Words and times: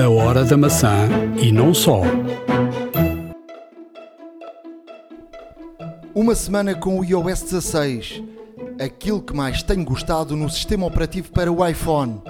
A 0.00 0.08
hora 0.08 0.46
da 0.46 0.56
maçã 0.56 1.10
e 1.42 1.52
não 1.52 1.74
só. 1.74 2.00
Uma 6.14 6.34
semana 6.34 6.74
com 6.74 6.98
o 6.98 7.04
iOS 7.04 7.42
16. 7.42 8.22
Aquilo 8.82 9.20
que 9.20 9.36
mais 9.36 9.62
tenho 9.62 9.84
gostado 9.84 10.34
no 10.34 10.48
sistema 10.48 10.86
operativo 10.86 11.30
para 11.30 11.52
o 11.52 11.66
iPhone. 11.66 12.22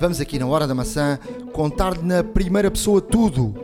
Vamos 0.00 0.20
aqui 0.20 0.40
na 0.40 0.46
Hora 0.48 0.66
da 0.66 0.74
Maçã 0.74 1.16
contar-lhe 1.52 2.02
na 2.02 2.24
primeira 2.24 2.68
pessoa 2.68 3.00
tudo. 3.00 3.54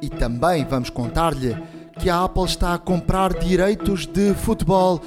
E 0.00 0.08
também 0.08 0.64
vamos 0.64 0.88
contar-lhe 0.88 1.56
que 1.98 2.08
a 2.08 2.22
Apple 2.22 2.44
está 2.44 2.74
a 2.74 2.78
comprar 2.78 3.34
direitos 3.34 4.06
de 4.06 4.34
futebol 4.34 5.00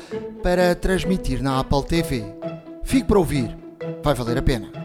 para 0.44 0.76
transmitir 0.76 1.42
na 1.42 1.62
Apple 1.62 1.86
TV. 1.86 2.26
Fique 2.84 3.08
para 3.08 3.18
ouvir, 3.18 3.58
vai 4.04 4.14
valer 4.14 4.40
a 4.40 4.42
pena. 4.42 4.81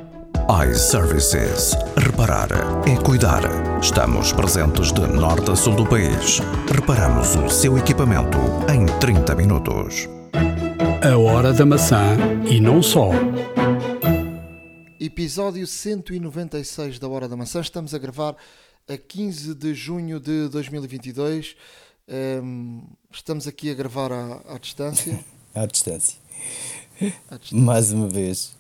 iServices. 0.48 1.74
Reparar 1.96 2.48
é 2.86 2.96
cuidar. 3.02 3.42
Estamos 3.82 4.32
presentes 4.32 4.92
de 4.92 5.00
norte 5.00 5.50
a 5.50 5.56
sul 5.56 5.74
do 5.74 5.84
país. 5.84 6.38
Reparamos 6.72 7.34
o 7.34 7.48
seu 7.50 7.76
equipamento 7.76 8.38
em 8.72 8.86
30 9.00 9.34
minutos. 9.34 10.08
A 11.02 11.18
hora 11.18 11.52
da 11.52 11.66
maçã 11.66 12.16
e 12.48 12.60
não 12.60 12.80
só. 12.80 13.10
Episódio 15.00 15.66
196 15.66 17.00
da 17.00 17.08
Hora 17.08 17.28
da 17.28 17.36
Maçã. 17.36 17.60
Estamos 17.60 17.92
a 17.92 17.98
gravar 17.98 18.36
a 18.88 18.96
15 18.96 19.52
de 19.52 19.74
junho 19.74 20.20
de 20.20 20.48
2022. 20.48 21.56
Ehm, 22.06 22.82
estamos 23.12 23.48
aqui 23.48 23.68
a 23.68 23.74
gravar 23.74 24.12
à, 24.12 24.54
à 24.54 24.58
distância. 24.58 25.18
À 25.56 25.64
distância. 25.64 26.18
À 27.30 27.38
distância. 27.38 27.56
Mais 27.64 27.90
uma 27.90 28.10
vez. 28.10 28.55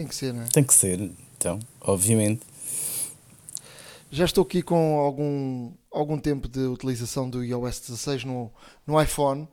Tem 0.00 0.06
que 0.08 0.14
ser, 0.14 0.32
não 0.32 0.44
é? 0.44 0.48
Tem 0.48 0.64
que 0.64 0.72
ser, 0.72 0.98
então, 1.36 1.58
obviamente. 1.78 2.40
Já 4.10 4.24
estou 4.24 4.42
aqui 4.44 4.62
com 4.62 4.98
algum, 4.98 5.74
algum 5.92 6.18
tempo 6.18 6.48
de 6.48 6.60
utilização 6.60 7.28
do 7.28 7.44
iOS 7.44 7.80
16 7.80 8.24
no, 8.24 8.50
no 8.86 8.98
iPhone 8.98 9.46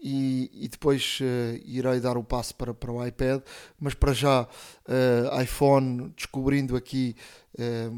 e, 0.00 0.50
e 0.54 0.66
depois 0.66 1.18
eh, 1.20 1.60
irei 1.66 2.00
dar 2.00 2.16
o 2.16 2.24
passo 2.24 2.54
para, 2.54 2.72
para 2.72 2.90
o 2.90 3.06
iPad, 3.06 3.42
mas 3.78 3.92
para 3.92 4.14
já 4.14 4.48
eh, 4.88 5.42
iPhone 5.42 6.10
descobrindo 6.16 6.74
aqui 6.74 7.14
eh, 7.58 7.90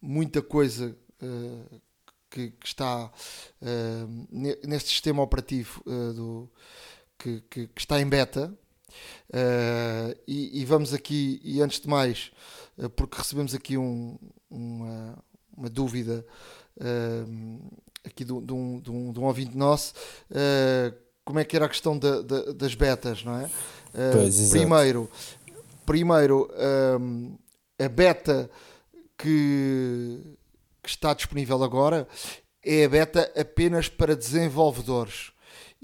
muita 0.00 0.40
coisa 0.40 0.96
que, 2.30 2.50
que 2.52 2.66
está 2.66 3.10
ne- 4.30 4.56
neste 4.64 4.88
sistema 4.88 5.22
operativo 5.22 5.82
do, 5.84 6.50
que, 7.18 7.42
que- 7.50 7.66
que 7.68 7.80
está 7.80 8.00
em 8.00 8.08
beta. 8.08 8.52
Eh, 9.32 10.16
e, 10.26 10.60
e 10.60 10.64
vamos 10.64 10.92
aqui, 10.94 11.40
e 11.44 11.60
antes 11.60 11.80
de 11.80 11.88
mais, 11.88 12.30
eh, 12.78 12.88
porque 12.88 13.18
recebemos 13.18 13.54
aqui 13.54 13.76
um- 13.76 14.16
uma, 14.50 15.18
uma 15.56 15.68
dúvida 15.70 16.24
eh, 16.80 17.24
aqui 18.04 18.24
de, 18.24 18.32
um- 18.32 18.42
de 18.44 18.52
um, 18.52 18.80
de, 18.80 18.90
um, 18.90 19.12
de 19.12 19.18
um 19.20 19.24
ouvinte 19.24 19.56
nosso, 19.56 19.92
como 21.24 21.38
é 21.40 21.44
que 21.44 21.56
era 21.56 21.64
a 21.66 21.68
questão 21.68 21.98
da- 21.98 22.22
da- 22.22 22.52
das 22.52 22.74
betas, 22.74 23.24
não 23.24 23.36
é? 23.40 23.50
Pois, 24.12 24.34
primeiro, 24.60 25.10
primeiro 25.84 26.48
a 27.78 27.88
beta 27.88 28.48
que, 29.18 30.20
que 30.82 30.88
está 30.88 31.14
disponível 31.14 31.62
agora 31.64 32.06
é 32.64 32.84
a 32.84 32.88
beta 32.88 33.32
apenas 33.36 33.88
para 33.88 34.14
desenvolvedores. 34.16 35.32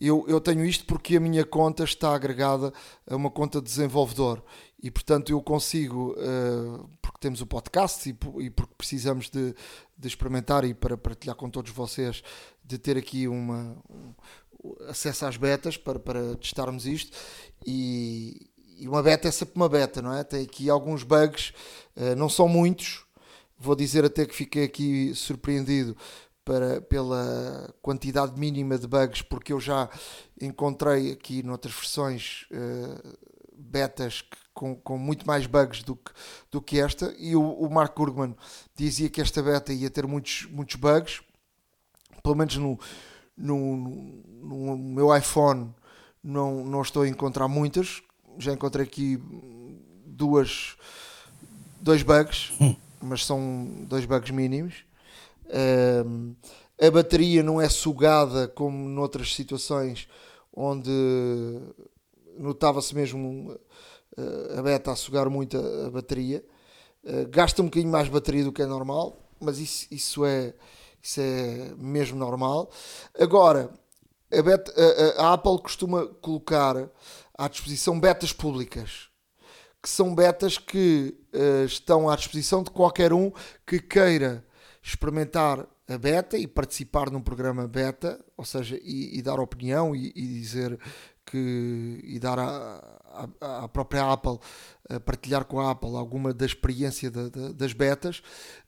Eu, 0.05 0.25
eu 0.27 0.41
tenho 0.41 0.65
isto 0.65 0.85
porque 0.85 1.17
a 1.17 1.21
minha 1.21 1.45
conta 1.45 1.85
está 1.85 2.13
agregada 2.13 2.73
a 3.09 3.15
uma 3.15 3.31
conta 3.31 3.61
de 3.61 3.67
desenvolvedor 3.67 4.43
e, 4.83 4.91
portanto, 4.91 5.31
eu 5.31 5.41
consigo, 5.41 6.17
eh, 6.19 6.85
porque 7.01 7.19
temos 7.21 7.41
o 7.41 7.47
podcast 7.47 8.09
e, 8.11 8.17
e 8.41 8.51
porque 8.51 8.75
precisamos 8.77 9.31
de, 9.31 9.55
de 9.97 10.09
experimentar 10.09 10.65
e 10.65 10.75
para 10.75 10.97
partilhar 10.99 11.37
com 11.37 11.49
todos 11.49 11.71
vocês, 11.71 12.21
de 12.65 12.79
ter 12.79 12.97
aqui 12.97 13.29
uma, 13.29 13.77
um- 13.89 14.13
acesso 14.89 15.25
às 15.25 15.37
betas 15.37 15.77
para, 15.77 16.01
para 16.01 16.35
testarmos 16.35 16.85
isto. 16.85 17.17
E, 17.65 18.51
e 18.79 18.89
uma 18.89 19.05
beta 19.05 19.29
é 19.29 19.31
sempre 19.31 19.55
uma 19.55 19.69
beta, 19.69 20.03
não 20.03 20.13
é? 20.13 20.25
Tem 20.25 20.43
aqui 20.43 20.69
alguns 20.69 21.05
bugs, 21.05 21.53
eh, 21.95 22.17
não 22.17 22.29
são 22.29 22.49
muitos, 22.49 23.05
vou 23.57 23.77
dizer 23.77 24.05
até 24.05 24.27
que 24.27 24.35
fiquei 24.35 24.65
aqui 24.65 25.15
surpreendido 25.15 25.97
para, 26.45 26.81
pela 26.83 27.73
quantidade 27.81 28.39
mínima 28.39 28.77
de 28.79 28.87
bugs, 28.87 29.23
porque 29.23 29.53
eu 29.53 29.61
já 29.61 29.89
encontrei 30.41 31.13
aqui 31.13 31.43
noutras 31.43 31.75
versões 31.75 32.47
eh, 32.51 33.17
betas 33.57 34.23
que- 34.23 34.37
com, 34.55 34.75
com 34.77 34.99
muito 34.99 35.27
mais 35.27 35.47
bugs 35.47 35.83
do 35.83 35.97
que, 35.97 36.11
do 36.51 36.61
que 36.61 36.79
esta, 36.81 37.15
e 37.19 37.35
o, 37.35 37.43
o 37.43 37.71
Mark 37.73 37.97
Gurgman 37.97 38.35
dizia 38.77 39.09
que 39.09 39.21
esta 39.21 39.43
beta 39.43 39.73
ia 39.73 39.89
ter 39.89 40.07
muitos, 40.07 40.47
muitos 40.51 40.77
bugs, 40.77 41.23
pelo 42.23 42.35
menos 42.37 42.57
no, 42.57 42.79
no, 43.37 43.77
no 43.77 44.77
meu 44.77 45.17
iPhone 45.17 45.75
não, 46.23 46.65
não 46.65 46.83
estou 46.83 47.03
a 47.03 47.09
encontrar 47.09 47.49
muitas, 47.49 48.03
já 48.39 48.53
encontrei 48.53 48.85
aqui 48.85 49.19
duas, 50.07 50.77
dois 51.81 52.03
bugs, 52.03 52.53
mas 53.01 53.25
são 53.25 53.85
dois 53.89 54.05
bugs 54.05 54.31
mínimos. 54.31 54.85
A 56.81 56.91
bateria 56.91 57.43
não 57.43 57.61
é 57.61 57.69
sugada 57.69 58.49
como 58.49 58.89
noutras 58.89 59.35
situações 59.35 60.09
onde 60.55 60.91
notava-se 62.39 62.95
mesmo 62.95 63.53
uh, 64.17 64.59
a 64.59 64.63
beta 64.63 64.91
a 64.93 64.97
sugar 64.97 65.29
muito 65.31 65.57
a, 65.57 65.91
bateria. 65.91 66.45
Uh, 67.05 67.29
gasta 67.29 67.63
um 67.63 67.67
bocadinho 67.67 67.93
mais 67.93 68.09
bateria 68.09 68.45
do 68.45 68.53
que 68.53 68.63
é 68.63 68.67
normal, 68.67 69.19
mas 69.41 69.59
isso, 69.59 69.87
isso, 69.91 70.25
é, 70.25 70.55
isso 71.01 71.21
é 71.21 71.73
mesmo 71.77 72.19
normal. 72.19 72.71
Agora, 73.19 73.71
a, 74.33 74.43
beta- 74.43 74.73
a- 74.77 75.23
a- 75.23 75.33
Apple 75.35 75.61
costuma 75.61 76.07
colocar 76.07 76.89
à 77.37 77.49
disposição 77.49 77.99
betas 78.01 78.33
públicas 78.33 79.09
que 79.83 79.89
são 79.89 80.15
betas 80.15 80.59
que 80.59 81.13
eh, 81.33 81.65
estão 81.65 82.09
à 82.09 82.15
disposição 82.15 82.63
de 82.63 82.71
qualquer 82.71 83.13
um 83.13 83.33
que 83.67 83.81
queira 83.81 84.45
experimentar 84.83 85.67
a 85.89 85.99
beta 85.99 86.37
e 86.37 86.47
participar 86.47 87.11
num 87.11 87.21
programa 87.23 87.69
beta, 87.69 88.23
ou 88.37 88.45
seja, 88.45 88.79
e, 88.83 89.19
e 89.19 89.23
dar 89.23 89.39
opinião 89.41 89.95
e, 89.95 90.13
e 90.15 90.27
dizer 90.27 90.79
que 91.25 92.01
e 92.05 92.19
dar 92.19 92.39
à, 92.39 93.69
própria 93.69 94.11
Apple 94.13 94.39
partilhar 95.05 95.45
com 95.45 95.61
a 95.61 95.71
Apple 95.71 95.97
alguma 95.97 96.35
da 96.35 96.45
experiência 96.45 97.11
da- 97.11 97.29
da- 97.29 97.53
das 97.53 97.73
betas, 97.73 98.23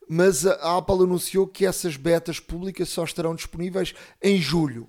mas 0.07 0.45
a 0.45 0.77
Apple 0.77 1.03
anunciou 1.03 1.45
que 1.47 1.65
essas 1.65 1.97
betas 1.97 2.39
públicas 2.39 2.87
só 2.89 3.03
estarão 3.03 3.35
disponíveis 3.35 3.93
em 4.21 4.37
julho. 4.39 4.87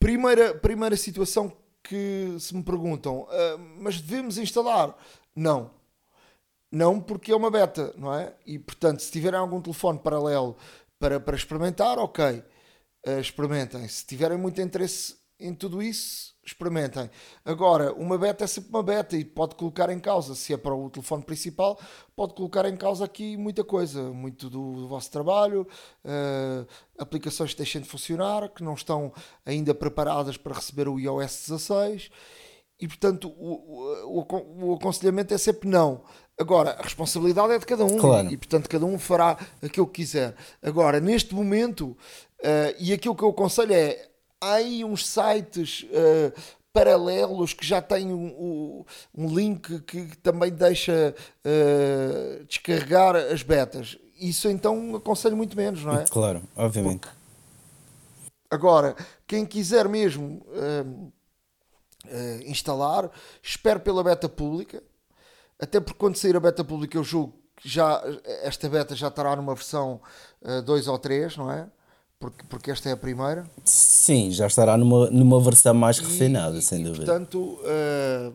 Primeira, 0.00 0.54
primeira 0.54 0.96
situação 0.96 1.52
que 1.82 2.36
se 2.38 2.54
me 2.56 2.62
perguntam, 2.62 3.26
"Ah, 3.30 3.56
mas 3.80 4.00
devemos 4.00 4.36
instalar? 4.38 4.96
Não. 5.34 5.70
Não, 6.70 7.00
porque 7.00 7.32
é 7.32 7.36
uma 7.36 7.50
beta, 7.50 7.94
não 7.96 8.14
é? 8.14 8.34
E 8.46 8.58
portanto, 8.58 9.00
se 9.00 9.10
tiverem 9.10 9.38
algum 9.38 9.60
telefone 9.60 9.98
paralelo 9.98 10.56
para, 10.98 11.18
para 11.18 11.36
experimentar, 11.36 11.98
ok, 11.98 12.42
ah, 13.06 13.20
experimentem. 13.20 13.86
Se 13.88 14.04
tiverem 14.06 14.36
muito 14.36 14.60
interesse 14.60 15.16
em 15.40 15.54
tudo 15.54 15.80
isso, 15.80 16.34
experimentem. 16.44 17.08
Agora, 17.44 17.92
uma 17.94 18.18
beta 18.18 18.44
é 18.44 18.46
sempre 18.46 18.70
uma 18.70 18.82
beta 18.82 19.16
e 19.16 19.24
pode 19.24 19.54
colocar 19.54 19.88
em 19.90 20.00
causa, 20.00 20.34
se 20.34 20.52
é 20.52 20.56
para 20.56 20.74
o 20.74 20.90
telefone 20.90 21.22
principal, 21.22 21.78
pode 22.16 22.34
colocar 22.34 22.66
em 22.66 22.76
causa 22.76 23.04
aqui 23.04 23.36
muita 23.36 23.62
coisa, 23.62 24.10
muito 24.10 24.50
do, 24.50 24.72
do 24.74 24.88
vosso 24.88 25.10
trabalho, 25.10 25.66
ah, 26.04 26.66
aplicações 26.98 27.52
que 27.52 27.58
deixem 27.58 27.80
de 27.80 27.88
funcionar, 27.88 28.48
que 28.50 28.62
não 28.62 28.74
estão 28.74 29.12
ainda 29.46 29.74
preparadas 29.74 30.36
para 30.36 30.54
receber 30.54 30.88
o 30.88 30.98
iOS 30.98 31.46
16 31.48 32.10
e 32.80 32.86
portanto 32.86 33.28
o, 33.28 34.22
o, 34.22 34.70
o 34.70 34.74
aconselhamento 34.74 35.34
é 35.34 35.38
sempre 35.38 35.68
não. 35.68 36.02
Agora, 36.38 36.70
a 36.78 36.82
responsabilidade 36.82 37.52
é 37.52 37.58
de 37.58 37.66
cada 37.66 37.84
um 37.84 37.98
Claro. 37.98 38.30
e 38.32 38.36
portanto 38.36 38.68
cada 38.68 38.86
um 38.86 38.96
fará 38.98 39.36
aquilo 39.60 39.86
que 39.86 40.02
quiser. 40.02 40.36
Agora, 40.62 41.00
neste 41.00 41.34
momento, 41.34 41.96
eh, 42.42 42.76
e 42.78 42.92
aquilo 42.92 43.14
que 43.16 43.24
eu 43.24 43.30
aconselho 43.30 43.72
é 43.72 44.08
há 44.40 44.52
aí 44.54 44.84
uns 44.84 45.04
sites 45.06 45.84
eh, 45.90 46.32
paralelos 46.72 47.52
que 47.54 47.66
já 47.66 47.82
têm 47.82 48.12
um, 48.12 48.84
um- 49.16 49.34
link 49.34 49.80
que 49.80 50.16
também 50.18 50.52
deixa 50.52 51.12
eh, 51.44 52.42
descarregar 52.46 53.16
as 53.16 53.42
betas. 53.42 53.98
Isso 54.20 54.48
então 54.48 54.94
aconselho 54.94 55.36
muito 55.36 55.56
menos, 55.56 55.84
não 55.84 55.96
é? 55.96 56.04
Claro, 56.06 56.42
obviamente. 56.56 57.08
Agora, 58.48 58.94
quem 59.26 59.44
quiser 59.44 59.88
mesmo 59.88 60.40
eh, 62.06 62.40
instalar, 62.46 63.10
espero 63.42 63.80
pela 63.80 64.02
beta 64.04 64.28
pública. 64.28 64.82
Até 65.60 65.80
porque 65.80 65.98
quando 65.98 66.16
sair 66.16 66.36
a 66.36 66.40
beta 66.40 66.62
pública, 66.64 66.96
eu 66.96 67.04
julgo 67.04 67.34
que 67.56 67.68
já, 67.68 68.02
esta 68.44 68.68
beta 68.68 68.94
já 68.94 69.08
estará 69.08 69.34
numa 69.34 69.54
versão 69.54 70.00
2 70.64 70.86
ou 70.86 70.98
3, 70.98 71.36
não 71.36 71.50
é? 71.50 71.66
Porque, 72.20 72.44
porque 72.48 72.70
esta 72.70 72.88
é 72.88 72.92
a 72.92 72.96
primeira. 72.96 73.44
Sim, 73.64 74.30
já 74.30 74.46
estará 74.46 74.76
numa, 74.76 75.08
numa 75.10 75.40
versão 75.40 75.74
mais 75.74 75.98
E- 75.98 76.02
refinada, 76.02 76.60
sem 76.60 76.80
e, 76.80 76.84
dúvida. 76.84 77.04
Portanto, 77.06 77.58
eh, 77.64 78.32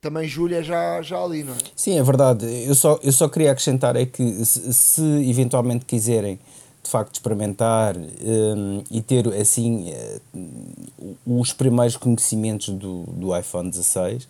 também 0.00 0.26
julho 0.28 0.54
é 0.54 0.62
já, 0.62 1.00
já 1.02 1.18
ali, 1.22 1.42
não 1.42 1.54
é? 1.54 1.58
Sim, 1.76 1.98
é 1.98 2.02
verdade. 2.02 2.46
Eu 2.66 2.74
só, 2.74 2.98
eu 3.02 3.12
só 3.12 3.28
queria 3.28 3.52
acrescentar 3.52 3.96
é 3.96 4.04
que 4.04 4.44
se, 4.44 4.74
se 4.74 5.02
eventualmente 5.30 5.84
quiserem 5.86 6.38
de 6.82 6.90
facto 6.90 7.14
experimentar 7.14 7.96
um, 7.96 8.82
e 8.90 9.00
ter 9.00 9.28
assim 9.34 9.92
uh, 10.34 11.16
os 11.24 11.52
primeiros 11.52 11.96
conhecimentos 11.96 12.70
do, 12.70 13.04
do 13.04 13.36
iPhone 13.38 13.70
16 13.70 14.28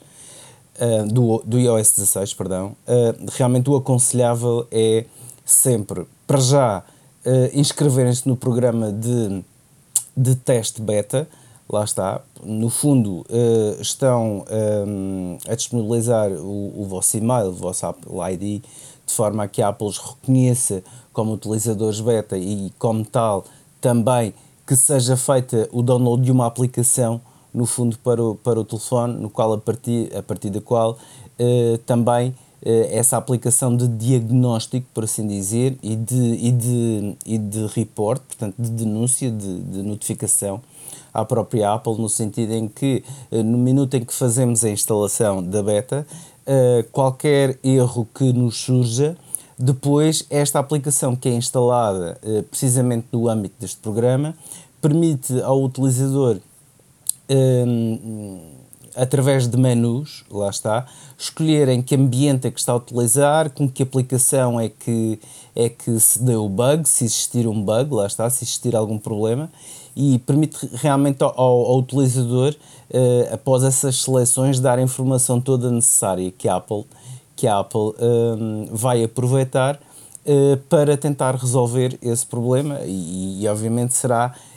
uh, 0.80 1.06
do, 1.06 1.42
do 1.44 1.58
iOS 1.58 1.92
16, 1.92 2.34
perdão, 2.34 2.76
uh, 2.86 3.30
realmente 3.32 3.68
o 3.70 3.76
aconselhável 3.76 4.66
é 4.70 5.04
sempre, 5.44 6.06
para 6.26 6.38
já, 6.38 6.82
inscreverem-se 7.54 8.26
no 8.26 8.36
programa 8.36 8.92
de, 8.92 9.44
de 10.16 10.34
teste 10.34 10.82
beta, 10.82 11.28
lá 11.68 11.84
está, 11.84 12.20
no 12.42 12.68
fundo 12.68 13.24
estão 13.80 14.44
um, 14.88 15.38
a 15.48 15.54
disponibilizar 15.54 16.32
o, 16.32 16.82
o 16.82 16.84
vosso 16.84 17.16
e-mail, 17.16 17.50
o 17.50 17.52
vosso 17.52 17.86
Apple 17.86 18.12
ID, 18.32 18.64
de 19.06 19.14
forma 19.14 19.44
a 19.44 19.48
que 19.48 19.62
a 19.62 19.68
Apple 19.68 19.86
os 19.86 19.98
reconheça 19.98 20.82
como 21.12 21.34
utilizadores 21.34 22.00
beta 22.00 22.36
e, 22.36 22.72
como 22.78 23.04
tal, 23.04 23.44
também 23.80 24.34
que 24.66 24.74
seja 24.74 25.16
feita 25.16 25.68
o 25.72 25.82
download 25.82 26.22
de 26.22 26.32
uma 26.32 26.46
aplicação 26.46 27.20
no 27.52 27.66
fundo 27.66 27.98
para 27.98 28.22
o, 28.22 28.34
para 28.34 28.60
o 28.60 28.64
telefone, 28.64 29.14
no 29.14 29.30
qual 29.30 29.52
a 29.52 29.58
partir, 29.58 30.14
a 30.16 30.22
partir 30.22 30.50
da 30.50 30.60
qual 30.60 30.98
eh, 31.38 31.78
também 31.86 32.34
eh, 32.64 32.90
essa 32.96 33.16
aplicação 33.16 33.76
de 33.76 33.88
diagnóstico, 33.88 34.86
por 34.94 35.04
assim 35.04 35.26
dizer, 35.26 35.78
e 35.82 35.96
de, 35.96 36.14
e 36.14 36.50
de, 36.50 37.16
e 37.26 37.38
de 37.38 37.66
report, 37.66 38.22
portanto, 38.22 38.54
de 38.58 38.70
denúncia, 38.70 39.30
de, 39.30 39.60
de 39.60 39.82
notificação 39.82 40.60
à 41.12 41.24
própria 41.24 41.72
Apple, 41.72 41.96
no 41.98 42.08
sentido 42.08 42.52
em 42.52 42.68
que, 42.68 43.04
eh, 43.30 43.42
no 43.42 43.58
minuto 43.58 43.94
em 43.94 44.04
que 44.04 44.14
fazemos 44.14 44.64
a 44.64 44.70
instalação 44.70 45.42
da 45.42 45.62
beta, 45.62 46.06
qualquer 46.90 47.56
erro 47.62 48.04
que 48.12 48.32
nos 48.32 48.56
surja, 48.56 49.16
depois, 49.58 50.26
esta 50.28 50.58
aplicação 50.58 51.14
que 51.14 51.28
é 51.28 51.32
instalada 51.32 52.18
eh, 52.24 52.42
precisamente 52.42 53.06
no 53.12 53.28
âmbito 53.28 53.54
deste 53.60 53.76
programa 53.76 54.34
permite 54.80 55.40
ao 55.40 55.62
utilizador, 55.62 56.38
ehm, 57.28 58.38
através 58.94 59.48
de 59.48 59.56
menus, 59.56 60.24
lá 60.30 60.50
está, 60.50 60.86
escolher 61.18 61.68
em 61.68 61.80
que 61.80 61.94
ambiente 61.94 62.46
é 62.46 62.50
que 62.50 62.60
está 62.60 62.72
a 62.72 62.76
utilizar, 62.76 63.50
com 63.50 63.68
que 63.68 63.82
aplicação 63.82 64.60
é 64.60 64.68
que, 64.68 65.18
é 65.56 65.68
que 65.68 65.98
se 65.98 66.22
deu 66.22 66.44
o 66.44 66.48
bug, 66.48 66.88
se 66.88 67.04
existir 67.04 67.46
um 67.46 67.62
bug, 67.62 67.94
lá 67.94 68.06
está, 68.06 68.28
se 68.28 68.44
existir 68.44 68.76
algum 68.76 68.98
problema, 68.98 69.50
e 69.96 70.18
permite 70.20 70.68
realmente 70.74 71.22
ao, 71.22 71.38
ao 71.38 71.78
utilizador, 71.78 72.54
eh, 72.90 73.30
após 73.32 73.62
essas 73.62 74.02
seleções, 74.02 74.58
dar 74.58 74.78
a 74.78 74.82
informação 74.82 75.40
toda 75.40 75.70
necessária 75.70 76.30
que 76.30 76.48
a 76.48 76.56
Apple 76.56 76.84
que 77.42 77.48
a 77.48 77.58
Apple 77.58 77.92
um, 77.98 78.68
vai 78.70 79.02
aproveitar 79.02 79.74
uh, 79.74 80.56
para 80.68 80.96
tentar 80.96 81.34
resolver 81.34 81.98
esse 82.00 82.24
problema 82.24 82.78
e, 82.84 83.42
e 83.42 83.48
obviamente 83.48 83.94
será 83.94 84.32
uh, 84.32 84.51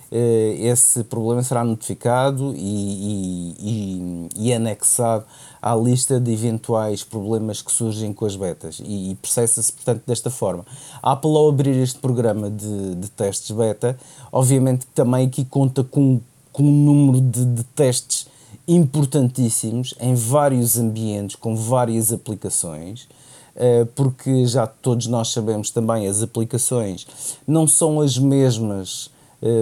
esse 0.60 1.04
problema 1.04 1.44
será 1.44 1.64
notificado 1.64 2.54
e, 2.56 3.56
e, 3.60 4.30
e, 4.36 4.54
anexado 4.54 5.26
à 5.62 5.76
lista 5.76 6.20
de 6.20 6.32
eventuais 6.32 7.04
problemas 7.04 7.62
que 7.62 7.72
surgem 7.72 8.14
com 8.14 8.26
as 8.26 8.36
betas 8.36 8.80
e, 8.84 9.12
e 9.12 9.16
processa-se 9.16 9.74
portanto 9.74 10.04
desta 10.06 10.30
forma. 10.30 10.66
A 11.02 11.14
Apple 11.14 11.36
ao 11.36 11.50
abrir 11.50 11.76
este 11.76 12.00
programa 12.00 12.50
de, 12.50 12.96
de 12.96 13.10
testes 13.10 13.56
beta, 13.56 13.98
obviamente 14.32 14.86
também 14.94 15.28
aqui 15.28 15.44
conta 15.44 15.84
com, 15.84 16.20
com 16.52 16.64
um 16.64 16.86
número 16.86 17.22
de, 17.22 17.46
de 17.46 17.64
testes 17.64 18.28
importantíssimos 18.68 19.94
em 20.00 20.16
vários 20.16 20.78
ambientes, 20.78 21.36
com 21.36 21.56
várias 21.56 22.12
aplicações, 22.12 23.08
eh, 23.56 23.86
porque 23.96 24.46
já 24.46 24.68
todos 24.68 25.08
nós 25.08 25.30
sabemos 25.30 25.70
também 25.70 26.08
as 26.08 26.22
aplicações 26.22 27.08
não 27.48 27.66
são 27.68 28.02
as 28.02 28.18
mesmas, 28.18 29.10
eh, 29.10 29.15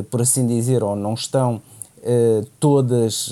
por 0.10 0.22
assim 0.22 0.48
dizer, 0.48 0.84
ou 0.84 0.96
não 0.96 1.14
estão 1.14 1.62
eh, 2.02 2.44
todas 2.60 3.31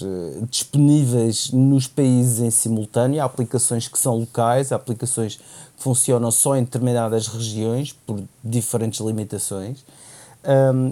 disponíveis 0.50 1.52
nos 1.52 1.88
países 1.88 2.40
em 2.40 2.50
simultâneo. 2.50 3.22
Há 3.22 3.26
aplicações 3.26 3.88
que 3.88 4.00
são 4.00 4.18
locais, 4.18 4.72
há 4.72 4.76
aplicações 4.76 5.36
que 5.36 5.84
funcionam 5.84 6.32
só 6.32 6.56
em 6.56 6.64
determinadas 6.64 7.28
regiões 7.28 7.94
por 8.06 8.22
diferentes 8.44 9.00
limitações. 9.00 9.84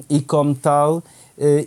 e 0.09 0.21
como 0.21 0.53
tal, 0.53 1.01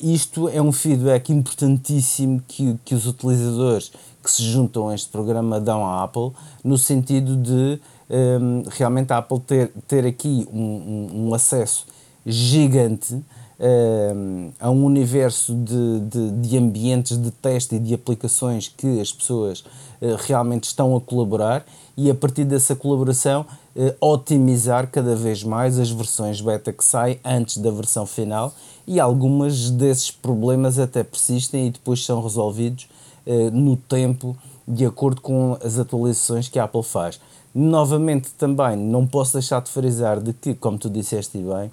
isto 0.02 0.48
é 0.48 0.60
um 0.60 0.70
feedback 0.70 1.30
importantíssimo 1.32 2.42
que, 2.46 2.78
que 2.84 2.94
os 2.94 3.06
utilizadores 3.06 3.90
que 4.22 4.30
se 4.30 4.42
juntam 4.42 4.88
a 4.88 4.94
este 4.94 5.08
programa 5.08 5.60
dão 5.60 5.84
à 5.84 6.04
Apple, 6.04 6.30
no 6.62 6.76
sentido 6.76 7.36
de 7.36 7.80
realmente 8.70 9.12
a 9.12 9.18
Apple 9.18 9.40
ter, 9.40 9.72
ter 9.88 10.06
aqui 10.06 10.46
um, 10.52 11.28
um, 11.28 11.34
acesso 11.34 11.86
gigante 12.26 13.18
a 14.58 14.70
um 14.70 14.84
universo 14.84 15.54
de, 15.54 16.00
de, 16.00 16.30
de, 16.32 16.58
ambientes 16.58 17.16
de 17.16 17.30
teste 17.30 17.76
e 17.76 17.78
de 17.78 17.94
aplicações 17.94 18.66
que 18.66 19.00
as 19.00 19.12
pessoas 19.12 19.60
uh, 19.60 20.16
realmente 20.26 20.64
estão 20.64 20.96
a 20.96 21.00
colaborar 21.00 21.64
e 21.96 22.10
a 22.10 22.14
partir 22.14 22.44
dessa 22.44 22.74
colaboração 22.74 23.46
uh, 23.76 23.94
otimizar 24.00 24.88
cada 24.90 25.14
vez 25.14 25.44
mais 25.44 25.78
as 25.78 25.90
versões 25.90 26.40
beta 26.40 26.72
que 26.72 26.84
saem 26.84 27.20
antes 27.24 27.58
da 27.58 27.70
versão 27.70 28.04
final 28.04 28.52
e 28.84 28.98
algumas 28.98 29.70
desses 29.70 30.10
problemas 30.10 30.78
até 30.78 31.04
persistem 31.04 31.68
e 31.68 31.70
depois 31.70 32.04
são 32.04 32.20
resolvidos 32.20 32.88
eh, 33.24 33.50
no 33.50 33.76
tempo 33.76 34.36
de 34.66 34.84
acordo 34.84 35.20
com 35.20 35.56
as 35.62 35.78
atualizações 35.78 36.48
que 36.48 36.58
a 36.58 36.64
Apple 36.64 36.82
faz. 36.82 37.20
Novamente 37.54 38.30
também 38.32 38.76
não 38.76 39.06
posso 39.06 39.34
deixar 39.34 39.60
de 39.60 39.70
frisar 39.70 40.20
de 40.20 40.32
que, 40.32 40.54
como 40.54 40.78
tu 40.78 40.88
disseste 40.88 41.38
bem, 41.38 41.70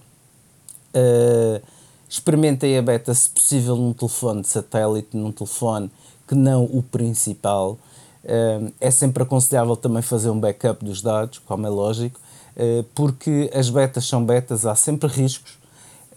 uh, 0.93 1.61
experimentem 2.09 2.77
a 2.77 2.81
beta 2.81 3.13
se 3.13 3.29
possível 3.29 3.75
num 3.75 3.93
telefone 3.93 4.41
de 4.41 4.47
satélite, 4.49 5.15
num 5.15 5.31
telefone 5.31 5.91
que 6.27 6.35
não 6.35 6.63
o 6.65 6.81
principal. 6.81 7.77
Uh, 8.23 8.73
é 8.81 8.91
sempre 8.91 9.23
aconselhável 9.23 9.77
também 9.77 10.01
fazer 10.01 10.29
um 10.29 10.39
backup 10.39 10.83
dos 10.83 11.01
dados, 11.01 11.37
como 11.39 11.65
é 11.65 11.69
lógico, 11.69 12.19
uh, 12.57 12.83
porque 12.95 13.49
as 13.53 13.69
betas 13.69 14.05
são 14.05 14.25
betas, 14.25 14.65
há 14.65 14.75
sempre 14.75 15.07
riscos 15.07 15.59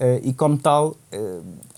Uh, 0.02 0.18
e 0.24 0.32
como 0.32 0.58
tal, 0.58 0.96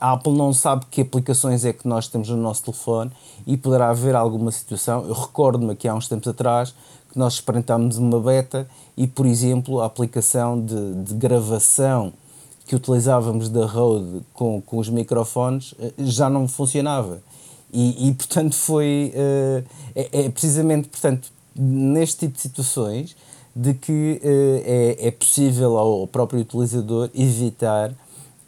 a 0.01 0.13
Apple 0.13 0.33
não 0.33 0.51
sabe 0.55 0.87
que 0.91 1.03
aplicações 1.03 1.63
é 1.63 1.75
que 1.75 1.87
nós 1.87 2.09
temos 2.09 2.31
no 2.31 2.39
nosso 2.39 2.63
telefone 2.63 3.11
e 3.47 3.55
poderá 3.55 3.91
haver 3.91 4.15
alguma 4.15 4.51
situação. 4.51 5.05
Eu 5.07 5.13
recordo-me 5.13 5.77
que 5.77 5.87
há 5.87 5.95
uns 5.95 6.09
tempos 6.09 6.29
atrás 6.29 6.75
que 7.13 7.19
nós 7.19 7.35
experimentámos 7.35 7.99
uma 7.99 8.19
beta 8.19 8.67
e, 8.97 9.07
por 9.07 9.27
exemplo, 9.27 9.83
a 9.83 9.85
aplicação 9.85 10.59
de, 10.59 10.95
de 11.03 11.15
gravação 11.15 12.15
que 12.67 12.75
utilizávamos 12.75 13.49
da 13.49 13.67
Rode 13.67 14.23
com, 14.33 14.61
com 14.61 14.79
os 14.79 14.89
microfones 14.89 15.73
uh, 15.73 15.93
já 15.99 16.31
não 16.31 16.49
funcionava. 16.49 17.23
E, 17.73 18.09
e 18.09 18.15
portanto, 18.15 18.55
foi. 18.55 19.13
É, 19.15 19.65
é, 19.95 20.29
precisamente 20.29 20.89
portanto, 20.89 21.33
neste 21.57 22.21
tipo 22.21 22.35
de 22.35 22.41
situações 22.41 23.17
de 23.55 23.75
que 23.75 24.21
é, 24.23 25.09
é 25.09 25.11
possível 25.11 25.77
ao 25.77 26.07
próprio 26.07 26.41
utilizador 26.41 27.11
evitar 27.15 27.93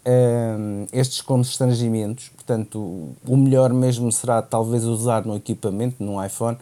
um, 0.07 0.87
estes 0.93 1.21
constrangimentos. 1.21 2.29
Portanto, 2.29 3.09
o 3.25 3.37
melhor 3.37 3.73
mesmo 3.73 4.11
será 4.11 4.41
talvez 4.41 4.85
usar 4.85 5.25
no 5.25 5.35
equipamento, 5.35 6.01
no 6.01 6.23
iPhone, 6.23 6.57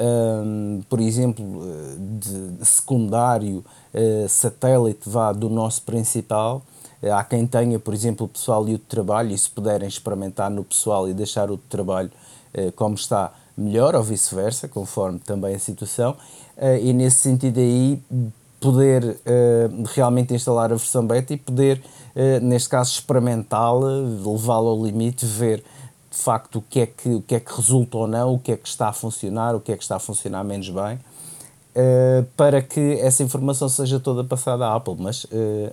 um, 0.00 0.80
por 0.88 1.00
exemplo, 1.00 1.44
de 2.18 2.66
secundário, 2.66 3.62
uh, 3.94 4.28
satélite 4.28 5.08
vá 5.08 5.32
do 5.32 5.50
nosso 5.50 5.82
principal. 5.82 6.62
Uh, 7.02 7.12
há 7.12 7.24
quem 7.24 7.46
tenha, 7.46 7.78
por 7.78 7.94
exemplo, 7.94 8.26
o 8.26 8.28
pessoal 8.28 8.68
e 8.68 8.74
o 8.74 8.78
trabalho, 8.78 9.32
e 9.32 9.38
se 9.38 9.50
puderem 9.50 9.88
experimentar 9.88 10.50
no 10.50 10.64
pessoal 10.64 11.08
e 11.08 11.14
deixar 11.14 11.50
o 11.50 11.56
trabalho 11.56 12.10
uh, 12.54 12.72
como 12.72 12.94
está, 12.94 13.32
melhor, 13.56 13.94
ou 13.94 14.02
vice-versa, 14.02 14.68
conforme 14.68 15.18
também 15.18 15.54
a 15.54 15.58
situação. 15.58 16.16
e 16.82 16.92
nesse 16.94 17.18
sentido 17.18 17.58
aí, 17.60 18.02
poder 18.58 19.18
realmente 19.94 20.32
instalar 20.32 20.72
a 20.72 20.76
versão 20.76 21.06
beta 21.06 21.34
e 21.34 21.36
poder 21.36 21.82
eh, 22.14 22.40
neste 22.40 22.68
caso 22.68 22.92
experimentá-la, 22.92 23.88
levá-la 24.24 24.70
ao 24.70 24.84
limite, 24.84 25.24
ver 25.26 25.62
de 26.10 26.16
facto 26.16 26.56
o 26.58 26.62
que, 26.62 26.80
é 26.80 26.86
que, 26.86 27.08
o 27.08 27.22
que 27.22 27.36
é 27.36 27.40
que 27.40 27.54
resulta 27.54 27.96
ou 27.98 28.06
não, 28.06 28.34
o 28.34 28.38
que 28.38 28.52
é 28.52 28.56
que 28.56 28.68
está 28.68 28.88
a 28.88 28.92
funcionar, 28.92 29.54
o 29.54 29.60
que 29.60 29.72
é 29.72 29.76
que 29.76 29.82
está 29.82 29.96
a 29.96 30.00
funcionar 30.00 30.42
menos 30.42 30.68
bem, 30.68 30.98
para 32.36 32.60
que 32.60 32.98
essa 33.00 33.22
informação 33.22 33.68
seja 33.68 34.00
toda 34.00 34.24
passada 34.24 34.66
à 34.66 34.74
Apple. 34.74 34.96
Mas, 34.98 35.24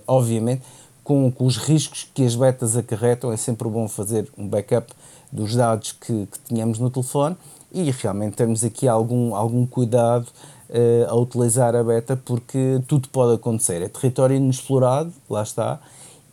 obviamente, 0.06 0.62
com, 1.08 1.30
com, 1.32 1.46
os 1.46 1.56
riscos 1.56 2.06
que 2.12 2.22
as 2.22 2.34
betas 2.34 2.76
acarretam, 2.76 3.32
é 3.32 3.36
sempre 3.38 3.66
bom 3.66 3.88
fazer 3.88 4.28
um 4.36 4.46
backup 4.46 4.92
dos 5.32 5.56
dados 5.56 5.92
que, 5.92 6.26
que 6.26 6.38
tínhamos 6.46 6.78
no 6.78 6.90
telefone 6.90 7.34
e 7.72 7.90
realmente 7.90 8.36
temos 8.36 8.62
aqui 8.62 8.86
algum, 8.86 9.34
algum 9.34 9.64
cuidado 9.64 10.26
uh, 10.68 11.08
a 11.08 11.14
utilizar 11.16 11.74
a 11.74 11.82
beta 11.82 12.14
porque 12.14 12.82
tudo 12.86 13.08
pode 13.08 13.36
acontecer. 13.36 13.80
É 13.80 13.88
território 13.88 14.36
inexplorado, 14.36 15.10
lá 15.30 15.42
está, 15.42 15.80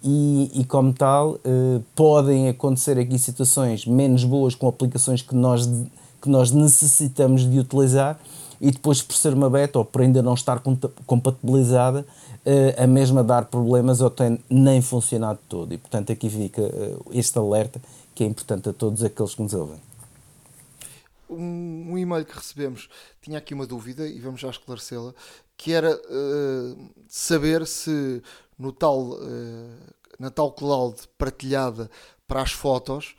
e, 0.04 0.52
e 0.54 0.66
como 0.66 0.92
tal, 0.92 1.36
uh, 1.36 1.82
podem 1.96 2.50
acontecer 2.50 3.00
aqui 3.00 3.18
situações 3.18 3.86
menos 3.86 4.26
boas 4.26 4.56
com 4.56 4.68
aplicações 4.68 5.22
que 5.22 5.34
nós 5.34 5.70
que 6.22 6.30
nós 6.30 6.52
necessitamos 6.52 7.50
de 7.50 7.60
utilizar 7.60 8.20
e 8.60 8.72
depois 8.72 9.02
por 9.02 9.16
ser 9.16 9.34
uma 9.34 9.50
beta 9.50 9.78
ou 9.78 9.86
por 9.86 10.02
ainda 10.02 10.24
não 10.24 10.34
estar 10.34 10.62
compatibilizada, 11.06 12.06
a 12.78 12.86
mesma 12.86 13.24
dar 13.24 13.46
problemas 13.46 14.02
ou 14.02 14.10
tem 14.10 14.40
nem 14.50 14.82
funcionado 14.82 15.40
todo. 15.50 15.74
E 15.74 15.78
portanto 15.78 16.12
aqui 16.12 16.30
fica 16.30 16.62
uh, 16.62 17.06
este 17.12 17.38
alerta 17.38 17.82
que 18.14 18.24
é 18.24 18.28
importante 18.28 18.70
a 18.70 18.74
todos 18.74 19.04
aqueles 19.04 19.36
que 19.36 19.42
nos 19.42 19.54
ouvem. 19.54 19.82
Um, 21.30 21.92
um 21.92 21.98
e-mail 21.98 22.24
que 22.24 22.36
recebemos 22.36 22.88
tinha 23.22 23.40
aqui 23.40 23.54
uma 23.54 23.66
dúvida 23.66 24.08
e 24.08 24.20
vamos 24.20 24.40
já 24.40 24.50
esclarecê-la, 24.50 25.14
que 25.58 25.74
era 25.74 25.96
uh, 25.96 26.90
saber 27.08 27.66
se 27.66 28.22
no 28.58 28.72
tal, 28.72 29.18
na 30.18 30.32
tal 30.32 30.54
cloud 30.54 30.96
partilhada 31.18 31.90
para 32.28 32.42
as 32.42 32.52
fotos, 32.52 33.16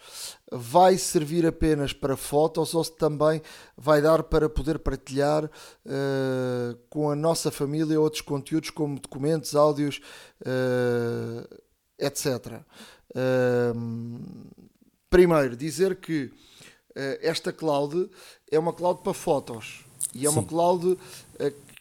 vai 0.51 0.99
servir 0.99 1.47
apenas 1.47 1.93
para 1.93 2.17
fotos 2.17 2.75
ou 2.75 2.83
se 2.83 2.93
também 2.97 3.41
vai 3.77 4.03
dar 4.03 4.23
para 4.23 4.49
poder 4.49 4.79
partilhar 4.79 5.45
uh, 5.45 6.79
com 6.89 7.11
a 7.11 7.17
nossa 7.17 7.51
família 7.51 8.01
outros 8.01 8.23
conteúdos 8.23 8.71
como 8.71 8.99
documentos, 8.99 9.55
áudios, 9.55 10.01
uh, 10.41 11.57
eh, 11.99 12.07
etc. 12.07 12.63
Uh, 13.11 14.21
primeiro, 15.09 15.57
dizer 15.57 15.97
que 15.97 16.33
esta 17.21 17.53
cloud 17.53 18.11
é 18.51 18.59
uma 18.59 18.73
cloud 18.73 19.03
para 19.03 19.13
fotos 19.13 19.85
e 20.15 20.27
é 20.27 20.31
Sim. 20.31 20.39
uma 20.39 20.47
cloud 20.47 20.99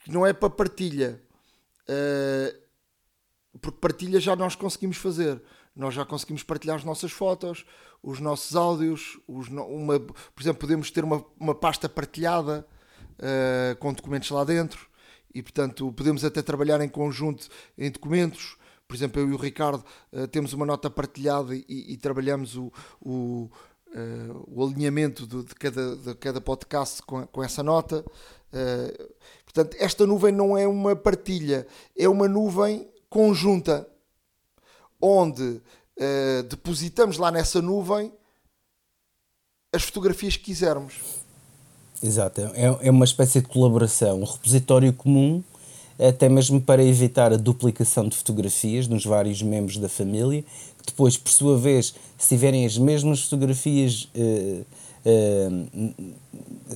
que 0.04 0.12
não 0.12 0.28
é 0.28 0.34
para 0.34 0.50
partilha. 0.50 1.22
porque 3.62 3.80
partilha 3.80 4.20
já 4.20 4.36
nós 4.36 4.56
conseguimos 4.56 4.98
fazer 4.98 5.42
nós 5.76 5.94
já 5.94 6.06
conseguimos 6.06 6.42
partilhar 6.42 6.78
as 6.78 6.84
nossas 6.84 7.12
fotos, 7.12 7.66
os 8.02 8.20
nossos 8.20 8.56
áudios, 8.56 9.20
os, 9.28 9.50
uma, 9.50 10.00
por 10.00 10.42
exemplo, 10.42 10.60
podemos 10.62 10.90
ter 10.90 11.04
uma, 11.04 11.26
uma 11.40 11.54
pasta 11.54 11.90
partilhada 11.90 12.66
uh, 13.20 13.76
com 13.78 13.94
documentos 13.94 14.30
lá 14.30 14.44
dentro 14.44 14.88
e, 15.34 15.42
portanto, 15.42 15.92
podemos 15.92 16.24
até 16.24 16.42
trabalhar 16.42 16.80
em 16.82 16.88
conjunto 16.88 17.50
em 17.78 17.92
documentos. 17.92 18.58
Por 18.88 18.96
exemplo, 18.96 19.20
eu 19.20 19.30
e 19.30 19.34
o 19.34 19.38
Ricardo 19.38 19.84
uh, 20.14 20.28
temos 20.28 20.54
uma 20.54 20.66
nota 20.66 20.90
partilhada 20.90 21.54
e, 21.56 21.66
e 21.68 21.98
trabalhamos 21.98 22.56
o, 22.56 22.72
o, 23.02 23.50
uh, 23.88 24.46
o 24.48 24.64
alinhamento 24.64 25.28
de, 25.28 25.44
de, 25.44 25.56
cada, 25.56 25.96
de 25.98 26.16
cada 26.16 26.40
podcast 26.40 27.02
com, 27.02 27.26
com 27.28 27.44
essa 27.44 27.62
nota. 27.62 28.06
portanto, 29.44 29.76
esta 29.80 30.06
nuvem 30.06 30.32
não 30.32 30.58
é 30.58 30.66
uma 30.66 30.96
partilha, 30.96 31.68
é 31.98 32.08
uma 32.08 32.28
nuvem 32.30 32.90
conjunta 33.10 33.90
onde 35.02 35.44
uh, 35.44 36.44
depositamos 36.50 37.18
lá 37.18 37.32
nessa 37.32 37.62
nuvem 37.62 38.12
as 39.74 39.84
fotografias 39.84 40.38
que 40.38 40.46
quisermos. 40.46 40.96
Exato, 42.02 42.42
é, 42.42 42.88
é 42.88 42.92
uma 42.92 43.06
espécie 43.06 43.42
de 43.42 43.48
colaboração, 43.48 44.22
um 44.22 44.26
repositório 44.26 44.94
comum, 44.94 45.44
até 45.98 46.28
mesmo 46.28 46.62
para 46.62 46.84
evitar 46.84 47.32
a 47.34 47.38
duplicação 47.38 48.08
de 48.08 48.16
fotografias 48.16 48.88
nos 48.88 49.06
vários 49.06 49.42
membros 49.42 49.78
da 49.78 49.88
família, 49.88 50.44
que 50.80 50.86
depois, 50.88 51.18
por 51.18 51.32
sua 51.32 51.58
vez, 51.58 51.96
se 52.18 52.30
tiverem 52.30 52.66
as 52.66 52.78
mesmas 52.78 53.22
fotografias 53.22 54.10
uh, 54.16 54.66
uh, 55.06 55.94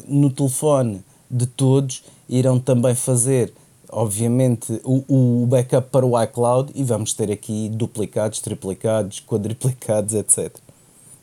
no 0.07 0.29
telefone 0.29 1.03
de 1.29 1.45
todos, 1.45 2.03
irão 2.27 2.59
também 2.59 2.95
fazer 2.95 3.53
obviamente, 3.91 4.81
o, 4.83 5.43
o 5.43 5.45
backup 5.45 5.89
para 5.89 6.05
o 6.05 6.21
iCloud 6.23 6.71
e 6.75 6.83
vamos 6.83 7.13
ter 7.13 7.31
aqui 7.31 7.69
duplicados, 7.69 8.39
triplicados, 8.39 9.19
quadriplicados, 9.27 10.13
etc. 10.13 10.55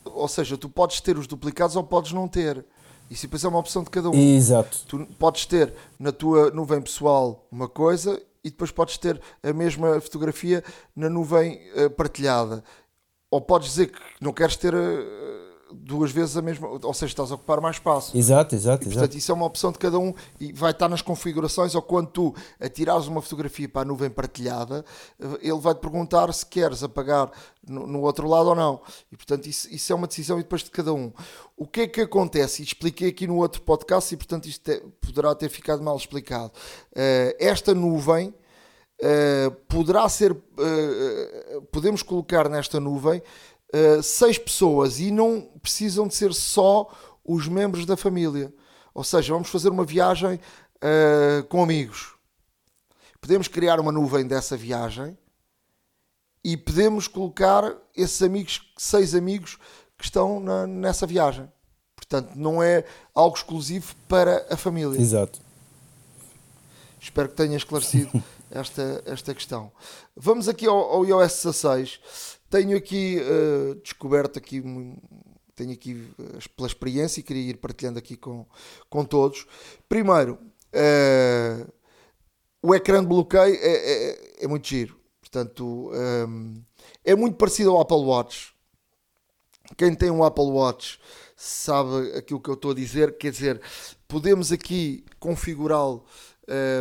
Ou 0.05 0.29
seja, 0.29 0.57
tu 0.57 0.69
podes 0.69 1.01
ter 1.01 1.19
os 1.19 1.27
duplicados 1.27 1.77
ou 1.77 1.85
podes 1.85 2.13
não 2.13 2.27
ter. 2.27 2.65
Isso 3.11 3.23
depois 3.23 3.45
é 3.45 3.49
uma 3.49 3.59
opção 3.59 3.83
de 3.83 3.91
cada 3.91 4.11
um. 4.11 4.15
Exato. 4.15 4.79
Tu 4.89 5.07
podes 5.19 5.47
ter 5.47 5.73
na 5.99 6.11
tua 6.11 6.51
nuvem 6.51 6.81
pessoal 6.81 7.47
uma 7.53 7.69
coisa 7.69 8.21
e 8.43 8.51
depois 8.51 8.71
podes 8.71 8.99
ter 8.99 9.21
a 9.43 9.53
mesma 9.53 10.01
fotografia 10.01 10.63
na 10.95 11.09
nuvem 11.09 11.61
uh, 11.77 11.91
partilhada. 11.91 12.65
Ou 13.31 13.41
podes 13.41 13.69
dizer 13.69 13.93
que 13.93 14.01
não 14.21 14.33
queres 14.33 14.57
ter. 14.57 14.75
Uh, 14.75 15.46
duas 15.83 16.11
vezes 16.11 16.37
a 16.37 16.43
mesma, 16.43 16.69
ou 16.69 16.95
seja, 16.95 17.13
estás 17.13 17.31
a 17.31 17.35
ocupar 17.35 17.61
mais 17.61 17.77
espaço. 17.77 18.17
Exato, 18.17 18.55
exato. 18.55 18.85
E, 18.85 18.87
portanto, 18.87 19.03
exato. 19.03 19.19
isso 19.19 19.33
é 19.33 19.35
uma 19.35 19.47
opção 19.47 19.73
de 19.73 19.79
cada 19.79 19.99
um 19.99 20.15
e 20.41 20.53
vai 20.53 20.71
estar 20.71 20.89
nas 20.89 21.03
configurações 21.03 21.75
ou 21.75 21.83
quando 21.83 22.09
tu 22.09 22.35
atirares 22.61 23.07
uma 23.07 23.23
fotografia 23.23 23.69
para 23.69 23.83
a 23.83 23.85
nuvem 23.85 24.11
partilhada, 24.11 24.85
ele 25.41 25.59
vai 25.59 25.75
te 25.75 25.81
perguntar 25.81 26.33
se 26.33 26.47
queres 26.47 26.83
apagar 26.83 27.31
no, 27.69 27.87
no 27.87 28.01
outro 28.03 28.29
lado 28.29 28.49
ou 28.49 28.55
não. 28.55 28.81
E 29.11 29.17
portanto, 29.17 29.47
isso, 29.47 29.73
isso, 29.73 29.93
é 29.93 29.97
uma 29.97 30.07
decisão 30.07 30.39
e 30.39 30.43
depois 30.43 30.63
de 30.63 30.71
cada 30.71 30.93
um. 30.93 31.13
O 31.57 31.67
que 31.67 31.83
é 31.83 31.87
que 31.87 32.01
acontece? 32.01 32.63
E 32.63 32.65
expliquei 32.65 33.09
aqui 33.09 33.27
no 33.27 33.37
outro 33.37 33.63
podcast 33.63 34.13
e 34.15 34.17
portanto 34.17 34.47
isto 34.47 34.69
é, 34.71 34.83
poderá 35.01 35.35
ter 35.35 35.49
ficado 35.49 35.83
mal 35.83 35.97
explicado. 35.97 36.53
Uh, 36.93 37.37
esta 37.39 37.75
nuvem. 37.75 38.35
Uh, 38.99 39.51
poderá 39.69 40.09
ser, 40.09 40.33
uh, 40.33 41.63
podemos 41.71 42.03
colocar 42.03 42.49
nesta 42.49 42.81
nuvem 42.81 43.23
uh, 43.77 44.03
seis 44.03 44.39
pessoas 44.39 44.99
e 45.01 45.11
não 45.11 45.43
precisam 45.63 46.07
de 46.07 46.15
ser 46.15 46.33
só 46.33 46.91
os 47.25 47.49
membros 47.49 47.85
da 47.85 47.97
família. 47.97 48.53
Ou 48.95 49.05
seja, 49.05 49.33
vamos 49.33 49.49
fazer 49.49 49.69
uma 49.69 49.85
viagem 49.85 50.41
uh, 50.77 51.45
com 51.49 51.63
amigos. 51.63 52.15
Podemos 53.21 53.49
criar 53.49 53.81
uma 53.81 53.93
nuvem 53.93 54.27
dessa 54.27 54.57
viagem 54.57 55.17
e 56.43 56.57
podemos 56.57 57.09
colocar 57.09 57.77
esses 57.97 58.23
amigos, 58.23 58.73
seis 58.77 59.15
amigos 59.15 59.59
que 59.99 60.05
estão 60.05 60.39
na, 60.39 60.67
nessa 60.67 61.07
viagem. 61.07 61.51
Portanto, 61.97 62.35
não 62.37 62.63
é 62.63 62.85
algo 63.15 63.37
exclusivo 63.37 63.95
para 64.07 64.47
a 64.49 64.57
família. 64.57 65.01
Exato. 65.01 65.41
Espero 67.01 67.29
que 67.29 67.35
tenha 67.35 67.57
esclarecido 67.57 68.23
esta, 68.51 69.03
esta 69.07 69.35
questão. 69.35 69.73
Vamos 70.15 70.49
aqui 70.49 70.67
ao, 70.67 70.77
ao 70.77 71.05
iOS 71.05 71.43
16. 71.43 72.01
Tenho 72.51 72.77
aqui 72.77 73.19
uh, 73.21 73.75
descoberto 73.77 74.39
aqui 74.39 74.63
tenho 75.55 75.73
aqui 75.73 75.95
uh, 76.19 76.51
pela 76.55 76.69
experiência 76.69 77.21
e 77.21 77.23
queria 77.23 77.51
ir 77.51 77.57
partilhando 77.57 77.99
aqui 77.99 78.17
com, 78.17 78.47
com 78.89 79.05
todos. 79.05 79.47
Primeiro, 79.89 80.39
uh, 80.75 81.73
o 82.63 82.75
ecrã 82.75 83.01
de 83.01 83.09
bloqueio 83.09 83.55
é, 83.55 84.11
é, 84.11 84.45
é 84.45 84.49
muito 84.49 84.69
giro. 84.69 84.99
Portanto, 85.21 85.91
um, 85.93 86.63
é 87.05 87.15
muito 87.15 87.37
parecido 87.37 87.71
ao 87.71 87.81
Apple 87.81 87.99
Watch. 87.99 88.55
Quem 89.77 89.95
tem 89.95 90.11
um 90.11 90.23
Apple 90.25 90.45
Watch 90.45 91.01
sabe 91.37 92.17
aquilo 92.17 92.41
que 92.41 92.49
eu 92.49 92.55
estou 92.55 92.71
a 92.71 92.75
dizer. 92.75 93.17
Quer 93.19 93.33
dizer, 93.33 93.61
podemos 94.09 94.53
aqui 94.53 95.05
configurá-lo, 95.19 96.05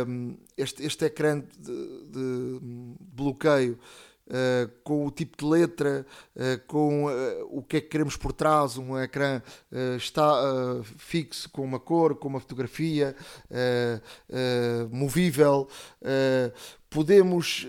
um, 0.08 0.36
este, 0.56 0.84
este 0.84 1.04
ecrã 1.04 1.40
de, 1.58 2.08
de 2.08 2.60
bloqueio 3.00 3.78
Uh, 4.26 4.68
com 4.82 5.06
o 5.06 5.10
tipo 5.12 5.36
de 5.36 5.44
letra, 5.44 6.04
uh, 6.34 6.66
com 6.66 7.04
uh, 7.04 7.48
o 7.48 7.62
que 7.62 7.76
é 7.76 7.80
que 7.80 7.86
queremos 7.86 8.16
por 8.16 8.32
trás, 8.32 8.76
um 8.76 8.98
ecrã 8.98 9.40
está 9.96 10.82
fixo 10.98 11.48
com 11.50 11.62
uma 11.62 11.78
cor, 11.78 12.16
com 12.16 12.26
uma 12.28 12.40
fotografia, 12.40 13.14
movível. 14.90 15.68
podemos 16.90 17.66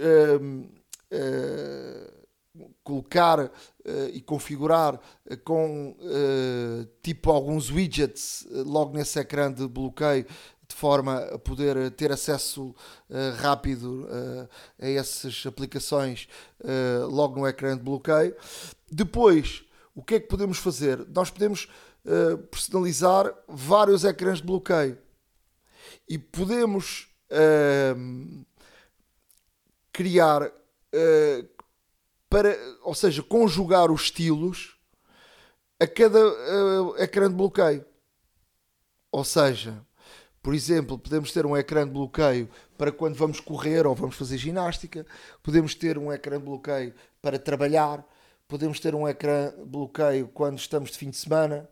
colocar 2.83 3.51
e 4.13 4.21
configurar 4.21 4.99
com 5.43 5.95
tipo 7.01 7.31
alguns 7.31 7.69
widgets 7.69 8.47
logo 8.49 8.97
nesse 8.97 9.19
ecrã 9.19 9.51
de 9.51 9.67
bloqueio 9.67 10.25
de 10.67 10.75
forma 10.75 11.17
a 11.19 11.39
poder 11.39 11.91
ter 11.91 12.11
acesso 12.11 12.75
uh, 13.09 13.35
rápido 13.37 14.03
uh, 14.03 14.49
a 14.79 14.89
essas 14.89 15.45
aplicações 15.45 16.27
uh, 16.59 17.07
logo 17.07 17.39
no 17.39 17.47
ecrã 17.47 17.77
de 17.77 17.83
bloqueio. 17.83 18.35
Depois, 18.91 19.63
o 19.95 20.03
que 20.03 20.15
é 20.15 20.19
que 20.19 20.27
podemos 20.27 20.57
fazer? 20.57 21.07
Nós 21.09 21.29
podemos 21.29 21.67
personalizar 22.49 23.33
vários 23.49 24.05
ecrãs 24.05 24.37
de 24.37 24.45
bloqueio 24.45 24.97
e 26.07 26.17
podemos 26.17 27.09
ehm, 27.29 28.45
criar 29.91 30.49
para, 32.29 32.57
ou 32.83 32.95
seja, 32.95 33.21
conjugar 33.21 33.91
os 33.91 34.03
estilos 34.03 34.79
a 35.81 35.85
cada 35.85 36.17
ecrã 36.97 37.27
de 37.27 37.35
bloqueio. 37.35 37.85
Ou 39.11 39.25
seja, 39.25 39.85
por 40.41 40.53
exemplo, 40.53 40.97
podemos 40.97 41.31
ter 41.31 41.45
um 41.45 41.57
ecrã 41.57 41.85
de 41.85 41.91
bloqueio 41.91 42.49
para 42.77 42.91
quando 42.91 43.15
vamos 43.15 43.39
correr 43.39 43.85
ou 43.85 43.93
vamos 43.95 44.15
fazer 44.15 44.37
ginástica, 44.37 45.05
podemos 45.43 45.75
ter 45.75 45.97
um 45.97 46.11
ecrã 46.11 46.37
de 46.37 46.45
bloqueio 46.45 46.93
para 47.21 47.37
trabalhar, 47.37 48.05
podemos 48.47 48.79
ter 48.79 48.95
um 48.95 49.07
ecrã 49.07 49.51
de 49.51 49.65
bloqueio 49.65 50.27
quando 50.33 50.57
estamos 50.57 50.91
de 50.91 50.97
fim 50.97 51.09
de 51.09 51.17
semana 51.17 51.67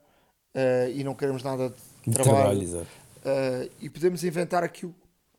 uh, 0.56 0.90
e 0.94 1.04
não 1.04 1.16
queremos 1.16 1.44
nada 1.44 1.74
de 2.06 2.14
trabalho. 2.14 2.60
trabalho 2.60 2.88
uh, 3.26 3.72
e 3.80 3.90
podemos 3.90 4.24
inventar 4.24 4.64
aqui 4.64 4.86
o, 4.86 4.94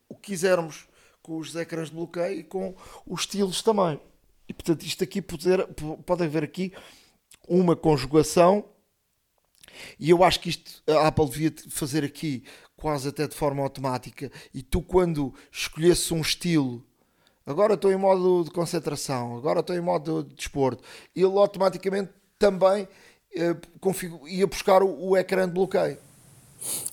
o 0.08 0.14
que 0.14 0.32
quisermos 0.32 0.88
com 1.22 1.38
os 1.38 1.54
ecrãs 1.54 1.88
de 1.88 1.94
bloqueio 1.94 2.40
e 2.40 2.44
com 2.44 2.74
os 3.06 3.20
estilos 3.22 3.60
também. 3.62 4.00
E 4.48 4.54
portanto, 4.54 4.82
isto 4.84 5.02
aqui 5.02 5.20
poder, 5.20 5.66
pode 6.06 6.22
haver 6.22 6.44
aqui 6.44 6.72
uma 7.48 7.74
conjugação 7.74 8.64
E 9.98 10.10
eu 10.10 10.22
acho 10.24 10.40
que 10.40 10.48
isto 10.48 10.82
a 10.88 11.08
Apple 11.08 11.28
devia 11.28 11.54
fazer 11.68 12.04
aqui 12.04 12.44
quase 12.86 13.08
até 13.08 13.26
de 13.26 13.34
forma 13.34 13.64
automática. 13.64 14.30
E 14.54 14.62
tu, 14.62 14.80
quando 14.80 15.34
escolhesses 15.50 16.12
um 16.12 16.20
estilo, 16.20 16.80
agora 17.44 17.74
estou 17.74 17.90
em 17.90 17.96
modo 17.96 18.44
de 18.44 18.50
concentração, 18.52 19.36
agora 19.36 19.58
estou 19.58 19.74
em 19.74 19.80
modo 19.80 20.22
de 20.22 20.36
desporto, 20.36 20.84
ele 21.12 21.36
automaticamente 21.36 22.12
também 22.38 22.86
eh, 23.34 23.56
ia 24.28 24.46
buscar 24.46 24.84
o, 24.84 25.08
o 25.08 25.16
ecrã 25.16 25.48
de 25.48 25.54
bloqueio. 25.54 25.98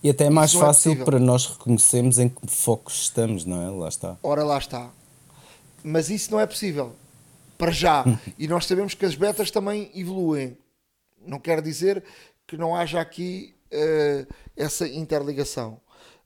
E 0.02 0.10
até 0.10 0.26
é 0.26 0.30
mais 0.32 0.56
é 0.56 0.58
fácil 0.58 0.94
é 0.94 1.06
para 1.06 1.20
nós 1.20 1.46
reconhecermos 1.46 2.18
em 2.18 2.28
que 2.28 2.48
focos 2.48 3.04
estamos, 3.04 3.46
não 3.46 3.62
é? 3.62 3.70
Lá 3.70 3.88
está. 3.88 4.18
Ora, 4.24 4.44
lá 4.44 4.58
está. 4.58 4.90
Mas 5.84 6.10
isso 6.10 6.32
não 6.32 6.40
é 6.40 6.48
possível. 6.48 6.96
Para 7.56 7.70
já. 7.70 8.04
e 8.40 8.48
nós 8.48 8.66
sabemos 8.66 8.96
que 8.96 9.06
as 9.06 9.14
betas 9.14 9.52
também 9.52 9.92
evoluem. 9.94 10.58
Não 11.24 11.38
quer 11.38 11.62
dizer 11.62 12.04
que 12.48 12.58
não 12.58 12.76
haja 12.76 13.00
aqui 13.00 13.54
uh, 13.72 14.34
essa 14.56 14.88
interligação. 14.88 15.80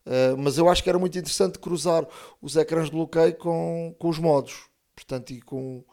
Uh, 0.07 0.37
mas 0.37 0.57
eu 0.57 0.69
acho 0.69 0.81
que 0.81 0.87
era 0.87 0.97
muito 0.97 1.17
interessante 1.17 1.59
cruzar 1.59 2.07
os 2.41 2.55
ecrãs 2.55 2.85
de 2.85 2.91
bloqueio 2.91 3.35
com, 3.35 3.93
com 3.99 4.07
os 4.07 4.17
modos. 4.17 4.65
Portanto, 4.95 5.31
e 5.31 5.41
com, 5.41 5.83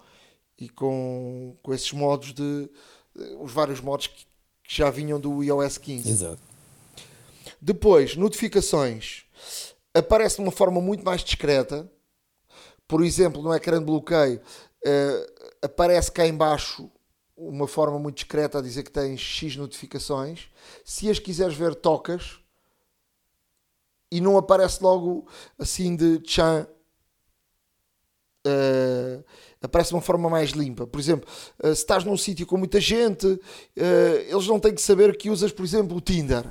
e 0.56 0.68
com, 0.68 1.56
com 1.61 1.75
esses 1.75 1.92
modos 1.92 2.33
de. 2.33 2.71
Uh, 3.16 3.42
os 3.42 3.52
vários 3.52 3.80
modos 3.80 4.06
que, 4.06 4.25
que 4.62 4.76
já 4.76 4.88
vinham 4.88 5.18
do 5.18 5.42
iOS 5.42 5.78
15. 5.78 6.09
Exato. 6.09 6.38
Depois, 7.61 8.14
notificações. 8.14 9.25
Aparece 9.92 10.37
de 10.37 10.42
uma 10.42 10.52
forma 10.52 10.80
muito 10.80 11.04
mais 11.04 11.23
discreta. 11.25 11.90
Por 12.87 13.02
exemplo, 13.02 13.42
no 13.42 13.52
ecrã 13.52 13.80
de 13.80 13.85
bloqueio, 13.85 14.40
uh, 14.87 15.50
aparece 15.61 16.12
cá 16.12 16.25
embaixo 16.25 16.88
uma 17.37 17.66
forma 17.66 17.99
muito 17.99 18.14
discreta 18.16 18.59
a 18.59 18.62
dizer 18.62 18.85
que 18.85 18.92
tens 18.92 19.18
X 19.18 19.56
notificações. 19.56 20.47
Se 20.85 21.11
as 21.11 21.18
quiseres 21.18 21.56
ver, 21.56 21.75
tocas 21.75 22.43
e 24.14 24.21
não 24.21 24.38
aparece 24.38 24.80
logo 24.80 25.26
assim 25.59 25.97
de 25.97 26.21
tchan. 26.21 26.68
Uh, 28.47 29.25
aparece 29.61 29.88
de 29.88 29.97
uma 29.97 30.00
forma 30.00 30.30
mais 30.30 30.50
limpa. 30.50 30.87
Por 30.87 31.00
exemplo, 31.00 31.28
uh, 31.59 31.75
se 31.75 31.83
estás 31.83 32.04
num 32.04 32.16
sítio 32.16 32.47
com 32.47 32.56
muita 32.56 32.80
gente, 32.80 33.26
uh, 33.26 33.40
eles 34.28 34.47
não 34.47 34.61
têm 34.61 34.73
que 34.73 34.80
saber 34.80 35.16
que 35.16 35.30
usas, 35.30 35.50
por 35.50 35.64
exemplo, 35.64 35.97
o 35.97 36.00
Tinder, 36.00 36.44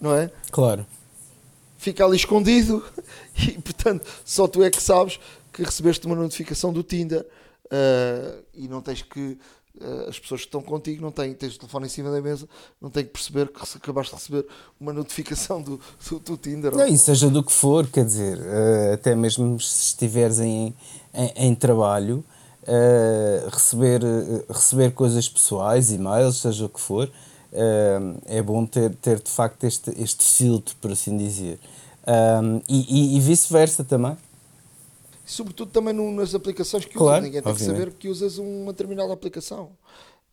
não 0.00 0.12
é? 0.12 0.28
Claro. 0.50 0.84
Fica 1.78 2.04
ali 2.04 2.16
escondido 2.16 2.84
e, 3.38 3.52
portanto, 3.60 4.04
só 4.24 4.48
tu 4.48 4.64
é 4.64 4.68
que 4.68 4.82
sabes 4.82 5.20
que 5.52 5.62
recebeste 5.62 6.08
uma 6.08 6.16
notificação 6.16 6.72
do 6.72 6.82
Tinder 6.82 7.24
e 8.52 8.66
não 8.68 8.80
tens 8.80 9.02
que 9.02 9.38
as 10.08 10.18
pessoas 10.18 10.42
que 10.42 10.46
estão 10.46 10.62
contigo 10.62 11.02
não 11.02 11.10
têm, 11.10 11.34
tens 11.34 11.56
o 11.56 11.58
telefone 11.58 11.86
em 11.86 11.88
cima 11.88 12.10
da 12.10 12.20
mesa, 12.20 12.48
não 12.80 12.90
têm 12.90 13.04
que 13.04 13.10
perceber 13.10 13.48
que 13.48 13.60
acabaste 13.76 14.14
de 14.14 14.20
receber 14.20 14.46
uma 14.80 14.92
notificação 14.92 15.60
do, 15.60 15.80
do, 16.08 16.18
do 16.20 16.36
Tinder. 16.36 16.74
Não, 16.74 16.88
ou... 16.88 16.96
seja 16.96 17.28
do 17.28 17.42
que 17.42 17.52
for, 17.52 17.86
quer 17.88 18.04
dizer, 18.04 18.38
uh, 18.38 18.94
até 18.94 19.14
mesmo 19.14 19.58
se 19.60 19.86
estiveres 19.86 20.38
em, 20.38 20.74
em, 21.12 21.32
em 21.36 21.54
trabalho, 21.54 22.24
uh, 22.62 23.50
receber, 23.50 24.00
receber 24.48 24.92
coisas 24.92 25.28
pessoais, 25.28 25.90
e-mails, 25.90 26.36
seja 26.38 26.66
o 26.66 26.68
que 26.68 26.80
for, 26.80 27.10
é 28.26 28.42
bom 28.42 28.66
ter, 28.66 28.92
ter 28.96 29.22
de 29.22 29.30
facto 29.30 29.62
este, 29.62 29.92
este 30.02 30.24
filtro, 30.24 30.74
por 30.80 30.90
assim 30.90 31.16
dizer. 31.16 31.60
e, 32.68 33.14
e, 33.14 33.16
e 33.16 33.20
vice-versa 33.20 33.84
também 33.84 34.16
e 34.16 34.23
sobretudo 35.24 35.70
também 35.70 35.94
no, 35.94 36.12
nas 36.12 36.34
aplicações 36.34 36.84
que 36.84 36.94
claro, 36.94 37.12
usas. 37.12 37.24
Ninguém 37.24 37.42
tem 37.42 37.52
obviamente. 37.52 37.76
que 37.76 37.84
saber 37.84 37.96
que 37.98 38.08
usas 38.08 38.38
uma 38.38 38.72
determinada 38.72 39.12
aplicação. 39.12 39.70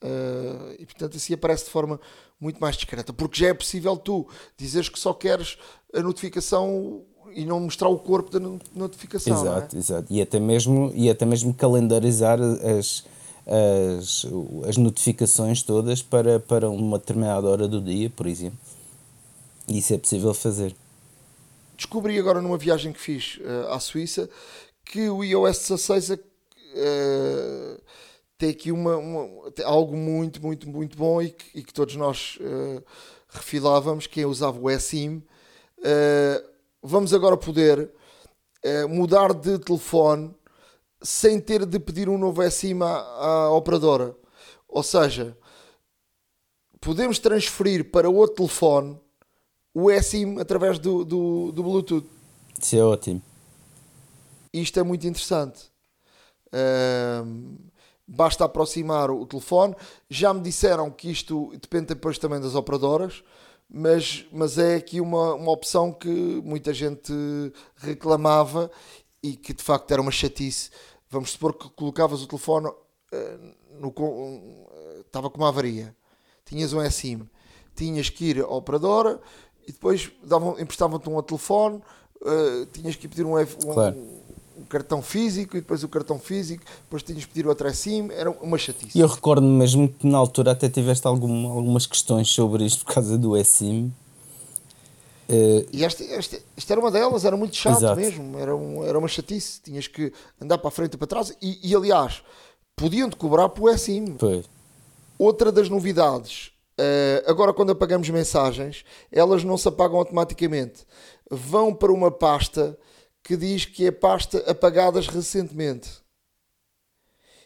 Uh, 0.04 0.74
e 0.80 0.86
portanto 0.86 1.16
assim 1.16 1.34
aparece 1.34 1.66
de 1.66 1.70
forma 1.70 2.00
muito 2.40 2.60
mais 2.60 2.76
discreta, 2.76 3.14
porque 3.14 3.40
já 3.40 3.50
é 3.50 3.54
possível 3.54 3.96
tu 3.96 4.28
dizeres 4.58 4.90
que 4.90 5.00
só 5.00 5.14
queres 5.14 5.60
a 5.94 6.02
notificação 6.02 7.04
e 7.34 7.46
não 7.46 7.60
mostrar 7.60 7.88
o 7.88 8.00
corpo 8.00 8.32
da 8.32 8.40
notificação. 8.74 9.38
É? 9.38 9.42
Exato, 9.42 9.76
é? 9.76 9.80
exato. 9.80 10.08
E 10.10 10.22
até 10.22 10.40
mesmo, 10.40 10.92
e 10.96 11.10
até 11.10 11.26
mesmo 11.26 11.54
calendarizar 11.54 12.40
as, 12.42 13.06
as, 13.46 14.26
as 14.68 14.78
notificações 14.78 15.62
todas 15.62 16.02
para, 16.02 16.40
para 16.40 16.70
uma 16.70 16.98
determinada 16.98 17.48
hora 17.48 17.68
do 17.68 17.80
dia, 17.80 18.10
por 18.10 18.26
exemplo. 18.26 18.58
Isso 19.68 19.94
é 19.94 19.98
possível 19.98 20.34
fazer. 20.34 20.76
Descobri 21.78 22.18
agora 22.20 22.42
numa 22.42 22.58
viagem 22.58 22.92
que 22.92 23.00
fiz 23.00 23.38
uh, 23.38 23.72
à 23.72 23.80
Suíça 23.80 24.30
que 24.86 25.10
o 25.10 25.24
iOS 25.24 25.70
16 25.70 26.10
uh, 26.12 26.18
tem 28.38 28.50
aqui 28.50 28.72
uma, 28.72 28.98
uma, 28.98 29.52
tem 29.52 29.66
algo 29.66 29.96
muito, 29.96 30.42
muito, 30.42 30.70
muito 30.70 30.98
bom 30.98 31.22
e 31.22 31.30
que, 31.30 31.60
e 31.60 31.64
que 31.64 31.74
todos 31.74 31.96
nós 31.96 32.38
uh, 32.42 32.84
refilávamos, 33.30 34.08
quem 34.08 34.26
usava 34.26 34.60
o 34.60 34.70
eSIM. 34.70 35.24
Uh, 35.80 36.50
vamos 36.82 37.14
agora 37.14 37.38
poder 37.38 37.92
mudar 38.90 39.34
de 39.34 39.58
telefone 39.58 40.32
sem 41.02 41.40
ter 41.40 41.66
de 41.66 41.80
pedir 41.80 42.08
um 42.08 42.18
novo 42.18 42.44
eSIM 42.44 42.80
à, 42.84 42.88
à 42.88 43.52
operadora. 43.52 44.16
Ou 44.68 44.84
seja, 44.84 45.36
podemos 46.80 47.18
transferir 47.18 47.90
para 47.90 48.08
outro 48.08 48.36
telefone 48.36 49.00
o 49.74 49.90
eSIM 49.90 50.40
através 50.40 50.78
do, 50.78 51.04
do, 51.04 51.52
do 51.52 51.64
Bluetooth. 51.64 52.08
Isso 52.60 52.76
é 52.76 52.84
ótimo. 52.84 53.31
Isto 54.54 54.80
é 54.80 54.84
muito 54.84 55.08
interessante. 55.08 55.72
Uh, 56.48 57.58
basta 58.12 58.44
aproximar 58.44 59.10
o 59.10 59.26
telefone. 59.26 59.76
Já 60.10 60.34
me 60.34 60.42
disseram 60.42 60.92
que 60.92 61.10
isto 61.10 61.52
depende 61.62 61.88
depois 61.88 62.18
também 62.18 62.42
das 62.42 62.56
operadoras, 62.56 63.24
mas, 63.70 64.26
mas 64.32 64.58
é 64.58 64.76
aqui 64.76 65.00
uma, 65.00 65.34
uma 65.36 65.52
opção 65.52 65.94
que 65.94 66.10
muita 66.44 66.74
gente 66.74 67.14
reclamava 67.78 68.70
e 69.24 69.36
que 69.36 69.54
de 69.54 69.64
facto 69.64 69.90
era 69.92 70.02
uma 70.02 70.12
chatice. 70.12 70.70
Vamos 71.10 71.32
supor 71.32 71.54
que 71.54 71.70
colocavas 71.70 72.22
o 72.22 72.28
telefone 72.28 72.68
uh, 72.68 73.56
no, 73.80 73.88
uh, 73.90 75.02
estava 75.06 75.30
com 75.30 75.38
uma 75.38 75.48
avaria, 75.48 75.96
tinhas 76.44 76.74
um 76.74 76.82
eSIM, 76.82 77.30
tinhas 77.76 78.10
que 78.10 78.26
ir 78.26 78.42
à 78.42 78.48
operadora 78.48 79.22
e 79.66 79.72
depois 79.72 80.12
davam, 80.24 80.60
emprestavam-te 80.60 81.10
um 81.10 81.22
telefone, 81.22 81.82
uh, 82.22 82.66
tinhas 82.74 82.96
que 82.98 83.08
pedir 83.08 83.26
um, 83.26 83.38
um, 83.40 83.46
claro 83.74 83.96
cartão 84.72 85.02
físico 85.02 85.58
e 85.58 85.60
depois 85.60 85.84
o 85.84 85.90
cartão 85.90 86.18
físico, 86.18 86.64
depois 86.84 87.04
tinhas 87.04 87.22
de 87.22 87.28
pedir 87.28 87.46
outro 87.46 87.68
assim, 87.68 88.10
era 88.12 88.32
uma 88.32 88.58
chatice. 88.58 88.98
E 88.98 89.02
eu 89.02 89.08
recordo-me 89.08 89.50
mesmo 89.50 89.90
que 89.90 90.08
na 90.08 90.18
altura 90.18 90.52
até 90.52 90.70
tiveste 90.70 91.06
algum, 91.06 91.48
algumas 91.48 91.86
questões 91.86 92.30
sobre 92.30 92.66
isto 92.66 92.86
por 92.86 92.94
causa 92.94 93.18
do 93.18 93.36
eSIM. 93.36 93.94
Uh, 95.30 95.68
e 95.72 95.84
esta, 95.84 96.04
esta, 96.06 96.40
esta, 96.58 96.74
era 96.74 96.80
uma 96.80 96.92
delas, 96.92 97.26
era 97.26 97.36
muito 97.36 97.56
chato 97.56 97.78
exato. 97.78 98.00
mesmo, 98.00 98.40
era, 98.40 98.56
um, 98.56 98.86
era 98.86 98.98
uma 98.98 99.08
chatice, 99.08 99.62
tinhas 99.62 99.88
que 99.88 100.12
andar 100.42 100.58
para 100.58 100.70
a 100.70 100.72
frente 100.72 100.94
e 100.94 100.98
para 100.98 101.08
trás, 101.08 101.36
e, 101.42 101.60
e 101.70 101.76
aliás, 101.76 102.22
podiam-te 102.76 103.16
cobrar 103.16 103.50
por 103.50 103.74
eSIM. 103.74 104.16
Pois. 104.18 104.46
Outra 105.18 105.52
das 105.52 105.70
novidades, 105.70 106.52
uh, 106.80 107.30
agora 107.30 107.54
quando 107.54 107.72
apagamos 107.72 108.10
mensagens, 108.10 108.84
elas 109.12 109.44
não 109.44 109.58
se 109.58 109.68
apagam 109.68 110.00
automaticamente, 110.00 110.86
vão 111.30 111.74
para 111.74 111.92
uma 111.92 112.12
pasta 112.12 112.78
que 113.24 113.38
diz 113.38 113.66
que 113.66 113.86
é 113.86 113.92
pasta 113.92 114.40
apagadas 114.50 115.08
recentemente. 115.08 115.90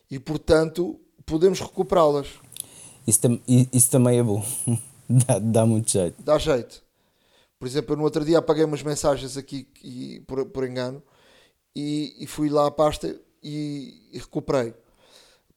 E 0.10 0.20
portanto 0.20 1.00
podemos 1.26 1.60
recuperá-las. 1.60 2.28
Isso, 3.06 3.22
tam 3.22 3.40
isso 3.48 3.90
também 3.90 4.20
é 4.20 4.24
bom. 4.24 4.44
dá, 5.10 5.40
dá 5.40 5.66
muito 5.66 5.92
jeito. 5.92 6.22
Dá 6.22 6.38
jeito. 6.38 6.84
Por 7.60 7.68
exemplo, 7.68 7.94
eu 7.94 7.98
no 7.98 8.04
outro 8.04 8.24
dia 8.26 8.40
apaguei 8.40 8.64
umas 8.64 8.84
mensagens 8.84 9.38
aqui 9.38 9.68
e, 9.84 10.22
por, 10.28 10.46
por 10.46 10.68
engano 10.68 11.02
e, 11.76 12.16
e, 12.20 12.28
fui 12.28 12.50
lá 12.50 12.68
à 12.68 12.72
pasta 12.72 13.16
e, 13.42 14.10
e 14.12 14.20
recuperei. 14.20 14.74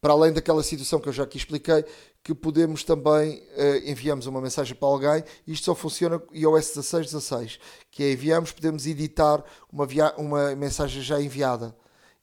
Para 0.00 0.12
além 0.12 0.32
daquela 0.32 0.62
situação 0.62 1.00
que 1.00 1.08
eu 1.08 1.12
já 1.12 1.24
aqui 1.24 1.38
expliquei, 1.38 1.84
que 2.28 2.34
podemos 2.34 2.84
também 2.84 3.38
uh, 3.38 3.90
enviamos 3.90 4.26
uma 4.26 4.38
mensagem 4.38 4.74
para 4.74 4.86
alguém. 4.86 5.24
Isto 5.46 5.64
só 5.64 5.74
funciona 5.74 6.22
iOS 6.30 6.74
16, 6.74 7.06
16, 7.06 7.58
que 7.90 8.02
é 8.02 8.12
enviamos, 8.12 8.52
podemos 8.52 8.86
editar 8.86 9.42
uma, 9.72 9.86
uma 10.18 10.54
mensagem 10.54 11.00
já 11.00 11.18
enviada 11.18 11.74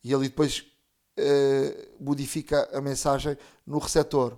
e 0.04 0.14
ele 0.14 0.26
depois 0.30 0.64
uh, 1.20 1.88
modifica 2.00 2.70
a 2.72 2.80
mensagem 2.80 3.36
no 3.66 3.80
receptor. 3.80 4.38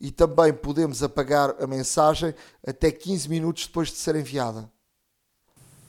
E 0.00 0.12
também 0.12 0.52
podemos 0.52 1.02
apagar 1.02 1.56
a 1.60 1.66
mensagem 1.66 2.32
até 2.64 2.92
15 2.92 3.28
minutos 3.28 3.66
depois 3.66 3.88
de 3.88 3.96
ser 3.96 4.14
enviada. 4.14 4.70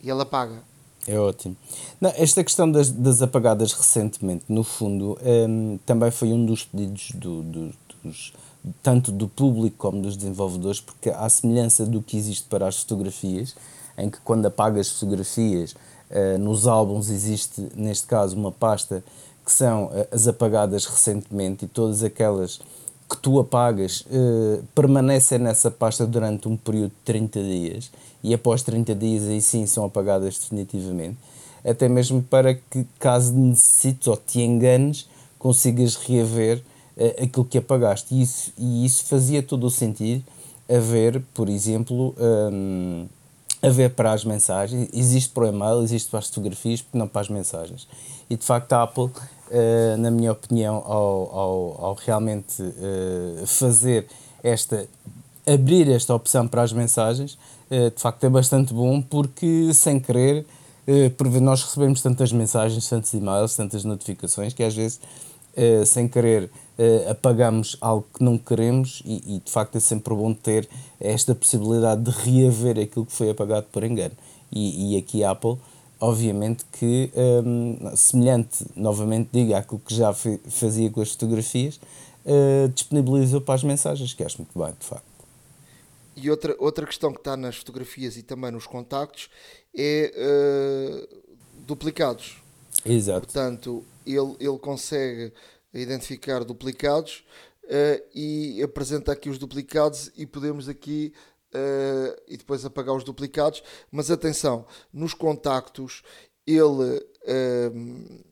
E 0.02 0.10
ela 0.10 0.24
apaga. 0.24 0.64
É 1.06 1.16
ótimo. 1.20 1.56
Não, 2.00 2.12
esta 2.16 2.44
questão 2.44 2.72
das, 2.72 2.90
das 2.90 3.22
apagadas 3.22 3.72
recentemente, 3.74 4.46
no 4.50 4.64
fundo, 4.64 5.16
um, 5.24 5.78
também 5.86 6.10
foi 6.10 6.30
um 6.30 6.44
dos 6.44 6.64
pedidos 6.64 7.12
do, 7.12 7.44
do, 7.44 7.74
dos, 8.04 8.34
tanto 8.84 9.12
do 9.12 9.28
público 9.28 9.76
como 9.78 10.02
dos 10.02 10.16
desenvolvedores, 10.16 10.80
porque 10.80 11.10
à 11.10 11.28
semelhança 11.30 11.86
do 11.86 12.02
que 12.02 12.18
existe 12.18 12.46
para 12.48 12.68
as 12.68 12.80
fotografias, 12.80 13.56
em 13.98 14.10
que 14.10 14.20
quando 14.22 14.46
apagas 14.46 14.90
fotografias 14.90 15.74
uh, 15.74 16.38
nos 16.40 16.68
álbuns 16.68 17.10
existe, 17.10 17.70
neste 17.76 18.08
caso, 18.08 18.36
uma 18.36 18.52
pasta 18.52 19.04
que 19.44 19.52
são 19.52 19.86
uh, 19.86 20.08
as 20.12 20.28
apagadas 20.28 20.86
recentemente 20.86 21.66
e 21.66 21.68
todas 21.68 22.04
aquelas 22.04 22.60
que 23.10 23.18
tu 23.18 23.40
apagas 23.40 24.02
uh, 24.02 24.64
permanecem 24.74 25.40
nessa 25.40 25.70
pasta 25.70 26.06
durante 26.06 26.48
um 26.48 26.56
período 26.56 26.92
de 26.92 27.04
30 27.06 27.44
dias 27.44 27.92
e 28.24 28.34
após 28.34 28.64
30 28.64 28.96
dias 28.96 29.24
aí 29.26 29.42
sim 29.42 29.66
são 29.66 29.84
apagadas 29.86 30.38
definitivamente. 30.38 31.18
Até 31.64 31.88
mesmo 31.88 32.24
para 32.24 32.56
que, 32.56 32.88
caso 32.98 33.34
necessites 33.34 34.08
ou 34.08 34.18
te 34.18 34.42
enganes, 34.42 35.08
consigas 35.38 35.96
reaver 35.96 36.64
uh, 36.98 37.24
aquilo 37.24 37.46
que 37.46 37.58
apagaste. 37.58 38.14
E 38.14 38.22
isso, 38.22 38.54
e 38.58 38.86
isso 38.86 39.06
fazia 39.06 39.42
todo 39.42 39.66
o 39.66 39.72
sentido 39.72 40.24
haver, 40.70 41.22
por 41.34 41.50
exemplo, 41.50 42.16
um, 42.18 43.06
haver 43.62 43.92
para 43.92 44.14
as 44.14 44.24
mensagens. 44.24 44.90
Existe 44.94 45.30
para 45.32 45.44
o 45.44 45.48
e-mail, 45.48 45.82
existe 45.84 46.10
para 46.10 46.20
as 46.20 46.28
fotografias, 46.28 46.84
não 46.94 47.08
para 47.08 47.22
as 47.22 47.30
mensagens. 47.30 47.88
E 48.30 48.38
de 48.38 48.46
facto 48.46 48.72
a 48.74 48.84
Apple 48.84 49.06
uh, 49.06 49.98
na 49.98 50.10
minha 50.10 50.32
opinião, 50.32 50.76
ao, 50.86 51.38
ao, 51.38 51.86
ao 51.86 51.94
realmente 51.96 52.62
uh, 52.62 53.46
fazer 53.46 54.08
esta, 54.42 54.88
abrir 55.46 55.90
esta 55.90 56.16
opção 56.16 56.48
para 56.48 56.62
as 56.62 56.72
mensagens, 56.72 57.38
de 57.70 58.02
facto 58.02 58.22
é 58.26 58.30
bastante 58.30 58.74
bom 58.74 59.02
porque 59.02 59.74
sem 59.74 59.98
querer, 59.98 60.46
ver 60.86 61.40
nós 61.40 61.64
recebemos 61.64 62.02
tantas 62.02 62.34
mensagens, 62.34 62.90
tantos 62.90 63.14
e-mails, 63.14 63.56
tantas 63.56 63.86
notificações 63.86 64.54
que 64.54 64.62
às 64.62 64.76
vezes 64.76 65.00
sem 65.86 66.08
querer 66.08 66.50
apagamos 67.10 67.78
algo 67.80 68.08
que 68.14 68.24
não 68.24 68.38
queremos 68.38 69.04
e, 69.06 69.36
e, 69.36 69.40
de 69.40 69.52
facto 69.52 69.76
é 69.76 69.80
sempre 69.80 70.16
bom 70.16 70.34
ter 70.34 70.68
esta 71.00 71.36
possibilidade 71.36 72.02
de 72.02 72.10
reaver 72.10 72.80
aquilo 72.80 73.06
que 73.06 73.12
foi 73.12 73.30
apagado 73.30 73.68
por 73.72 73.84
engano. 73.84 74.16
E, 74.52 74.96
e 74.96 74.98
aqui 74.98 75.24
a 75.24 75.32
Apple 75.32 75.58
obviamente 76.02 76.66
que, 76.72 77.12
um, 77.16 77.96
semelhante, 77.96 78.66
novamente 78.76 79.30
digo, 79.32 79.54
àquilo 79.54 79.80
que 79.80 79.94
já 79.94 80.12
fazia 80.12 80.90
com 80.90 81.00
as 81.00 81.12
fotografias, 81.12 81.80
uh, 82.26 82.68
disponibilizou 82.70 83.40
para 83.40 83.54
as 83.54 83.64
mensagens, 83.64 84.12
que 84.12 84.24
acho 84.24 84.40
muito 84.40 84.58
bem, 84.58 84.74
de 84.78 84.86
facto. 84.86 85.06
E 86.16 86.30
outra, 86.30 86.56
outra 86.58 86.86
questão 86.88 87.14
que 87.14 87.20
está 87.20 87.38
nas 87.38 87.56
fotografias 87.56 88.18
e 88.18 88.24
também 88.24 88.52
nos 88.52 88.66
contactos 88.66 89.30
é 89.78 90.12
uh, 90.18 91.22
duplicados. 91.68 92.42
Exato. 92.84 93.22
Portanto, 93.22 93.86
ele, 94.06 94.36
ele 94.40 94.58
consegue 94.60 95.34
identificar 95.74 96.44
duplicados 96.44 97.24
uh, 97.66 98.08
e 98.14 98.62
apresenta 98.62 99.12
aqui 99.12 99.30
os 99.30 99.38
duplicados 99.38 100.12
e 100.16 100.26
podemos 100.26 100.68
aqui 100.68 101.14
uh, 101.54 102.22
e 102.28 102.38
depois 102.38 102.66
apagar 102.66 102.96
os 102.96 103.04
duplicados. 103.04 103.64
Mas 103.92 104.12
atenção, 104.12 104.66
nos 104.92 105.14
contactos 105.14 106.04
ele, 106.46 106.98
uh, 106.98 108.24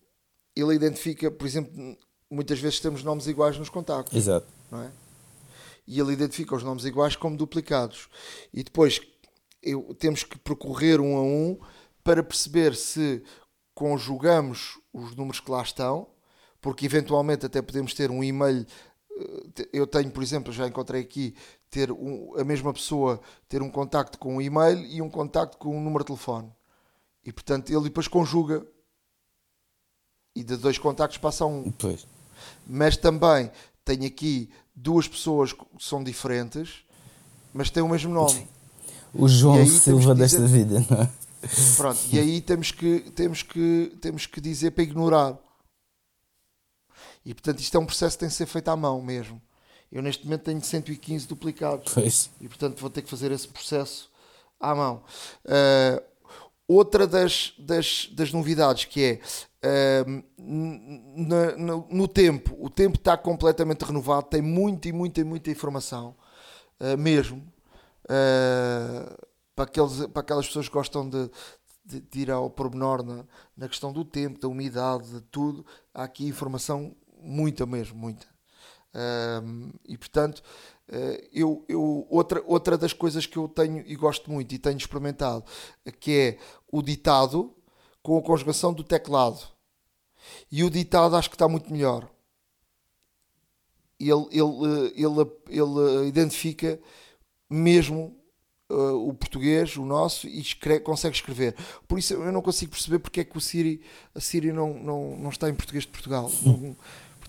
ele 0.56 0.74
identifica, 0.74 1.32
por 1.32 1.46
exemplo, 1.46 1.98
muitas 2.30 2.60
vezes 2.60 2.80
temos 2.80 3.04
nomes 3.04 3.28
iguais 3.28 3.58
nos 3.58 3.70
contactos. 3.70 4.16
Exato. 4.16 4.48
Não 4.72 4.84
é? 4.84 4.92
E 5.88 6.00
ele 6.00 6.14
identifica 6.14 6.56
os 6.56 6.64
nomes 6.64 6.86
iguais 6.86 7.16
como 7.16 7.36
duplicados. 7.36 8.10
E 8.54 8.64
depois 8.64 9.02
eu, 9.62 9.96
temos 9.96 10.24
que 10.24 10.38
percorrer 10.38 11.02
um 11.02 11.18
a 11.18 11.22
um 11.22 11.60
para 12.04 12.24
perceber 12.24 12.76
se 12.76 13.24
conjugamos 13.74 14.79
os 14.94 15.16
números 15.16 15.40
que 15.40 15.52
lá 15.52 15.62
estão, 15.62 16.08
porque 16.62 16.86
eventualmente 16.86 17.46
até 17.46 17.62
podemos 17.62 17.94
ter 17.94 18.12
um 18.12 18.24
e-mail. 18.24 18.66
Eh, 19.58 19.70
eu 19.74 19.88
tenho, 19.88 20.12
por 20.12 20.24
exemplo, 20.24 20.52
já 20.52 20.68
encontrei 20.68 21.02
aqui 21.02 21.36
ter 21.70 21.92
um, 21.92 22.34
a 22.38 22.44
mesma 22.44 22.74
pessoa 22.74 23.22
ter 23.48 23.62
um 23.62 23.70
contacto 23.70 24.18
com 24.18 24.38
um 24.38 24.42
e-mail 24.42 24.86
e 24.86 25.02
um 25.02 25.10
contacto 25.10 25.58
com 25.58 25.76
um 25.78 25.82
número 25.82 26.04
de 26.04 26.08
telefone. 26.08 26.52
E 27.24 27.32
portanto 27.32 27.70
ele 27.70 27.84
depois 27.84 28.08
conjuga 28.08 28.66
e 30.36 30.44
de 30.44 30.58
dois 30.58 30.78
contactos 30.78 31.18
passa 31.18 31.44
a 31.44 31.48
um. 31.48 31.72
Pois. 31.72 32.08
Mas 32.66 32.98
também 32.98 33.52
tem 33.84 34.06
aqui 34.06 34.50
duas 34.76 35.08
pessoas 35.08 35.54
que 35.54 35.66
são 35.80 36.04
diferentes, 36.04 36.84
mas 37.54 37.70
têm 37.70 37.84
o 37.84 37.90
mesmo 37.90 38.14
nome. 38.14 38.48
O 39.14 39.28
João 39.28 39.66
Silva 39.66 40.14
dizer... 40.16 40.40
desta 40.40 40.48
vida, 40.48 40.86
não 40.90 41.02
é? 41.02 41.10
Pronto, 41.78 42.00
e 42.12 42.20
aí 42.20 42.42
temos 42.42 42.72
que, 42.72 43.00
temos, 43.12 43.44
que, 43.44 43.98
temos 44.02 44.26
que 44.26 44.42
dizer 44.42 44.72
para 44.72 44.84
ignorar. 44.84 45.38
E 47.26 47.34
portanto 47.34 47.60
isto 47.60 47.76
é 47.78 47.80
um 47.80 47.86
processo 47.86 48.18
que 48.18 48.22
tem 48.22 48.30
que 48.30 48.36
ser 48.36 48.46
feito 48.46 48.68
à 48.70 48.76
mão 48.76 49.02
mesmo. 49.02 49.42
Eu 49.92 50.02
neste 50.02 50.24
momento 50.24 50.44
tenho 50.44 50.62
115 50.62 51.28
duplicados. 51.28 51.94
Pois. 51.94 52.30
E 52.40 52.48
portanto 52.48 52.80
vou 52.80 52.90
ter 52.90 53.02
que 53.02 53.10
fazer 53.10 53.32
esse 53.32 53.48
processo 53.48 54.12
à 54.60 54.76
mão. 54.76 55.04
Uh, 55.46 56.04
outra 56.68 57.08
das, 57.08 57.54
das, 57.58 58.10
das, 58.12 58.32
novidades 58.32 58.86
que 58.86 59.20
é 59.62 60.06
uh, 60.08 60.24
no, 60.38 61.88
no, 61.90 62.08
tempo, 62.08 62.56
o 62.60 62.70
tempo 62.70 62.98
está 62.98 63.18
completamente 63.18 63.84
renovado, 63.84 64.28
tem 64.28 64.42
muita 64.42 64.90
e 64.90 64.92
muita 64.92 65.22
e 65.22 65.24
muita 65.24 65.50
informação, 65.50 66.16
uh, 66.80 66.98
mesmo. 66.98 67.42
Para, 69.60 69.66
aqueles, 69.66 70.08
para 70.08 70.22
aquelas 70.22 70.48
pessoas 70.48 70.70
que 70.70 70.74
gostam 70.74 71.10
de, 71.10 71.30
de, 71.84 72.00
de 72.00 72.20
ir 72.22 72.32
ao 72.32 72.50
pormenor 72.50 73.04
na, 73.04 73.26
na 73.58 73.68
questão 73.68 73.92
do 73.92 74.06
tempo, 74.06 74.40
da 74.40 74.48
umidade, 74.48 75.10
de 75.10 75.22
tudo, 75.24 75.66
há 75.94 76.04
aqui 76.04 76.26
informação 76.26 76.96
muita 77.22 77.66
mesmo, 77.66 77.98
muita. 77.98 78.26
Um, 79.44 79.72
e 79.86 79.98
portanto, 79.98 80.42
uh, 80.88 81.28
eu, 81.34 81.66
eu, 81.68 82.08
outra, 82.10 82.42
outra 82.48 82.78
das 82.78 82.94
coisas 82.94 83.26
que 83.26 83.36
eu 83.36 83.50
tenho 83.50 83.84
e 83.86 83.96
gosto 83.98 84.32
muito 84.32 84.56
e 84.56 84.58
tenho 84.58 84.78
experimentado, 84.78 85.44
que 86.00 86.18
é 86.18 86.40
o 86.72 86.82
ditado 86.82 87.54
com 88.02 88.18
a 88.18 88.22
conjugação 88.22 88.74
do 88.74 88.84
teclado. 88.84 89.46
E 90.50 90.64
o 90.64 90.70
ditado 90.70 91.18
acho 91.18 91.30
que 91.30 91.36
está 91.36 91.50
muito 91.50 91.72
melhor. 91.72 92.10
Ele, 94.00 94.26
ele, 94.32 94.94
ele, 94.96 95.32
ele 95.50 96.08
identifica 96.08 96.80
mesmo 97.50 98.19
uh, 98.70 99.08
o 99.08 99.14
português, 99.14 99.76
o 99.78 99.86
nosso, 99.86 100.28
e 100.28 100.40
escreve, 100.40 100.82
consegue 100.82 101.16
escrever. 101.16 101.56
Por 101.88 101.98
isso 102.00 102.14
eu 102.14 102.32
não 102.32 102.42
consigo 102.42 102.72
perceber 102.72 103.00
porque 103.00 103.22
é 103.22 103.24
que 103.24 103.38
o 103.38 103.42
Siri, 103.42 103.82
a 104.14 104.20
Siri 104.20 104.52
não, 104.52 104.74
não, 104.74 105.18
não 105.18 105.30
está 105.30 105.50
em 105.50 105.56
português 105.56 105.84
de 105.84 105.92
Portugal. 105.92 106.32
Não, 106.44 106.76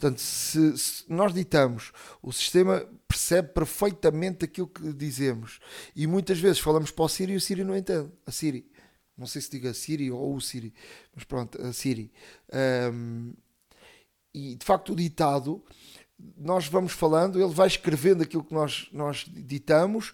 Portanto, 0.00 0.18
se, 0.18 0.78
se, 0.78 1.04
nós 1.08 1.34
ditamos, 1.34 1.92
o 2.22 2.32
sistema 2.32 2.88
percebe 3.06 3.48
perfeitamente 3.48 4.46
aquilo 4.46 4.66
que 4.66 4.94
dizemos. 4.94 5.60
E 5.94 6.06
muitas 6.06 6.38
vezes 6.38 6.58
falamos 6.58 6.90
para 6.90 7.04
o 7.04 7.08
Siri 7.08 7.34
e 7.34 7.36
o 7.36 7.40
Siri 7.40 7.64
não 7.64 7.76
entende. 7.76 8.08
A 8.24 8.32
Siri. 8.32 8.66
Não 9.14 9.26
sei 9.26 9.42
se 9.42 9.50
diga 9.50 9.74
Siri 9.74 10.10
ou 10.10 10.34
o 10.34 10.40
Siri. 10.40 10.72
Mas 11.14 11.24
pronto, 11.24 11.60
a 11.60 11.70
Siri. 11.74 12.10
Um, 12.90 13.34
e 14.32 14.54
de 14.54 14.64
facto 14.64 14.92
o 14.92 14.96
ditado, 14.96 15.62
nós 16.36 16.66
vamos 16.66 16.92
falando, 16.92 17.40
ele 17.40 17.52
vai 17.52 17.66
escrevendo 17.66 18.22
aquilo 18.22 18.44
que 18.44 18.54
nós, 18.54 18.88
nós 18.92 19.26
ditamos 19.28 20.12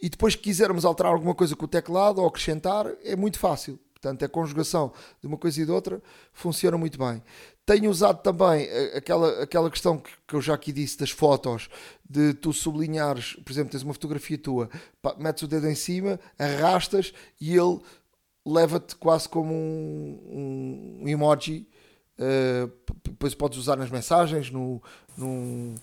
e 0.00 0.08
depois 0.08 0.34
que 0.34 0.42
quisermos 0.42 0.84
alterar 0.84 1.12
alguma 1.12 1.34
coisa 1.34 1.54
com 1.54 1.64
o 1.64 1.68
teclado 1.68 2.20
ou 2.20 2.26
acrescentar, 2.26 2.86
é 3.04 3.14
muito 3.14 3.38
fácil. 3.38 3.78
Portanto, 3.92 4.24
a 4.24 4.28
conjugação 4.28 4.92
de 5.20 5.26
uma 5.26 5.36
coisa 5.36 5.60
e 5.60 5.64
de 5.64 5.70
outra 5.70 6.02
funciona 6.32 6.76
muito 6.76 6.98
bem. 6.98 7.22
Tenho 7.64 7.90
usado 7.90 8.22
também 8.22 8.64
eh, 8.64 8.96
aquela, 8.96 9.42
aquela 9.42 9.70
questão 9.70 9.98
que, 9.98 10.10
que 10.28 10.34
eu 10.34 10.40
já 10.40 10.54
aqui 10.54 10.70
disse 10.70 10.98
das 10.98 11.10
fotos, 11.10 11.68
de 12.08 12.34
tu 12.34 12.52
sublinhares, 12.52 13.34
por 13.44 13.50
exemplo, 13.50 13.70
tens 13.72 13.82
uma 13.82 13.94
fotografia 13.94 14.38
tua, 14.38 14.70
metes 15.18 15.42
o 15.42 15.48
dedo 15.48 15.66
em 15.66 15.74
cima, 15.74 16.20
arrastas 16.38 17.12
e 17.40 17.56
ele 17.56 17.80
leva-te 18.44 18.94
quase 18.94 19.28
como 19.28 19.52
um, 19.52 21.00
um 21.02 21.08
emoji. 21.08 21.66
Uh, 22.18 22.70
depois 23.04 23.34
podes 23.34 23.58
usar 23.58 23.76
nas 23.76 23.90
mensagens, 23.90 24.50
no, 24.50 24.80
no, 25.16 25.74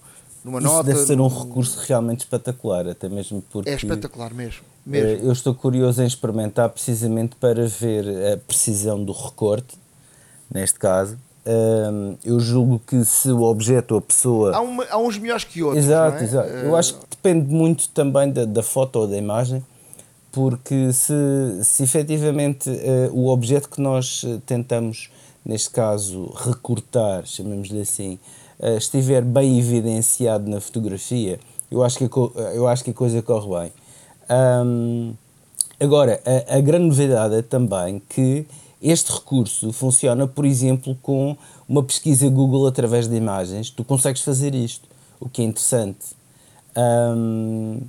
numa 0.44 0.60
Isso 0.60 0.68
nota. 0.68 0.84
Deve 0.84 1.06
ser 1.06 1.20
um 1.20 1.28
recurso 1.28 1.80
realmente 1.88 2.22
espetacular, 2.22 2.88
até 2.88 3.08
mesmo 3.08 3.44
porque. 3.52 3.70
É 3.70 3.76
espetacular 3.76 4.34
mesmo. 4.34 4.64
mesmo. 4.86 5.24
Uh, 5.24 5.28
eu 5.28 5.32
estou 5.32 5.54
curioso 5.54 6.02
em 6.02 6.08
experimentar 6.08 6.70
precisamente 6.70 7.36
para 7.36 7.66
ver 7.68 8.34
a 8.34 8.38
precisão 8.38 9.04
do 9.04 9.12
recorte, 9.12 9.78
neste 10.52 10.80
caso 10.80 11.18
eu 12.24 12.40
julgo 12.40 12.80
que 12.80 13.04
se 13.04 13.32
o 13.32 13.42
objeto 13.44 13.94
ou 13.94 13.98
a 13.98 14.02
pessoa. 14.02 14.56
Há, 14.56 14.62
uma, 14.62 14.86
há 14.90 14.98
uns 14.98 15.18
melhores 15.18 15.44
que 15.44 15.62
outros. 15.62 15.84
Exato, 15.84 16.18
é? 16.18 16.24
exato. 16.24 16.50
Eu 16.50 16.76
acho 16.76 16.96
que 16.96 17.06
depende 17.12 17.54
muito 17.54 17.90
também 17.90 18.32
da, 18.32 18.46
da 18.46 18.64
foto 18.64 18.98
ou 19.00 19.08
da 19.08 19.18
imagem, 19.18 19.64
porque 20.32 20.94
se, 20.94 21.14
se 21.64 21.84
efetivamente 21.84 22.70
uh, 22.70 23.14
o 23.14 23.28
objeto 23.30 23.70
que 23.70 23.82
nós 23.82 24.24
eh, 24.26 24.40
tentamos, 24.46 25.12
neste 25.46 25.70
caso, 25.70 26.32
recortar, 26.36 27.26
chamemos-lhe 27.26 27.82
assim, 27.82 28.20
uh, 28.60 28.78
estiver 28.78 29.22
bem 29.24 29.60
evidenciado 29.60 30.50
na 30.50 30.62
fotografia, 30.62 31.40
eu 31.70 31.84
acho 31.84 31.98
que 31.98 32.06
a, 32.06 32.42
eu 32.54 32.68
acho 32.68 32.84
que 32.84 32.92
a 32.92 32.94
coisa 32.94 33.22
corre 33.22 33.62
bem. 33.62 33.74
Um, 34.30 35.14
agora, 35.80 36.22
a, 36.26 36.58
a 36.58 36.62
grande 36.62 36.86
novidade 36.86 37.36
é 37.36 37.42
também 37.42 38.02
que 38.08 38.46
este 38.82 39.12
recurso 39.12 39.72
funciona, 39.72 40.28
por 40.28 40.46
exemplo, 40.46 40.98
com 41.02 41.38
uma 41.68 41.82
pesquisa 41.82 42.30
Google 42.30 42.68
através 42.68 43.08
de 43.08 43.16
imagens. 43.16 43.70
Tu 43.70 43.84
consegues 43.84 44.22
fazer 44.22 44.54
isto, 44.54 44.88
o 45.20 45.30
que 45.30 45.42
é 45.42 45.46
interessante. 45.46 46.16
Um, 46.76 47.80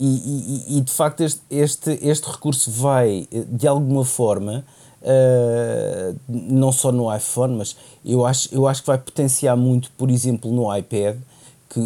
e, 0.00 0.06
e, 0.06 0.78
e, 0.78 0.80
de 0.80 0.92
facto 0.92 1.22
este, 1.22 1.40
este, 1.50 1.98
este, 2.02 2.30
recurso 2.30 2.70
vai, 2.70 3.28
de 3.48 3.66
alguma 3.66 4.04
forma, 4.04 4.64
uh, 5.02 6.16
não 6.28 6.72
só 6.72 6.90
no 6.92 7.14
iPhone, 7.14 7.56
mas 7.56 7.76
eu 8.04 8.24
acho, 8.24 8.48
eu 8.54 8.66
acho 8.66 8.82
que 8.82 8.86
vai 8.86 8.98
potenciar 8.98 9.56
muito, 9.56 9.90
por 9.96 10.10
exemplo, 10.10 10.50
no 10.52 10.74
iPad, 10.74 11.16
que 11.16 11.28
porque 11.68 11.80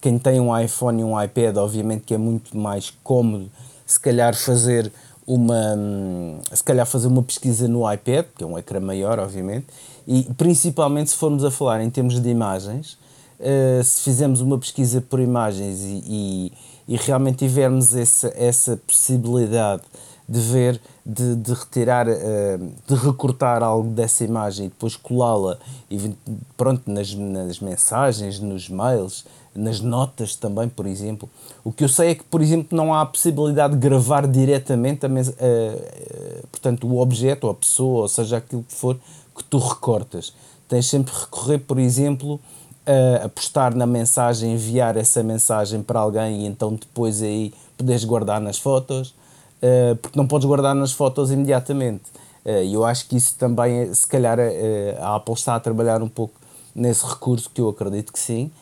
quem 0.00 0.18
tem 0.18 0.40
um 0.40 0.58
iPhone 0.58 1.00
e 1.00 1.04
um 1.04 1.22
iPad, 1.22 1.56
obviamente 1.58 2.04
que 2.04 2.14
é 2.14 2.18
muito 2.18 2.56
mais 2.56 2.92
cómodo, 3.02 3.50
se 3.86 4.00
calhar 4.00 4.34
fazer 4.34 4.90
uma 5.26 5.76
se 6.52 6.64
calhar 6.64 6.86
fazer 6.86 7.06
uma 7.06 7.22
pesquisa 7.22 7.68
no 7.68 7.90
iPad, 7.90 8.24
que 8.36 8.42
é 8.42 8.46
um 8.46 8.58
ecrã 8.58 8.80
maior, 8.80 9.18
obviamente, 9.18 9.66
e 10.06 10.22
principalmente 10.36 11.10
se 11.10 11.16
formos 11.16 11.44
a 11.44 11.50
falar 11.50 11.82
em 11.82 11.90
termos 11.90 12.18
de 12.20 12.28
imagens, 12.30 12.96
uh, 13.38 13.84
se 13.84 14.02
fizermos 14.02 14.40
uma 14.40 14.58
pesquisa 14.58 15.02
por 15.02 15.20
imagens 15.20 15.80
e, 15.80 16.02
e, 16.06 16.52
e 16.88 16.96
realmente 16.96 17.38
tivermos 17.38 17.94
essa, 17.94 18.32
essa 18.34 18.76
possibilidade 18.86 19.82
de 20.28 20.40
ver, 20.40 20.80
de, 21.06 21.36
de 21.36 21.54
retirar, 21.54 22.06
uh, 22.06 22.72
de 22.86 22.94
recortar 22.94 23.62
algo 23.62 23.88
dessa 23.90 24.24
imagem 24.24 24.66
e 24.66 24.68
depois 24.68 24.94
colá-la 24.94 25.58
pronto, 26.56 26.82
nas, 26.90 27.14
nas 27.14 27.60
mensagens, 27.60 28.38
nos 28.38 28.68
mails, 28.68 29.24
nas 29.54 29.80
notas 29.80 30.36
também, 30.36 30.68
por 30.68 30.86
exemplo. 30.86 31.28
O 31.64 31.72
que 31.72 31.82
eu 31.82 31.88
sei 31.88 32.10
é 32.10 32.14
que, 32.14 32.24
por 32.24 32.42
exemplo, 32.42 32.76
não 32.76 32.92
há 32.92 33.00
a 33.00 33.06
possibilidade 33.06 33.74
de 33.74 33.80
gravar 33.80 34.26
diretamente 34.26 35.06
a, 35.06 35.08
uh, 35.08 36.46
portanto, 36.52 36.86
o 36.86 37.00
objeto, 37.00 37.46
ou 37.46 37.52
a 37.52 37.54
pessoa, 37.54 38.02
ou 38.02 38.08
seja, 38.08 38.36
aquilo 38.36 38.62
que 38.62 38.74
for, 38.74 38.98
que 39.34 39.44
tu 39.44 39.58
recortas. 39.58 40.34
Tens 40.68 40.86
sempre 40.86 41.12
que 41.12 41.20
recorrer, 41.20 41.58
por 41.60 41.78
exemplo, 41.78 42.38
a, 42.88 43.24
a 43.24 43.28
postar 43.28 43.74
na 43.74 43.86
mensagem, 43.86 44.52
enviar 44.52 44.96
essa 44.96 45.22
mensagem 45.22 45.82
para 45.82 46.00
alguém 46.00 46.42
e 46.42 46.46
então 46.46 46.74
depois 46.74 47.22
aí 47.22 47.52
podes 47.76 48.04
guardar 48.04 48.40
nas 48.40 48.58
fotos, 48.58 49.14
uh, 49.62 49.96
porque 49.96 50.18
não 50.18 50.26
podes 50.26 50.46
guardar 50.46 50.74
nas 50.74 50.92
fotos 50.92 51.30
imediatamente. 51.30 52.04
Eh, 52.44 52.64
e 52.66 52.76
uh, 52.76 52.80
eu 52.80 52.84
acho 52.84 53.06
que 53.08 53.16
isso 53.16 53.34
também, 53.36 53.92
se 53.92 54.06
calhar, 54.06 54.38
uh, 54.38 54.42
a 55.00 55.16
Apple 55.16 55.34
está 55.34 55.54
a 55.54 55.60
trabalhar 55.60 56.02
um 56.02 56.08
pouco 56.08 56.34
nesse 56.74 57.04
recurso, 57.04 57.50
que 57.50 57.60
eu 57.60 57.68
acredito 57.68 58.12
que 58.12 58.18
sim, 58.18 58.52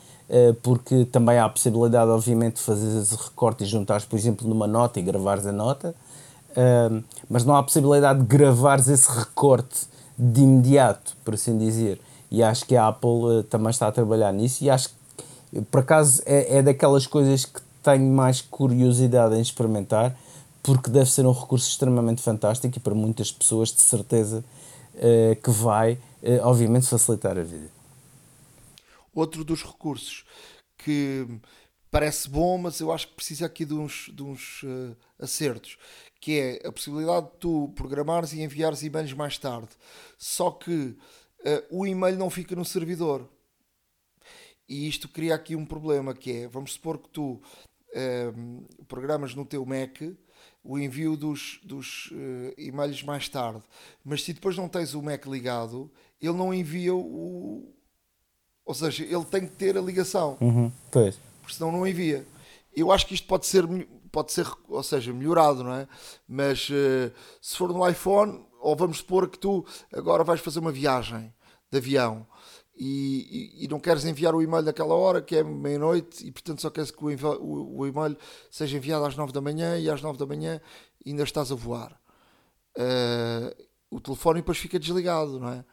porque 0.62 1.04
também 1.04 1.38
há 1.38 1.44
a 1.44 1.48
possibilidade, 1.48 2.10
obviamente, 2.10 2.54
de 2.54 2.62
fazer 2.62 2.98
esse 2.98 3.14
recorte 3.14 3.62
e 3.62 3.66
juntares, 3.66 4.06
por 4.06 4.18
exemplo, 4.18 4.48
numa 4.48 4.66
nota 4.66 4.98
e 4.98 5.02
gravares 5.02 5.46
a 5.46 5.52
nota, 5.52 5.94
mas 7.28 7.44
não 7.44 7.54
há 7.54 7.58
a 7.58 7.62
possibilidade 7.62 8.20
de 8.20 8.24
gravares 8.24 8.88
esse 8.88 9.08
recorte 9.10 9.86
de 10.18 10.40
imediato, 10.40 11.14
por 11.22 11.34
assim 11.34 11.58
dizer. 11.58 12.00
E 12.30 12.42
acho 12.42 12.64
que 12.64 12.74
a 12.74 12.88
Apple 12.88 13.44
também 13.50 13.68
está 13.68 13.86
a 13.86 13.92
trabalhar 13.92 14.32
nisso 14.32 14.64
e 14.64 14.70
acho 14.70 14.88
que, 15.52 15.60
por 15.70 15.80
acaso, 15.80 16.22
é, 16.24 16.56
é 16.58 16.62
daquelas 16.62 17.06
coisas 17.06 17.44
que 17.44 17.60
tenho 17.82 18.10
mais 18.10 18.40
curiosidade 18.40 19.34
em 19.36 19.40
experimentar, 19.40 20.16
porque 20.66 20.90
deve 20.90 21.08
ser 21.08 21.24
um 21.24 21.30
recurso 21.30 21.70
extremamente 21.70 22.20
fantástico 22.20 22.76
e 22.76 22.80
para 22.80 22.92
muitas 22.92 23.30
pessoas, 23.30 23.72
de 23.72 23.84
certeza, 23.84 24.44
uh, 24.94 25.40
que 25.40 25.48
vai, 25.48 25.92
uh, 25.92 26.42
obviamente, 26.42 26.88
facilitar 26.88 27.38
a 27.38 27.44
vida. 27.44 27.70
Outro 29.14 29.44
dos 29.44 29.62
recursos 29.62 30.24
que 30.76 31.24
parece 31.88 32.28
bom, 32.28 32.58
mas 32.58 32.80
eu 32.80 32.90
acho 32.90 33.06
que 33.06 33.14
precisa 33.14 33.46
aqui 33.46 33.64
de 33.64 33.74
uns, 33.74 34.10
de 34.12 34.24
uns 34.24 34.64
uh, 34.64 34.96
acertos, 35.20 35.78
que 36.20 36.36
é 36.36 36.66
a 36.66 36.72
possibilidade 36.72 37.26
de 37.26 37.36
tu 37.38 37.72
programares 37.76 38.32
e 38.32 38.42
enviares 38.42 38.82
e-mails 38.82 39.12
mais 39.12 39.38
tarde. 39.38 39.68
Só 40.18 40.50
que 40.50 40.98
o 41.70 41.86
e-mail 41.86 42.18
não 42.18 42.28
fica 42.28 42.56
no 42.56 42.64
servidor. 42.64 43.28
E 44.68 44.88
isto 44.88 45.08
cria 45.08 45.36
aqui 45.36 45.54
um 45.54 45.64
problema, 45.64 46.12
que 46.12 46.32
é, 46.32 46.48
vamos 46.48 46.72
supor 46.72 46.98
que 46.98 47.08
tu 47.10 47.40
programas 48.88 49.32
no 49.32 49.44
teu 49.44 49.64
Mac 49.64 50.02
o 50.66 50.78
envio 50.78 51.16
dos, 51.16 51.60
dos 51.62 52.10
uh, 52.12 52.54
e-mails 52.58 53.02
mais 53.02 53.28
tarde, 53.28 53.62
mas 54.04 54.22
se 54.24 54.32
depois 54.32 54.56
não 54.56 54.68
tens 54.68 54.94
o 54.94 55.02
Mac 55.02 55.26
ligado, 55.26 55.90
ele 56.20 56.36
não 56.36 56.52
envia 56.52 56.94
o... 56.94 57.72
Ou 58.64 58.74
seja, 58.74 59.04
ele 59.04 59.24
tem 59.24 59.46
que 59.46 59.54
ter 59.54 59.78
a 59.78 59.80
ligação. 59.80 60.36
Uhum, 60.40 60.72
pois. 60.90 61.18
Porque 61.40 61.54
senão 61.54 61.70
não 61.70 61.86
envia. 61.86 62.26
Eu 62.74 62.90
acho 62.90 63.06
que 63.06 63.14
isto 63.14 63.26
pode 63.26 63.46
ser 63.46 63.64
pode 64.16 64.32
ser, 64.32 64.46
ou 64.68 64.82
seja, 64.82 65.12
melhorado, 65.12 65.62
não 65.62 65.74
é? 65.74 65.86
Mas 66.26 66.70
uh, 66.70 67.12
se 67.40 67.54
for 67.54 67.70
no 67.70 67.86
iPhone, 67.86 68.46
ou 68.60 68.74
vamos 68.74 68.98
supor 68.98 69.28
que 69.28 69.38
tu 69.38 69.64
agora 69.92 70.24
vais 70.24 70.40
fazer 70.40 70.58
uma 70.58 70.72
viagem 70.72 71.32
de 71.70 71.78
avião 71.78 72.26
e, 72.76 73.54
e, 73.60 73.64
e 73.64 73.68
não 73.68 73.80
queres 73.80 74.04
enviar 74.04 74.34
o 74.34 74.42
e-mail 74.42 74.62
naquela 74.62 74.94
hora, 74.94 75.22
que 75.22 75.36
é 75.36 75.42
meia-noite, 75.42 76.26
e 76.26 76.30
portanto 76.30 76.60
só 76.60 76.70
queres 76.70 76.90
que 76.90 77.02
o, 77.02 77.08
o, 77.08 77.78
o, 77.78 77.86
e-mail 77.86 78.16
seja 78.50 78.76
enviado 78.76 79.04
às 79.04 79.16
9 79.16 79.32
da 79.32 79.40
manhã 79.40 79.78
e 79.78 79.88
às 79.88 80.02
9 80.02 80.18
da 80.18 80.26
manhã 80.26 80.60
ainda 81.04 81.22
estás 81.22 81.50
a 81.50 81.54
voar. 81.54 81.98
Uh, 82.76 83.64
o 83.90 84.00
telefone 84.00 84.40
depois 84.40 84.58
fica 84.58 84.78
desligado, 84.78 85.40
não 85.40 85.48
é? 85.48 85.64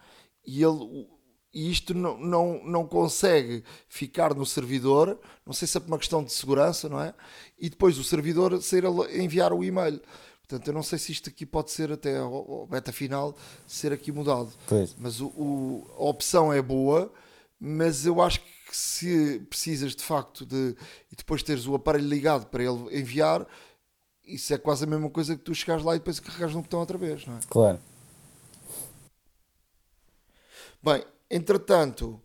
E 0.46 0.64
ele, 0.64 1.08
e 1.54 1.70
isto 1.70 1.94
não, 1.94 2.18
não, 2.18 2.64
não 2.64 2.88
consegue 2.88 3.64
ficar 3.90 4.34
no 4.34 4.46
servidor, 4.46 5.20
não 5.46 5.54
sei 5.54 5.68
se 5.68 5.78
é 5.78 5.80
por 5.82 5.88
uma 5.88 5.98
questão 5.98 6.24
de 6.24 6.32
segurança, 6.32 6.88
não 6.88 7.02
é? 7.02 7.14
E 7.60 7.70
depois 7.70 7.98
o 7.98 8.04
servidor 8.04 8.62
sair 8.62 8.86
a 8.86 8.90
enviar 9.18 9.52
o 9.52 9.64
e-mail. 9.64 10.02
Portanto, 10.48 10.68
eu 10.68 10.74
não 10.74 10.84
sei 10.84 11.00
se 11.00 11.12
isto 11.12 11.30
aqui 11.30 11.46
pode 11.46 11.72
ser 11.72 11.92
até 11.92 12.22
o 12.22 12.68
beta 12.70 12.92
final 12.92 13.36
ser 13.66 13.94
aqui 13.94 14.12
mudado. 14.12 14.52
Pois. 14.68 14.96
Mas 15.00 15.20
o, 15.20 15.28
o, 15.28 15.88
a 15.98 16.04
opção 16.04 16.52
é 16.52 16.62
boa, 16.62 17.12
mas 17.60 18.06
eu 18.06 18.22
acho 18.22 18.40
que 18.42 18.52
se 18.72 19.40
precisas 19.50 19.96
de 19.96 20.04
facto 20.04 20.46
de 20.46 20.76
e 21.12 21.16
depois 21.16 21.44
teres 21.44 21.66
o 21.66 21.76
aparelho 21.76 22.08
ligado 22.08 22.48
para 22.48 22.64
ele 22.64 23.00
enviar, 23.00 23.48
isso 24.26 24.54
é 24.54 24.58
quase 24.58 24.84
a 24.84 24.88
mesma 24.88 25.10
coisa 25.10 25.36
que 25.36 25.44
tu 25.44 25.56
chegares 25.56 25.84
lá 25.84 25.96
e 25.96 26.00
depois 26.00 26.20
carregares 26.20 26.56
no 26.56 26.62
botão 26.62 26.80
outra 26.80 26.98
vez, 26.98 27.26
não 27.26 27.38
é? 27.38 27.40
Claro. 27.50 27.80
Bem, 30.82 31.04
Entretanto, 31.34 32.22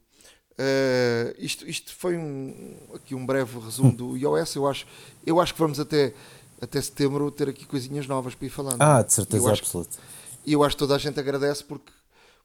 uh, 0.53 1.35
isto, 1.39 1.67
isto 1.67 1.95
foi 1.95 2.15
um, 2.15 2.77
aqui 2.95 3.15
um 3.15 3.25
breve 3.25 3.59
resumo 3.59 3.91
do 3.91 4.17
iOS. 4.19 4.55
Eu 4.55 4.69
acho, 4.69 4.87
eu 5.25 5.41
acho 5.41 5.55
que 5.55 5.59
vamos 5.59 5.81
até, 5.81 6.13
até 6.61 6.81
setembro 6.81 7.31
ter 7.31 7.49
aqui 7.49 7.66
coisinhas 7.66 8.07
novas 8.07 8.35
para 8.35 8.47
ir 8.47 8.51
falando. 8.51 8.81
Ah, 8.81 9.03
de 9.03 9.12
certeza 9.12 9.51
absoluta. 9.51 9.97
E 10.44 10.53
eu 10.53 10.62
acho 10.62 10.77
que 10.77 10.81
toda 10.81 10.94
a 10.94 10.99
gente 10.99 11.18
agradece 11.18 11.64
porque, 11.64 11.92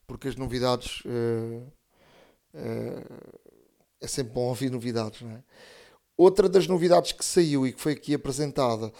porque 0.07 0.27
as 0.27 0.35
novidades. 0.35 1.01
Uh, 1.05 1.63
uh, 2.55 3.43
é 4.01 4.07
sempre 4.07 4.33
bom 4.33 4.49
ouvir 4.49 4.69
novidades, 4.69 5.21
não 5.21 5.31
é? 5.31 5.41
Outra 6.17 6.47
das 6.47 6.67
novidades 6.67 7.13
que 7.13 7.25
saiu 7.25 7.65
e 7.65 7.71
que 7.71 7.81
foi 7.81 7.93
aqui 7.93 8.13
apresentada 8.13 8.91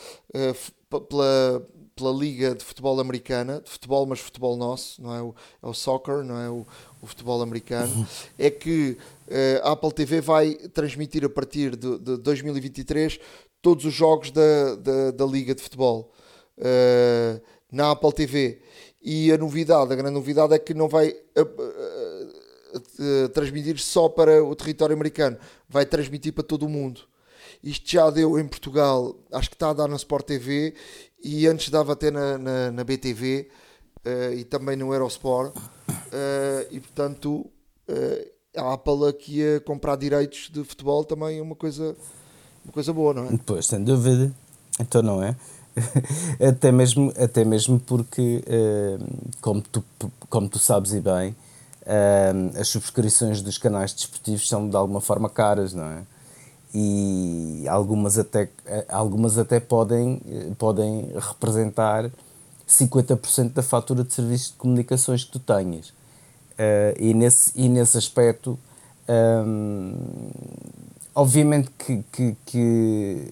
pela, 0.89 1.67
pela 1.95 2.12
Liga 2.12 2.56
de 2.56 2.63
Futebol 2.63 2.99
Americana, 2.99 3.62
de 3.62 3.69
futebol, 3.69 4.06
mas 4.06 4.19
futebol 4.19 4.58
nosso, 4.58 5.02
não 5.02 5.13
é 5.13 5.21
o, 5.21 5.36
é 5.62 5.67
o 5.67 5.73
soccer, 5.73 6.23
não 6.23 6.39
é 6.39 6.49
o, 6.49 6.65
o 7.02 7.06
futebol 7.06 7.41
americano, 7.41 8.08
é 8.38 8.49
que 8.49 8.97
uh, 9.28 9.67
a 9.67 9.71
Apple 9.71 9.91
TV 9.93 10.21
vai 10.21 10.56
transmitir 10.73 11.23
a 11.23 11.30
partir 11.30 11.76
de, 11.76 11.99
de 11.99 12.17
2023 12.17 13.19
todos 13.63 13.86
os 13.86 13.93
jogos 13.93 14.30
da, 14.30 14.76
da, 14.76 15.12
da 15.12 15.26
Liga 15.26 15.56
de 15.56 15.63
Futebol 15.63 16.12
uh, 16.58 17.41
na 17.71 17.91
Apple 17.91 18.13
TV. 18.13 18.62
E 19.02 19.32
a 19.32 19.38
novidade, 19.38 19.91
a 19.91 19.95
grande 19.95 20.13
novidade 20.13 20.54
é 20.54 20.60
que 20.60 20.73
não 20.73 20.89
vai 20.89 21.10
uh, 21.10 22.34
transmitir 23.34 23.80
só 23.80 24.10
para 24.10 24.43
o 24.43 24.54
território 24.56 24.93
americano, 24.93 25.38
vai 25.67 25.86
transmitir 25.86 26.34
para 26.34 26.43
todo 26.43 26.65
o 26.65 26.69
mundo. 26.69 27.02
Isto 27.63 27.89
já 27.89 28.10
deu 28.10 28.38
em 28.38 28.47
Portugal, 28.47 29.15
acho 29.32 29.49
que 29.49 29.56
está 29.56 29.69
a 29.69 29.73
dar 29.73 29.88
na 29.88 29.95
Sport 29.95 30.26
TV 30.26 30.73
e 31.23 31.47
antes 31.47 31.69
dava 31.69 31.93
até 31.93 32.12
na, 32.12 32.38
na, 32.38 32.71
na 32.71 32.84
BTV 32.84 33.49
e 34.36 34.43
também 34.43 34.76
no 34.76 34.93
Eurosport. 34.93 35.54
E 36.71 36.80
portanto, 36.82 37.49
a 38.56 38.73
Apple 38.73 39.08
aqui 39.08 39.56
a 39.56 39.62
comprar 39.62 39.95
direitos 39.95 40.49
de 40.49 40.63
futebol 40.63 41.06
também 41.06 41.39
é 41.39 41.41
uma 41.41 41.56
coisa, 41.56 41.95
uma 42.65 42.73
coisa 42.73 42.93
boa, 42.93 43.13
não 43.13 43.26
é? 43.26 43.39
Pois, 43.45 43.65
sem 43.65 43.84
dúvida. 43.84 44.32
Então 44.80 45.02
não 45.02 45.23
é? 45.23 45.36
até, 46.47 46.71
mesmo, 46.71 47.12
até 47.17 47.43
mesmo 47.43 47.80
porque, 47.80 48.43
como, 49.41 49.62
tu, 49.62 49.84
como 50.30 50.47
tu 50.47 50.60
sabes 50.60 50.93
e 50.93 50.99
bem, 50.99 51.36
as 52.60 52.67
subscrições 52.67 53.41
dos 53.41 53.58
canais 53.58 53.93
desportivos 53.93 54.47
são 54.47 54.69
de 54.69 54.76
alguma 54.76 55.02
forma 55.02 55.30
caras, 55.30 55.73
não 55.73 55.86
é? 55.86 56.04
e 56.73 57.65
algumas 57.67 58.17
até, 58.17 58.49
algumas 58.89 59.38
até 59.38 59.60
podem, 59.60 60.19
podem 60.58 61.12
representar 61.19 62.10
50% 62.67 63.54
da 63.54 63.62
fatura 63.62 64.04
de 64.04 64.12
serviços 64.12 64.47
de 64.47 64.58
comunicações 64.58 65.23
que 65.23 65.32
tu 65.32 65.39
tenhas. 65.39 65.93
E, 66.97 67.13
nesse, 67.13 67.52
e 67.56 67.69
nesse 67.69 67.97
aspecto, 67.97 68.58
obviamente 71.15 71.69
que, 71.78 72.04
que, 72.12 72.36
que, 72.45 73.28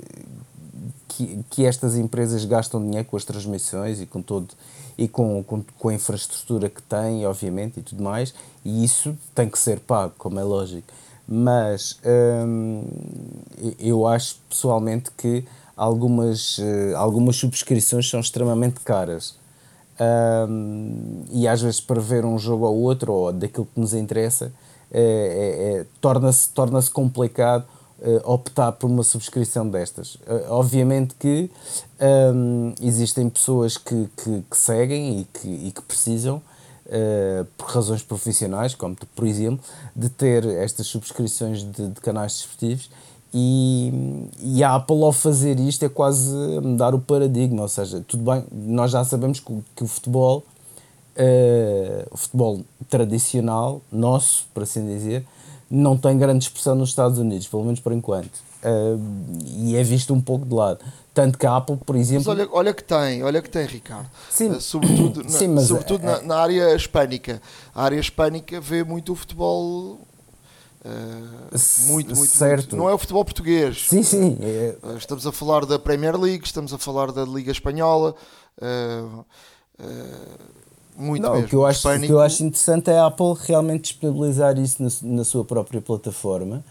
que, 1.50 1.66
estas 1.66 1.96
empresas 1.96 2.46
gastam 2.46 2.82
dinheiro 2.82 3.08
com 3.08 3.18
as 3.18 3.26
transmissões 3.26 4.02
e 4.02 4.06
com 4.06 4.22
todo 4.22 4.50
e 4.98 5.08
com, 5.08 5.44
com, 5.44 5.64
com 5.80 5.90
a 5.90 5.94
infraestrutura 5.94 6.70
que 6.70 6.82
têm, 6.82 7.26
obviamente, 7.26 7.80
e 7.80 7.84
tudo 7.84 8.04
mais, 8.04 8.34
e 8.64 8.84
isso 8.84 9.18
tem 9.34 9.50
que 9.50 9.58
ser 9.58 9.80
pago, 9.80 10.14
como 10.18 10.40
é 10.40 10.44
lógico 10.44 10.92
mas 11.34 11.98
hum, 12.46 12.84
eu 13.80 14.06
acho 14.06 14.36
pessoalmente 14.50 15.10
que 15.12 15.46
algumas, 15.78 16.58
uh, 16.58 16.98
algumas 16.98 17.38
subscrições 17.38 18.10
são 18.10 18.20
extremamente 18.20 18.82
caras. 18.82 19.40
Um, 20.50 21.24
e 21.32 21.48
às 21.48 21.62
vezes 21.62 21.80
para 21.80 22.02
ver 22.02 22.26
um 22.26 22.38
jogo 22.38 22.66
ou 22.66 22.82
outro, 22.82 23.14
ou 23.14 23.32
daquilo 23.32 23.66
que 23.66 23.80
nos 23.80 23.94
interessa, 23.94 24.52
é, 24.92 25.02
é, 25.02 25.80
é, 25.80 25.86
torna-se 26.00 26.50
torna 26.50 26.82
complicado 26.84 27.66
optar 28.24 28.72
por 28.72 28.90
uma 28.90 29.04
subscrição 29.04 29.70
destas. 29.70 30.18
obviamente 30.50 31.14
que 31.20 31.52
um, 32.34 32.74
existem 32.82 33.30
pessoas 33.30 33.78
que, 33.78 34.10
que, 34.18 34.44
que 34.50 34.58
seguem 34.58 35.20
e 35.20 35.26
que, 35.26 35.48
e 35.48 35.72
que 35.72 35.82
precisam, 35.84 36.42
Uh, 36.84 37.46
por 37.58 37.70
razões 37.70 38.04
profissionais, 38.04 38.76
como 38.76 38.98
por 39.16 39.26
exemplo, 39.26 39.64
de 39.96 40.10
ter 40.10 40.46
estas 40.46 40.88
subscrições 40.88 41.64
de, 41.64 41.88
de 41.88 42.02
canais 42.02 42.34
desportivos 42.34 42.90
e, 43.34 44.28
e, 44.42 44.64
a 44.64 44.76
Apple 44.76 45.02
ao 45.02 45.14
fazer 45.14 45.58
isto 45.60 45.86
é 45.86 45.90
quase 45.90 46.36
mudar 46.62 46.94
o 46.94 47.00
paradigma, 47.00 47.62
ou 47.62 47.68
seja, 47.68 48.04
tudo 48.06 48.30
bem, 48.30 48.44
nós 48.52 48.92
já 48.92 49.06
sabemos 49.06 49.40
que, 49.40 49.58
que 49.74 49.84
o 49.86 49.88
futebol, 49.88 50.44
uh, 51.22 52.08
o 52.12 52.18
futebol 52.18 52.62
tradicional, 52.90 53.82
nosso, 53.92 54.48
por 54.54 54.64
assim 54.64 54.86
dizer, 54.86 55.26
não 55.70 55.96
tem 55.98 56.18
grande 56.18 56.44
expressão 56.46 56.76
nos 56.76 56.90
Estados 56.90 57.18
Unidos, 57.18 57.48
pelo 57.48 57.64
menos 57.64 57.80
por 57.80 57.94
enquanto, 57.94 58.36
uh, 58.64 59.00
e 59.46 59.76
é 59.76 59.84
visto 59.84 60.14
um 60.14 60.22
pouco 60.22 60.46
de 60.46 60.54
lado. 60.54 60.80
Tanto 61.14 61.38
que 61.38 61.46
a 61.46 61.58
Apple, 61.58 61.78
por 61.78 61.98
exemplo. 61.98 62.24
Mas 62.26 62.40
olha, 62.40 62.50
olha 62.52 62.74
que 62.74 62.84
tem, 62.84 63.22
olha 63.22 63.42
que 63.42 63.50
tem, 63.50 63.66
Ricardo. 63.66 64.10
Sim, 64.30 64.52
uh, 64.52 64.62
sobretudo, 64.62 65.24
sim, 65.30 65.48
na, 65.48 65.62
sobretudo 65.62 66.04
é, 66.04 66.06
na, 66.06 66.22
na, 66.22 66.36
área 66.38 66.74
hispânica. 66.76 67.42
A 67.76 67.84
área 67.84 68.00
hispânica 68.00 68.60
vê 68.60 68.84
muito 68.84 69.12
o 69.14 69.16
futebol 69.16 70.00
Uh, 70.84 71.92
muito, 71.92 72.16
muito, 72.16 72.32
certo. 72.32 72.72
Muito. 72.72 72.76
Não 72.76 72.90
é 72.90 72.94
o 72.96 72.98
futebol 72.98 73.24
português. 73.24 73.86
Sim, 73.88 74.02
sim. 74.02 74.36
É... 74.42 74.76
Estamos 74.98 75.28
a 75.28 75.32
falar 75.32 75.64
da 75.64 75.78
Premier 75.78 76.20
League, 76.20 76.44
estamos 76.44 76.74
a 76.74 76.78
falar 76.80 77.12
da 77.12 77.24
Liga 77.24 77.52
Espanhola. 77.52 78.16
Uh, 81.02 81.04
muito 81.04 81.24
Não, 81.24 81.32
mesmo. 81.34 81.46
O 81.46 81.50
que, 81.50 81.56
eu 81.56 81.66
acho, 81.66 82.00
que 82.00 82.12
eu 82.12 82.20
acho 82.20 82.44
interessante 82.44 82.90
é 82.90 82.98
a 82.98 83.08
Apple 83.08 83.34
realmente 83.48 83.84
disponibilizar 83.84 84.58
isso 84.58 84.82
na, 84.82 84.90
na 85.16 85.24
sua 85.24 85.44
própria 85.44 85.82
plataforma. 85.82 86.64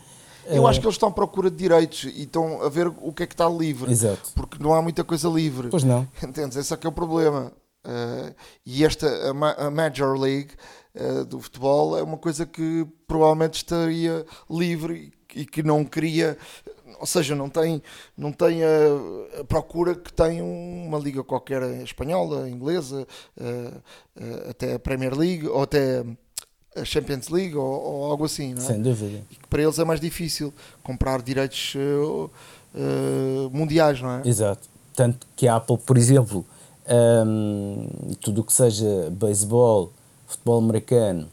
Eu 0.47 0.67
acho 0.67 0.81
que 0.81 0.87
eles 0.87 0.97
estão 0.97 1.11
à 1.11 1.13
procura 1.13 1.49
de 1.49 1.57
direitos 1.57 2.05
e 2.05 2.23
estão 2.23 2.63
a 2.63 2.69
ver 2.69 2.89
o 2.89 3.13
que 3.13 3.23
é 3.23 3.27
que 3.27 3.35
está 3.35 3.49
livre. 3.49 3.91
Exato. 3.91 4.31
Porque 4.35 4.61
não 4.61 4.75
há 4.75 4.83
muita 4.83 5.05
coisa 5.05 5.29
livre. 5.29 5.69
Pois 5.69 5.85
não. 5.85 6.09
Entendes? 6.23 6.57
Esse 6.57 6.75
é 6.75 6.77
que 6.77 6.87
é 6.87 6.91
o 6.91 6.93
problema. 6.93 7.53
e 8.67 8.85
esta, 8.85 9.07
a, 9.07 9.67
a 9.67 9.71
Major 9.71 10.19
League 10.19 10.51
uh, 10.95 11.25
do 11.25 11.41
futebol 11.41 11.97
é 11.97 12.03
uma 12.03 12.17
coisa 12.17 12.45
que 12.45 12.87
provavelmente 13.07 13.59
estaria 13.59 14.27
livre 14.51 15.13
e 15.35 15.45
que 15.45 15.63
não 15.63 15.85
queria 15.85 16.37
ou 17.01 17.07
seja, 17.07 17.35
não 17.35 17.49
tem, 17.49 17.83
não 18.17 18.31
tem 18.31 18.63
a, 18.63 19.41
a, 19.41 19.45
procura 19.45 19.95
que 19.95 20.13
tem 20.13 20.43
uma 20.43 20.99
liga 20.99 21.25
qualquer 21.25 21.63
espanhola, 21.83 22.49
inglesa, 22.49 23.07
uh, 23.41 23.79
uh, 24.23 24.51
até 24.51 24.75
a 24.75 24.79
Premier 24.79 25.17
League 25.17 25.49
ou 25.49 25.63
até 25.63 26.05
a 26.77 26.85
Champions 26.85 27.29
League 27.29 27.57
ou, 27.57 27.65
ou 27.65 28.05
algo 28.05 28.27
assim, 28.27 28.53
não 28.53 28.63
é? 28.63 28.67
Sem 28.67 28.83
dúvida. 28.83 29.23
E 29.31 29.35
que 29.35 29.49
para 29.49 29.63
eles 29.63 29.79
é 29.79 29.85
mais 29.85 29.99
difícil 29.99 30.53
comprar 30.83 31.23
direitos 31.23 31.75
uh, 31.75 32.31
mundiais, 33.51 34.03
não 34.03 34.11
é? 34.11 34.23
Exato. 34.25 34.69
Tanto 34.95 35.27
que 35.35 35.49
a 35.49 35.57
Apple, 35.57 35.79
por 35.79 35.97
exemplo, 35.97 36.45
um, 36.87 37.89
ehm, 38.09 38.15
tudo 38.21 38.43
o 38.43 38.45
que 38.45 38.53
seja 38.53 39.09
beisebol, 39.11 39.91
futebol 40.27 40.59
americano, 40.59 41.29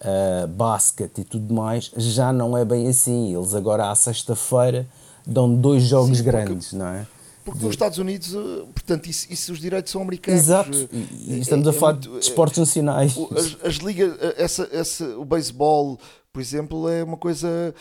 uh, 0.00 0.46
basquete 0.46 1.20
e 1.20 1.24
tudo 1.24 1.52
mais, 1.52 1.90
já 1.96 2.32
não 2.32 2.56
é 2.56 2.64
bem 2.64 2.88
assim. 2.88 3.34
Eles 3.34 3.54
agora 3.54 3.90
à 3.90 3.94
sexta-feira 3.94 4.88
dão 5.26 5.54
dois 5.54 5.84
jogos 5.84 6.18
Sim, 6.18 6.24
grandes, 6.24 6.72
não 6.72 6.86
é? 6.86 7.06
Porque 7.44 7.64
nos 7.64 7.70
Estados 7.70 7.98
Unidos, 7.98 8.34
eh, 8.34 8.64
portanto, 8.72 9.06
isso, 9.06 9.26
isso, 9.30 9.52
os 9.52 9.58
direitos 9.58 9.90
são 9.90 10.02
americanos. 10.02 10.40
Exato, 10.40 10.76
eh, 10.76 10.88
e, 10.92 11.34
e 11.34 11.40
estamos 11.40 11.66
é, 11.66 11.70
a 11.70 11.72
falar 11.72 11.92
é 11.92 11.94
muito, 11.94 12.10
de 12.12 12.18
esportes 12.18 12.58
nacionais. 12.58 13.16
As, 13.36 13.64
as 13.64 13.74
ligas, 13.76 14.16
essa, 14.36 14.68
essa, 14.70 15.18
o 15.18 15.24
beisebol, 15.24 15.98
por 16.32 16.40
exemplo, 16.40 16.88
é 16.88 17.02
uma 17.02 17.16
coisa 17.16 17.74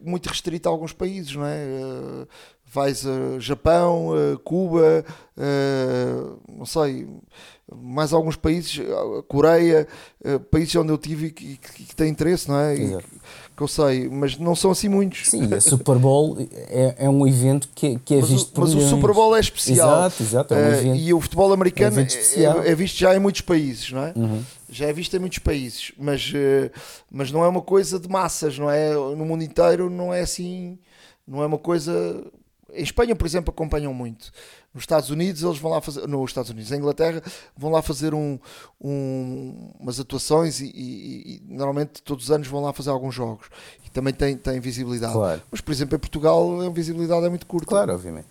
muito 0.00 0.28
restrita 0.28 0.68
a 0.68 0.72
alguns 0.72 0.92
países, 0.92 1.34
não 1.34 1.46
é? 1.46 2.26
Vais 2.72 3.04
a 3.06 3.38
Japão, 3.38 4.12
a 4.12 4.38
Cuba, 4.38 5.04
a, 5.36 6.52
não 6.56 6.66
sei, 6.66 7.08
mais 7.74 8.12
alguns 8.12 8.36
países, 8.36 8.80
Coreia, 9.28 9.86
países 10.50 10.74
onde 10.76 10.92
eu 10.92 10.98
tive 10.98 11.26
e 11.26 11.30
que, 11.30 11.56
que, 11.56 11.84
que 11.84 11.96
têm 11.96 12.10
interesse, 12.10 12.48
não 12.48 12.58
é? 12.58 12.76
E, 12.76 12.98
que 13.60 13.64
eu 13.64 13.68
sei, 13.68 14.08
mas 14.08 14.38
não 14.38 14.56
são 14.56 14.70
assim 14.70 14.88
muitos. 14.88 15.28
Sim, 15.28 15.52
a 15.52 15.60
Super 15.60 15.98
Bowl 15.98 16.38
é, 16.50 16.94
é 17.00 17.10
um 17.10 17.26
evento 17.26 17.68
que, 17.74 17.98
que 17.98 18.14
é 18.14 18.20
mas 18.20 18.30
visto 18.30 18.48
o, 18.48 18.52
por 18.52 18.60
Mas 18.62 18.70
milhões. 18.70 18.90
o 18.90 18.96
Super 18.96 19.14
Bowl 19.14 19.36
é 19.36 19.40
especial. 19.40 19.98
Exato, 19.98 20.22
exato. 20.22 20.54
É 20.54 20.56
um 20.56 20.72
evento, 20.72 20.94
uh, 20.94 20.96
e 20.96 21.12
o 21.12 21.20
futebol 21.20 21.52
americano 21.52 22.00
é, 22.00 22.02
é, 22.04 22.70
é, 22.70 22.74
visto 22.74 22.96
já 22.96 23.14
em 23.14 23.18
muitos 23.18 23.42
países, 23.42 23.92
não 23.92 24.02
é? 24.02 24.12
Uhum. 24.16 24.42
Já 24.70 24.86
é 24.86 24.92
visto 24.94 25.14
em 25.14 25.18
muitos 25.18 25.40
países, 25.40 25.92
mas, 25.98 26.32
uh, 26.32 26.70
mas 27.10 27.30
não 27.30 27.44
é 27.44 27.48
uma 27.48 27.60
coisa 27.60 28.00
de 28.00 28.08
massas, 28.08 28.58
não 28.58 28.70
é? 28.70 28.94
No 28.94 29.26
mundo 29.26 29.44
inteiro 29.44 29.90
não 29.90 30.14
é 30.14 30.22
assim, 30.22 30.78
não 31.28 31.42
é 31.42 31.46
uma 31.46 31.58
coisa 31.58 31.92
em 32.74 32.82
Espanha, 32.82 33.14
por 33.16 33.26
exemplo, 33.26 33.50
acompanham 33.50 33.92
muito. 33.92 34.30
Nos 34.72 34.82
Estados 34.82 35.10
Unidos, 35.10 35.42
eles 35.42 35.58
vão 35.58 35.70
lá 35.70 35.80
fazer. 35.80 36.06
Nos 36.06 36.30
Estados 36.30 36.50
Unidos, 36.50 36.70
em 36.70 36.76
Inglaterra, 36.76 37.22
vão 37.56 37.70
lá 37.70 37.82
fazer 37.82 38.14
um, 38.14 38.38
um 38.80 39.72
umas 39.78 39.98
atuações 39.98 40.60
e, 40.60 40.66
e, 40.66 41.36
e, 41.36 41.42
normalmente 41.48 42.02
todos 42.02 42.24
os 42.24 42.30
anos 42.30 42.46
vão 42.46 42.62
lá 42.62 42.72
fazer 42.72 42.90
alguns 42.90 43.14
jogos. 43.14 43.48
E 43.84 43.90
também 43.90 44.14
tem, 44.14 44.36
tem 44.36 44.60
visibilidade. 44.60 45.12
Claro. 45.12 45.42
Mas, 45.50 45.60
por 45.60 45.72
exemplo, 45.72 45.96
em 45.96 45.98
Portugal, 45.98 46.60
a 46.60 46.70
visibilidade 46.70 47.26
é 47.26 47.28
muito 47.28 47.46
curta. 47.46 47.66
Claro, 47.66 47.94
obviamente. 47.94 48.26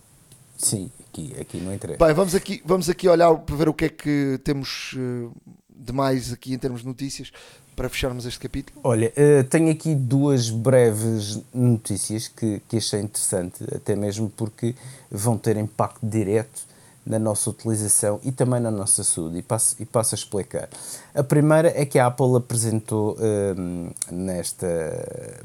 Sim, 0.57 0.91
aqui, 1.09 1.33
aqui 1.39 1.57
não 1.57 1.73
interessa. 1.73 2.03
Bem, 2.05 2.13
vamos 2.13 2.35
aqui, 2.35 2.61
vamos 2.65 2.89
aqui 2.89 3.07
olhar 3.07 3.33
para 3.35 3.55
ver 3.55 3.69
o 3.69 3.73
que 3.73 3.85
é 3.85 3.89
que 3.89 4.39
temos 4.43 4.93
uh, 4.93 5.31
de 5.69 5.93
mais 5.93 6.33
aqui 6.33 6.53
em 6.53 6.57
termos 6.57 6.81
de 6.81 6.87
notícias 6.87 7.31
para 7.79 7.87
fecharmos 7.87 8.25
este 8.25 8.41
capítulo? 8.41 8.77
Olha, 8.83 9.07
uh, 9.15 9.41
tenho 9.45 9.71
aqui 9.71 9.95
duas 9.95 10.49
breves 10.49 11.39
notícias 11.53 12.27
que, 12.27 12.61
que 12.67 12.75
achei 12.75 12.99
interessante, 12.99 13.63
até 13.73 13.95
mesmo 13.95 14.29
porque 14.35 14.75
vão 15.09 15.37
ter 15.37 15.55
impacto 15.55 16.05
direto 16.05 16.67
na 17.05 17.17
nossa 17.17 17.49
utilização 17.49 18.19
e 18.21 18.33
também 18.33 18.59
na 18.59 18.69
nossa 18.69 19.01
saúde, 19.01 19.37
e 19.37 19.41
passo, 19.41 19.77
e 19.79 19.85
passo 19.85 20.13
a 20.13 20.17
explicar. 20.17 20.67
A 21.15 21.23
primeira 21.23 21.69
é 21.73 21.85
que 21.85 21.97
a 21.97 22.07
Apple 22.07 22.35
apresentou 22.35 23.13
uh, 23.13 23.93
nesta, 24.11 24.67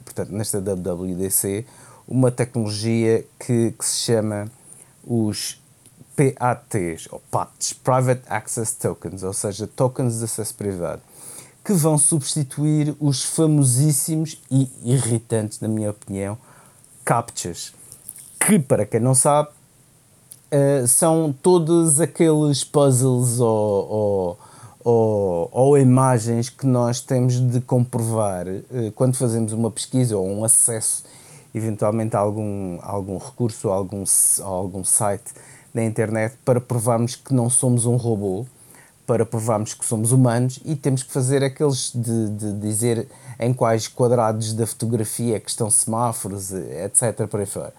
portanto, 0.04 0.30
nesta 0.30 0.60
WWDC 0.60 1.64
uma 2.08 2.32
tecnologia 2.32 3.24
que, 3.38 3.70
que 3.78 3.84
se 3.84 3.98
chama 3.98 4.50
os 5.04 5.62
PATs, 6.16 7.06
ou 7.12 7.22
PATs, 7.30 7.72
Private 7.74 8.22
Access 8.26 8.76
Tokens, 8.76 9.22
ou 9.22 9.32
seja, 9.32 9.68
tokens 9.68 10.18
de 10.18 10.24
acesso 10.24 10.54
privado 10.56 11.00
que 11.64 11.72
vão 11.72 11.96
substituir 11.96 12.94
os 13.00 13.24
famosíssimos 13.24 14.38
e 14.50 14.68
irritantes, 14.84 15.60
na 15.60 15.66
minha 15.66 15.90
opinião, 15.90 16.36
captchas. 17.04 17.72
Que, 18.38 18.58
para 18.58 18.84
quem 18.84 19.00
não 19.00 19.14
sabe, 19.14 19.48
uh, 20.52 20.86
são 20.86 21.34
todos 21.42 22.00
aqueles 22.00 22.62
puzzles 22.62 23.40
ou, 23.40 23.88
ou, 23.88 24.38
ou, 24.84 25.48
ou, 25.50 25.78
imagens 25.78 26.50
que 26.50 26.66
nós 26.66 27.00
temos 27.00 27.40
de 27.40 27.62
comprovar 27.62 28.46
uh, 28.46 28.92
quando 28.94 29.16
fazemos 29.16 29.54
uma 29.54 29.70
pesquisa 29.70 30.18
ou 30.18 30.28
um 30.28 30.44
acesso, 30.44 31.04
eventualmente, 31.54 32.14
a 32.14 32.18
algum, 32.18 32.78
algum 32.82 33.16
recurso 33.16 33.68
ou 33.68 33.74
algum, 33.74 34.04
a 34.40 34.44
algum 34.44 34.84
site 34.84 35.32
na 35.72 35.82
internet 35.82 36.36
para 36.44 36.60
provarmos 36.60 37.16
que 37.16 37.32
não 37.32 37.48
somos 37.48 37.86
um 37.86 37.96
robô 37.96 38.44
para 39.06 39.26
provarmos 39.26 39.74
que 39.74 39.84
somos 39.84 40.12
humanos 40.12 40.58
e 40.64 40.74
temos 40.74 41.02
que 41.02 41.12
fazer 41.12 41.42
aqueles 41.42 41.92
de, 41.94 42.28
de 42.30 42.52
dizer 42.54 43.06
em 43.38 43.52
quais 43.52 43.88
quadrados 43.88 44.52
da 44.52 44.66
fotografia 44.66 45.36
é 45.36 45.40
que 45.40 45.50
estão 45.50 45.70
semáforos, 45.70 46.52
etc. 46.52 47.26
Por 47.28 47.40
aí 47.40 47.46
fora. 47.46 47.72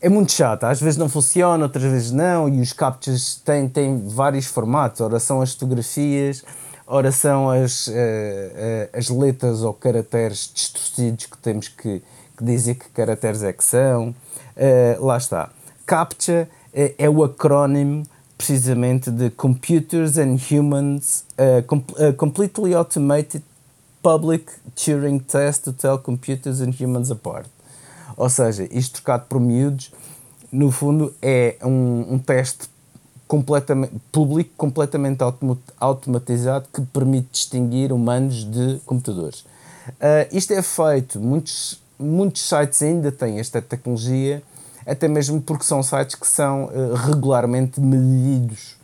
É 0.00 0.08
muito 0.08 0.32
chato, 0.32 0.64
às 0.64 0.80
vezes 0.80 0.98
não 0.98 1.08
funciona, 1.08 1.64
outras 1.64 1.84
vezes 1.84 2.10
não, 2.10 2.46
e 2.48 2.60
os 2.60 2.74
captchas 2.74 3.36
têm, 3.36 3.66
têm 3.68 4.06
vários 4.06 4.44
formatos, 4.44 5.00
ora 5.00 5.18
são 5.18 5.40
as 5.40 5.54
fotografias, 5.54 6.44
ora 6.86 7.10
são 7.10 7.48
as, 7.48 7.86
uh, 7.86 7.92
uh, 7.92 8.98
as 8.98 9.08
letras 9.08 9.62
ou 9.62 9.72
caracteres 9.72 10.50
distorcidos 10.52 11.24
que 11.24 11.38
temos 11.38 11.68
que, 11.68 12.02
que 12.36 12.44
dizer 12.44 12.74
que 12.74 12.88
caracteres 12.90 13.42
é 13.42 13.52
que 13.52 13.64
são. 13.64 14.10
Uh, 14.56 15.04
lá 15.04 15.16
está. 15.16 15.48
CAPTCHA 15.86 16.48
é, 16.74 16.94
é 16.98 17.08
o 17.08 17.24
acrónimo 17.24 18.04
precisamente 18.36 19.10
de 19.10 19.30
Computers 19.30 20.18
and 20.18 20.36
Humans, 20.50 21.24
uh, 21.38 22.12
Completely 22.16 22.74
Automated 22.74 23.42
Public 24.02 24.46
Turing 24.74 25.18
Test 25.18 25.64
to 25.64 25.72
Tell 25.72 25.98
Computers 25.98 26.60
and 26.60 26.72
Humans 26.78 27.10
Apart. 27.10 27.48
Ou 28.16 28.28
seja, 28.28 28.68
isto 28.70 28.94
trocado 28.94 29.24
por 29.28 29.40
miúdos, 29.40 29.92
no 30.52 30.70
fundo 30.70 31.12
é 31.20 31.56
um, 31.62 32.14
um 32.14 32.18
teste 32.18 32.68
completamente 33.26 33.94
público, 34.12 34.50
completamente 34.56 35.20
automatizado 35.80 36.68
que 36.72 36.82
permite 36.82 37.28
distinguir 37.32 37.92
humanos 37.92 38.44
de 38.44 38.78
computadores. 38.86 39.40
Uh, 39.88 40.28
isto 40.30 40.52
é 40.52 40.62
feito, 40.62 41.18
muitos, 41.18 41.80
muitos 41.98 42.42
sites 42.42 42.82
ainda 42.82 43.10
têm 43.10 43.38
esta 43.38 43.60
tecnologia 43.60 44.42
até 44.86 45.08
mesmo 45.08 45.40
porque 45.40 45.64
são 45.64 45.82
sites 45.82 46.14
que 46.14 46.26
são 46.26 46.66
uh, 46.66 46.94
regularmente 46.94 47.80
medidos 47.80 48.76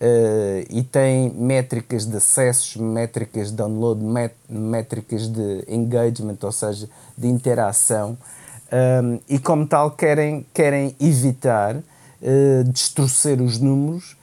uh, 0.00 0.66
e 0.68 0.82
têm 0.82 1.30
métricas 1.30 2.06
de 2.06 2.16
acessos, 2.16 2.76
métricas 2.76 3.50
de 3.50 3.56
download, 3.56 4.02
métricas 4.48 5.28
de 5.28 5.64
engagement, 5.68 6.36
ou 6.42 6.52
seja, 6.52 6.88
de 7.16 7.26
interação. 7.26 8.16
Um, 9.02 9.20
e 9.28 9.38
como 9.38 9.66
tal 9.66 9.92
querem, 9.92 10.44
querem 10.52 10.94
evitar 11.00 11.76
uh, 11.76 12.64
distorcer 12.72 13.40
os 13.40 13.58
números, 13.58 14.16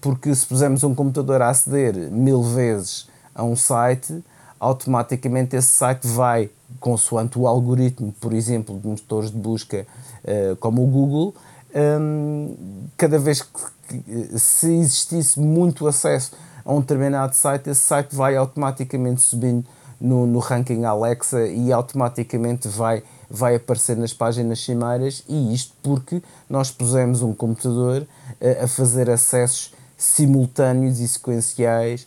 porque 0.00 0.34
se 0.34 0.44
pusermos 0.44 0.82
um 0.82 0.92
computador 0.92 1.40
a 1.40 1.50
aceder 1.50 1.94
mil 2.10 2.42
vezes 2.42 3.06
a 3.32 3.44
um 3.44 3.54
site, 3.54 4.20
automaticamente 4.62 5.56
esse 5.56 5.66
site 5.66 6.06
vai, 6.06 6.48
consoante 6.78 7.36
o 7.36 7.48
algoritmo, 7.48 8.14
por 8.20 8.32
exemplo, 8.32 8.78
de 8.78 8.86
motores 8.86 9.28
de 9.28 9.36
busca 9.36 9.84
uh, 10.22 10.54
como 10.56 10.84
o 10.84 10.86
Google, 10.86 11.34
um, 11.74 12.54
cada 12.96 13.18
vez 13.18 13.42
que, 13.42 13.48
que, 13.88 14.38
se 14.38 14.72
existisse 14.72 15.40
muito 15.40 15.84
acesso 15.88 16.30
a 16.64 16.72
um 16.72 16.80
determinado 16.80 17.34
site, 17.34 17.70
esse 17.70 17.80
site 17.80 18.14
vai 18.14 18.36
automaticamente 18.36 19.20
subindo 19.20 19.64
no, 20.00 20.26
no 20.26 20.38
ranking 20.38 20.84
Alexa 20.84 21.44
e 21.44 21.72
automaticamente 21.72 22.68
vai, 22.68 23.02
vai 23.28 23.56
aparecer 23.56 23.96
nas 23.96 24.12
páginas 24.12 24.60
cimeiras. 24.60 25.24
E 25.28 25.52
isto 25.52 25.74
porque 25.82 26.22
nós 26.48 26.70
pusemos 26.70 27.20
um 27.20 27.34
computador 27.34 28.02
uh, 28.40 28.64
a 28.64 28.68
fazer 28.68 29.10
acessos 29.10 29.74
simultâneos 29.96 31.00
e 31.00 31.08
sequenciais 31.08 32.06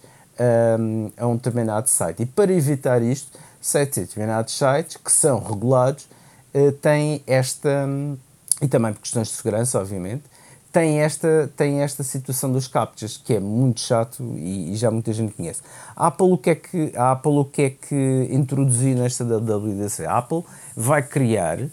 um, 0.80 1.12
a 1.18 1.28
um 1.28 1.36
determinado 1.36 1.90
site. 1.90 2.24
E 2.24 2.26
para 2.26 2.52
evitar 2.52 3.02
isto, 3.02 3.38
certos 3.62 4.00
determinados 4.00 4.58
sites 4.58 4.98
que 4.98 5.12
são 5.12 5.40
regulados 5.40 6.08
uh, 6.54 6.72
têm 6.74 7.24
esta, 7.26 7.88
e 8.62 8.68
também 8.68 8.94
por 8.94 9.02
questões 9.02 9.28
de 9.30 9.34
segurança, 9.34 9.80
obviamente, 9.80 10.24
tem 10.76 11.00
esta, 11.00 11.50
tem 11.56 11.82
esta 11.82 12.04
situação 12.04 12.52
dos 12.52 12.68
captchas, 12.68 13.16
que 13.16 13.36
é 13.36 13.40
muito 13.40 13.80
chato 13.80 14.22
e, 14.36 14.74
e, 14.74 14.76
já 14.76 14.92
muita 14.92 15.14
gente 15.14 15.34
conhece. 15.34 15.62
A 15.96 16.08
Apple 16.08 16.34
o 16.34 16.38
que 16.38 16.50
é 16.50 16.56
que, 16.56 16.92
a 16.98 17.14
Apple, 17.14 17.32
o 17.32 17.46
que, 17.46 17.62
é 17.62 17.70
que 17.70 18.28
introduziu 18.30 18.94
nesta 18.98 19.24
WWDC? 19.24 20.06
A 20.06 20.18
Apple 20.18 20.44
vai 20.76 21.02
criar, 21.02 21.62
uh, 21.62 21.72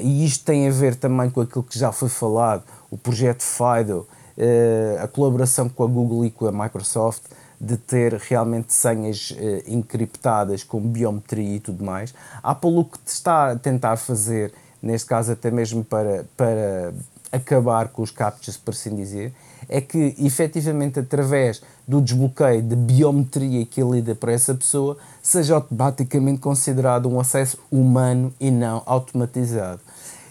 e 0.00 0.24
isto 0.24 0.44
tem 0.44 0.68
a 0.68 0.70
ver 0.70 0.94
também 0.94 1.28
com 1.28 1.40
aquilo 1.40 1.64
que 1.64 1.76
já 1.76 1.90
foi 1.90 2.08
falado, 2.08 2.62
o 2.88 2.96
projeto 2.96 3.42
FIDO, 3.42 4.06
uh, 4.38 5.02
a 5.02 5.08
colaboração 5.08 5.68
com 5.68 5.82
a 5.82 5.88
Google 5.88 6.24
e 6.24 6.30
com 6.30 6.46
a 6.46 6.52
Microsoft, 6.52 7.22
de 7.60 7.76
ter 7.76 8.14
realmente 8.14 8.72
senhas 8.72 9.30
uh, 9.30 9.62
encriptadas 9.66 10.62
com 10.62 10.80
biometria 10.80 11.56
e 11.56 11.60
tudo 11.60 11.84
mais. 11.84 12.14
A 12.42 12.50
Apple 12.50 12.78
o 12.78 12.84
que 12.84 12.98
está 13.06 13.52
a 13.52 13.56
tentar 13.56 13.96
fazer, 13.96 14.52
neste 14.82 15.08
caso 15.08 15.32
até 15.32 15.50
mesmo 15.50 15.84
para, 15.84 16.24
para 16.36 16.92
acabar 17.32 17.88
com 17.88 18.02
os 18.02 18.10
captchas, 18.10 18.56
por 18.56 18.72
assim 18.72 18.94
dizer, 18.94 19.32
é 19.68 19.80
que 19.80 20.14
efetivamente 20.18 21.00
através 21.00 21.62
do 21.86 22.00
desbloqueio 22.00 22.62
de 22.62 22.76
biometria 22.76 23.64
que 23.64 23.80
é 23.80 23.84
lida 23.84 24.14
para 24.14 24.32
essa 24.32 24.54
pessoa, 24.54 24.96
seja 25.22 25.54
automaticamente 25.54 26.40
considerado 26.40 27.08
um 27.08 27.18
acesso 27.20 27.58
humano 27.70 28.32
e 28.40 28.50
não 28.50 28.82
automatizado. 28.86 29.80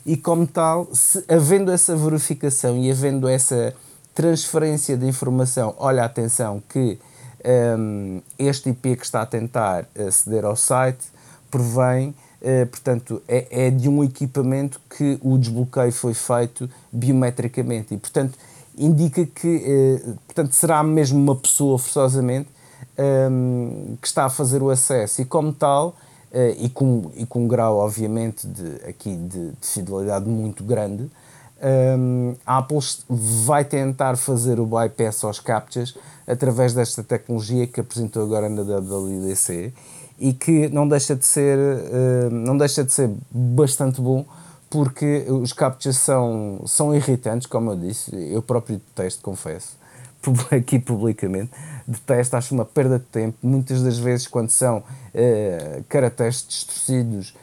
E 0.05 0.15
como 0.15 0.45
tal, 0.45 0.87
se, 0.93 1.23
havendo 1.27 1.71
essa 1.71 1.95
verificação 1.95 2.77
e 2.77 2.91
havendo 2.91 3.27
essa 3.27 3.73
transferência 4.13 4.95
de 4.95 5.07
informação, 5.07 5.73
olha 5.77 6.03
atenção 6.03 6.61
que 6.69 6.99
um, 7.77 8.21
este 8.39 8.69
IP 8.69 8.95
que 8.97 9.05
está 9.05 9.21
a 9.21 9.25
tentar 9.25 9.87
aceder 9.95 10.45
ao 10.45 10.55
site 10.55 11.05
provém 11.49 12.13
Uh, 12.45 12.63
portanto, 12.67 13.23
é, 13.27 13.65
é, 13.65 13.71
de 13.71 13.89
um 13.89 14.03
equipamento 14.03 14.79
que 14.95 15.17
o 15.23 15.35
desbloqueio 15.35 15.91
foi 15.91 16.13
feito 16.13 16.69
biometricamente. 16.91 17.95
E, 17.95 17.97
portanto, 17.97 18.37
indica 18.77 19.25
que 19.25 19.97
uh, 20.05 20.15
portanto, 20.27 20.53
será 20.53 20.83
mesmo 20.83 21.17
uma 21.17 21.35
pessoa, 21.35 21.79
forçosamente, 21.79 22.47
um, 22.99 23.97
que 23.99 24.07
está 24.07 24.25
a 24.25 24.29
fazer 24.29 24.61
o 24.61 24.69
acesso. 24.69 25.21
E, 25.21 25.25
como 25.25 25.51
tal, 25.53 25.97
uh, 26.31 26.55
e, 26.57 26.69
com, 26.69 27.09
e 27.15 27.25
com 27.25 27.45
um 27.45 27.47
grau, 27.47 27.77
obviamente, 27.77 28.45
de, 28.45 28.87
aqui 28.87 29.15
de, 29.15 29.51
de 29.51 29.67
fidelidade 29.67 30.27
muito 30.27 30.63
grande, 30.63 31.09
um, 31.97 32.35
a 32.45 32.59
Apple 32.59 32.77
vai 33.09 33.65
tentar 33.65 34.17
fazer 34.17 34.59
o 34.59 34.65
bypass 34.65 35.23
aos 35.23 35.39
captchas 35.39 35.95
através 36.27 36.73
desta 36.73 37.03
tecnologia 37.03 37.65
que 37.65 37.79
apresentou 37.79 38.23
agora 38.23 38.47
na 38.47 38.61
WWDC 38.61 39.73
e 40.19 40.33
que 40.33 40.69
não 40.69 40.87
deixa 40.87 41.15
de 41.15 41.25
ser, 41.25 41.57
uh, 41.57 42.29
não 42.29 42.57
deixa 42.57 42.83
de 42.83 42.93
ser 42.93 43.09
bastante 43.31 43.99
bom 43.99 44.25
porque 44.69 45.25
os 45.29 45.53
captchas 45.53 45.97
são, 45.97 46.61
são 46.65 46.93
irritantes, 46.93 47.47
como 47.47 47.71
eu 47.71 47.77
disse, 47.77 48.11
eu 48.31 48.41
próprio 48.41 48.77
detesto, 48.77 49.21
confesso, 49.21 49.77
aqui 50.51 50.79
publicamente, 50.79 51.51
detesto, 51.87 52.35
acho 52.35 52.53
uma 52.53 52.65
perda 52.65 52.99
de 52.99 53.05
tempo, 53.05 53.37
muitas 53.41 53.81
das 53.81 53.97
vezes 53.97 54.27
quando 54.27 54.49
são 54.49 54.79
uh, 54.79 55.83
caracteres 55.87 56.45
distorcidos, 56.47 57.33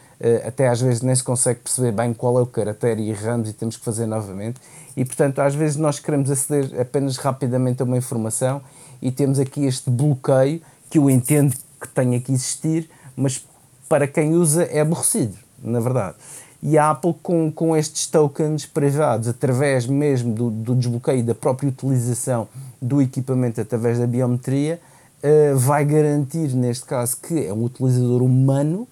até 0.46 0.68
às 0.68 0.80
vezes 0.80 1.02
nem 1.02 1.14
se 1.14 1.22
consegue 1.24 1.60
perceber 1.60 1.92
bem 1.92 2.14
qual 2.14 2.38
é 2.38 2.42
o 2.42 2.46
caractere 2.46 3.02
e 3.02 3.10
erramos 3.10 3.48
e 3.48 3.52
temos 3.52 3.76
que 3.76 3.84
fazer 3.84 4.06
novamente, 4.06 4.60
e 4.96 5.04
portanto 5.04 5.40
às 5.40 5.54
vezes 5.54 5.76
nós 5.76 5.98
queremos 5.98 6.30
aceder 6.30 6.80
apenas 6.80 7.16
rapidamente 7.16 7.82
a 7.82 7.84
uma 7.84 7.96
informação 7.96 8.62
e 9.00 9.10
temos 9.10 9.38
aqui 9.38 9.64
este 9.64 9.90
bloqueio 9.90 10.60
que 10.88 10.98
eu 10.98 11.10
entendo 11.10 11.54
que 11.80 11.88
tenha 11.88 12.20
que 12.20 12.32
existir, 12.32 12.88
mas 13.16 13.44
para 13.88 14.06
quem 14.06 14.34
usa 14.34 14.64
é 14.64 14.80
aborrecido, 14.80 15.36
na 15.62 15.80
verdade. 15.80 16.16
E 16.62 16.78
a 16.78 16.90
Apple, 16.90 17.14
com, 17.22 17.50
com 17.50 17.76
estes 17.76 18.06
tokens 18.06 18.64
privados, 18.64 19.26
através 19.26 19.84
mesmo 19.84 20.32
do, 20.32 20.48
do 20.48 20.76
desbloqueio 20.76 21.24
da 21.24 21.34
própria 21.34 21.68
utilização 21.68 22.46
do 22.80 23.02
equipamento 23.02 23.60
através 23.60 23.98
da 23.98 24.06
biometria, 24.06 24.80
uh, 25.24 25.58
vai 25.58 25.84
garantir, 25.84 26.54
neste 26.54 26.84
caso, 26.84 27.16
que 27.16 27.46
é 27.46 27.52
um 27.52 27.64
utilizador 27.64 28.22
humano 28.22 28.86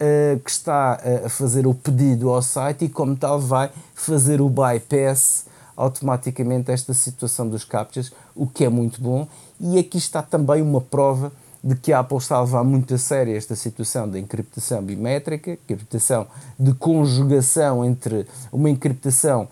uh, 0.00 0.38
que 0.40 0.50
está 0.50 1.00
a 1.24 1.28
fazer 1.28 1.66
o 1.66 1.74
pedido 1.74 2.30
ao 2.30 2.42
site 2.42 2.86
e, 2.86 2.88
como 2.88 3.16
tal, 3.16 3.40
vai 3.40 3.70
fazer 3.94 4.40
o 4.40 4.48
bypass 4.48 5.46
automaticamente 5.76 6.70
esta 6.70 6.92
situação 6.94 7.48
dos 7.48 7.64
captchas, 7.64 8.12
o 8.34 8.46
que 8.46 8.64
é 8.64 8.68
muito 8.68 9.00
bom. 9.00 9.26
E 9.60 9.78
aqui 9.78 9.98
está 9.98 10.22
também 10.22 10.62
uma 10.62 10.80
prova 10.80 11.32
de 11.62 11.76
que 11.76 11.92
a 11.92 12.00
Apple 12.00 12.18
está 12.18 12.36
a 12.36 12.40
levar 12.40 12.64
muito 12.64 12.92
a 12.94 12.98
sério 12.98 13.36
esta 13.36 13.54
situação 13.54 14.08
da 14.08 14.18
encriptação 14.18 14.82
bimétrica, 14.82 15.52
encriptação 15.52 16.26
de 16.58 16.72
conjugação 16.74 17.84
entre 17.84 18.26
uma 18.50 18.68
encriptação 18.68 19.48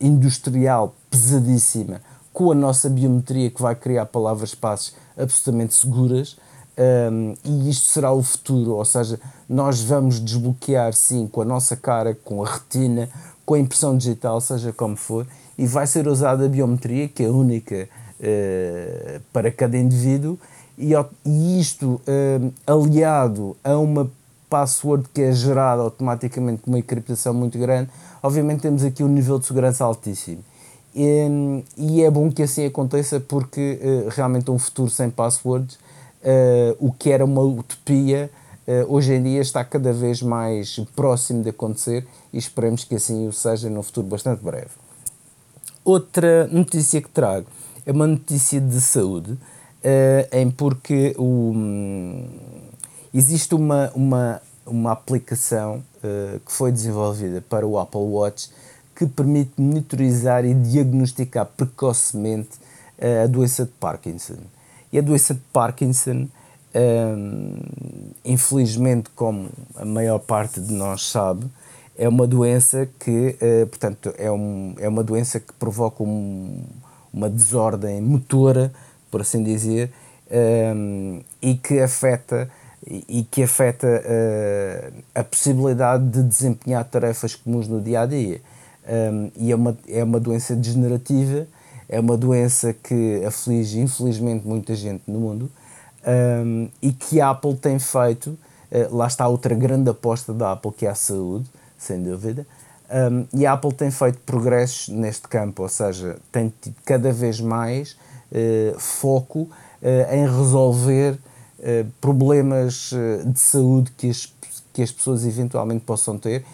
industrial 0.00 0.94
pesadíssima 1.10 2.00
com 2.32 2.52
a 2.52 2.54
nossa 2.54 2.88
biometria 2.88 3.50
que 3.50 3.60
vai 3.60 3.74
criar 3.74 4.06
palavras-passes 4.06 4.94
absolutamente 5.16 5.74
seguras. 5.74 6.36
Um, 6.80 7.34
e 7.44 7.68
isto 7.68 7.88
será 7.88 8.10
o 8.10 8.22
futuro, 8.22 8.76
ou 8.76 8.84
seja, 8.86 9.20
nós 9.46 9.82
vamos 9.82 10.18
desbloquear 10.18 10.94
sim 10.94 11.26
com 11.26 11.42
a 11.42 11.44
nossa 11.44 11.76
cara, 11.76 12.14
com 12.14 12.42
a 12.42 12.50
retina, 12.50 13.06
com 13.44 13.52
a 13.52 13.58
impressão 13.58 13.98
digital, 13.98 14.40
seja 14.40 14.72
como 14.72 14.96
for, 14.96 15.26
e 15.58 15.66
vai 15.66 15.86
ser 15.86 16.08
usada 16.08 16.46
a 16.46 16.48
biometria, 16.48 17.06
que 17.06 17.22
é 17.22 17.28
única 17.28 17.86
uh, 18.18 19.20
para 19.30 19.50
cada 19.50 19.76
indivíduo, 19.76 20.38
e, 20.78 20.92
e 21.26 21.60
isto 21.60 22.00
aliado 22.66 23.54
a 23.62 23.76
uma 23.76 24.10
password 24.48 25.06
que 25.12 25.20
é 25.20 25.32
gerada 25.32 25.82
automaticamente 25.82 26.62
com 26.62 26.70
uma 26.70 26.78
encriptação 26.78 27.34
muito 27.34 27.58
grande, 27.58 27.90
obviamente 28.22 28.62
temos 28.62 28.82
aqui 28.82 29.04
um 29.04 29.08
nível 29.08 29.38
de 29.38 29.44
segurança 29.44 29.84
altíssimo. 29.84 30.42
E, 30.94 31.62
e 31.76 32.02
é 32.02 32.10
bom 32.10 32.32
que 32.32 32.42
assim 32.42 32.64
aconteça 32.64 33.20
porque 33.20 33.78
uh, 33.82 34.08
realmente 34.08 34.50
um 34.50 34.58
futuro 34.58 34.90
sem 34.90 35.10
passwords, 35.10 35.78
uh, 36.22 36.76
o 36.78 36.92
que 36.92 37.10
era 37.10 37.24
uma 37.24 37.42
utopia, 37.42 38.30
uh, 38.66 38.92
hoje 38.92 39.14
em 39.14 39.22
dia 39.22 39.40
está 39.40 39.64
cada 39.64 39.92
vez 39.92 40.22
mais 40.22 40.78
próximo 40.94 41.42
de 41.42 41.50
acontecer 41.50 42.06
e 42.32 42.38
esperemos 42.38 42.84
que 42.84 42.94
assim 42.94 43.26
o 43.26 43.32
seja 43.32 43.68
num 43.68 43.82
futuro 43.82 44.06
bastante 44.06 44.42
breve. 44.42 44.70
Outra 45.84 46.46
notícia 46.48 47.00
que 47.00 47.08
trago 47.08 47.46
é 47.86 47.92
uma 47.92 48.06
notícia 48.06 48.60
de 48.60 48.80
saúde 48.80 49.32
uh, 49.32 49.38
em 50.36 50.50
porque 50.50 51.14
o, 51.18 51.52
um, 51.54 52.28
existe 53.12 53.54
uma, 53.54 53.90
uma, 53.94 54.42
uma 54.66 54.92
aplicação 54.92 55.82
que 56.46 56.50
foi 56.50 56.72
desenvolvida 56.72 57.44
para 57.46 57.66
o 57.66 57.78
Apple 57.78 58.00
Watch 58.00 58.48
que 58.96 59.04
permite 59.04 59.52
monitorizar 59.58 60.46
e 60.46 60.54
diagnosticar 60.54 61.44
precocemente 61.44 62.58
a 63.22 63.26
doença 63.26 63.66
de 63.66 63.72
Parkinson. 63.72 64.38
E 64.92 64.98
a 64.98 65.02
doença 65.02 65.34
de 65.34 65.40
Parkinson, 65.52 66.28
um, 66.74 67.56
infelizmente, 68.24 69.10
como 69.14 69.48
a 69.76 69.84
maior 69.84 70.18
parte 70.18 70.60
de 70.60 70.72
nós 70.72 71.08
sabe, 71.08 71.46
é 71.96 72.08
uma 72.08 72.26
doença 72.26 72.88
que, 72.98 73.36
uh, 73.40 73.66
portanto, 73.66 74.12
é, 74.16 74.30
um, 74.30 74.74
é 74.78 74.88
uma 74.88 75.04
doença 75.04 75.38
que 75.38 75.52
provoca 75.52 76.02
um, 76.02 76.62
uma 77.12 77.28
desordem 77.28 78.00
motora 78.00 78.72
por 79.10 79.20
assim 79.20 79.42
dizer, 79.42 79.90
um, 80.30 81.20
e 81.42 81.54
que 81.56 81.80
afeta 81.80 82.48
e 82.86 83.26
que 83.30 83.42
afeta 83.42 83.86
uh, 83.86 85.02
a 85.14 85.22
possibilidade 85.22 86.08
de 86.08 86.22
desempenhar 86.22 86.82
tarefas 86.84 87.34
comuns 87.34 87.68
no 87.68 87.78
dia 87.78 88.00
a 88.00 88.06
dia. 88.06 88.40
Um, 88.88 89.30
e 89.36 89.52
é 89.52 89.54
uma, 89.54 89.76
é 89.86 90.02
uma 90.02 90.18
doença 90.18 90.56
degenerativa, 90.56 91.46
é 91.90 91.98
uma 91.98 92.16
doença 92.16 92.72
que 92.72 93.22
aflige 93.26 93.80
infelizmente 93.80 94.46
muita 94.46 94.74
gente 94.74 95.02
no 95.06 95.18
mundo 95.18 95.50
um, 96.06 96.68
e 96.80 96.92
que 96.92 97.20
a 97.20 97.30
Apple 97.30 97.56
tem 97.56 97.78
feito, 97.78 98.30
uh, 98.30 98.96
lá 98.96 99.06
está 99.06 99.26
outra 99.26 99.54
grande 99.54 99.90
aposta 99.90 100.32
da 100.32 100.52
Apple 100.52 100.72
que 100.72 100.86
é 100.86 100.90
a 100.90 100.94
saúde, 100.94 101.46
sem 101.76 102.02
dúvida. 102.02 102.46
Um, 102.90 103.26
e 103.32 103.46
a 103.46 103.52
Apple 103.52 103.72
tem 103.72 103.90
feito 103.90 104.18
progressos 104.20 104.88
neste 104.88 105.28
campo, 105.28 105.62
ou 105.62 105.68
seja, 105.68 106.16
tem 106.32 106.52
tido 106.60 106.74
cada 106.84 107.12
vez 107.12 107.40
mais 107.40 107.96
uh, 108.32 108.78
foco 108.78 109.40
uh, 109.40 110.14
em 110.14 110.26
resolver 110.26 111.12
uh, 111.58 111.86
problemas 112.00 112.92
de 113.26 113.38
saúde 113.38 113.92
que 113.96 114.10
as, 114.10 114.32
que 114.72 114.82
as 114.82 114.90
pessoas 114.90 115.24
eventualmente 115.24 115.84
possam 115.84 116.18
ter 116.18 116.44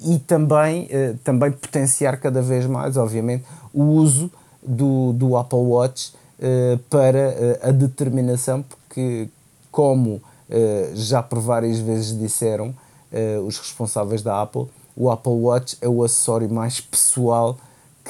e 0.00 0.18
também, 0.20 0.88
também 1.24 1.50
potenciar 1.50 2.18
cada 2.18 2.40
vez 2.40 2.64
mais, 2.64 2.96
obviamente, 2.96 3.44
o 3.74 3.82
uso 3.82 4.30
do, 4.62 5.12
do 5.12 5.36
Apple 5.36 5.58
Watch 5.58 6.12
para 6.88 7.58
a 7.62 7.72
determinação, 7.72 8.62
porque, 8.62 9.28
como 9.72 10.20
já 10.94 11.22
por 11.22 11.40
várias 11.40 11.80
vezes 11.80 12.16
disseram 12.16 12.72
os 13.44 13.58
responsáveis 13.58 14.22
da 14.22 14.40
Apple, 14.40 14.68
o 14.98 15.10
Apple 15.10 15.32
Watch 15.32 15.76
é 15.80 15.88
o 15.88 16.02
acessório 16.02 16.50
mais 16.50 16.80
pessoal 16.80 17.56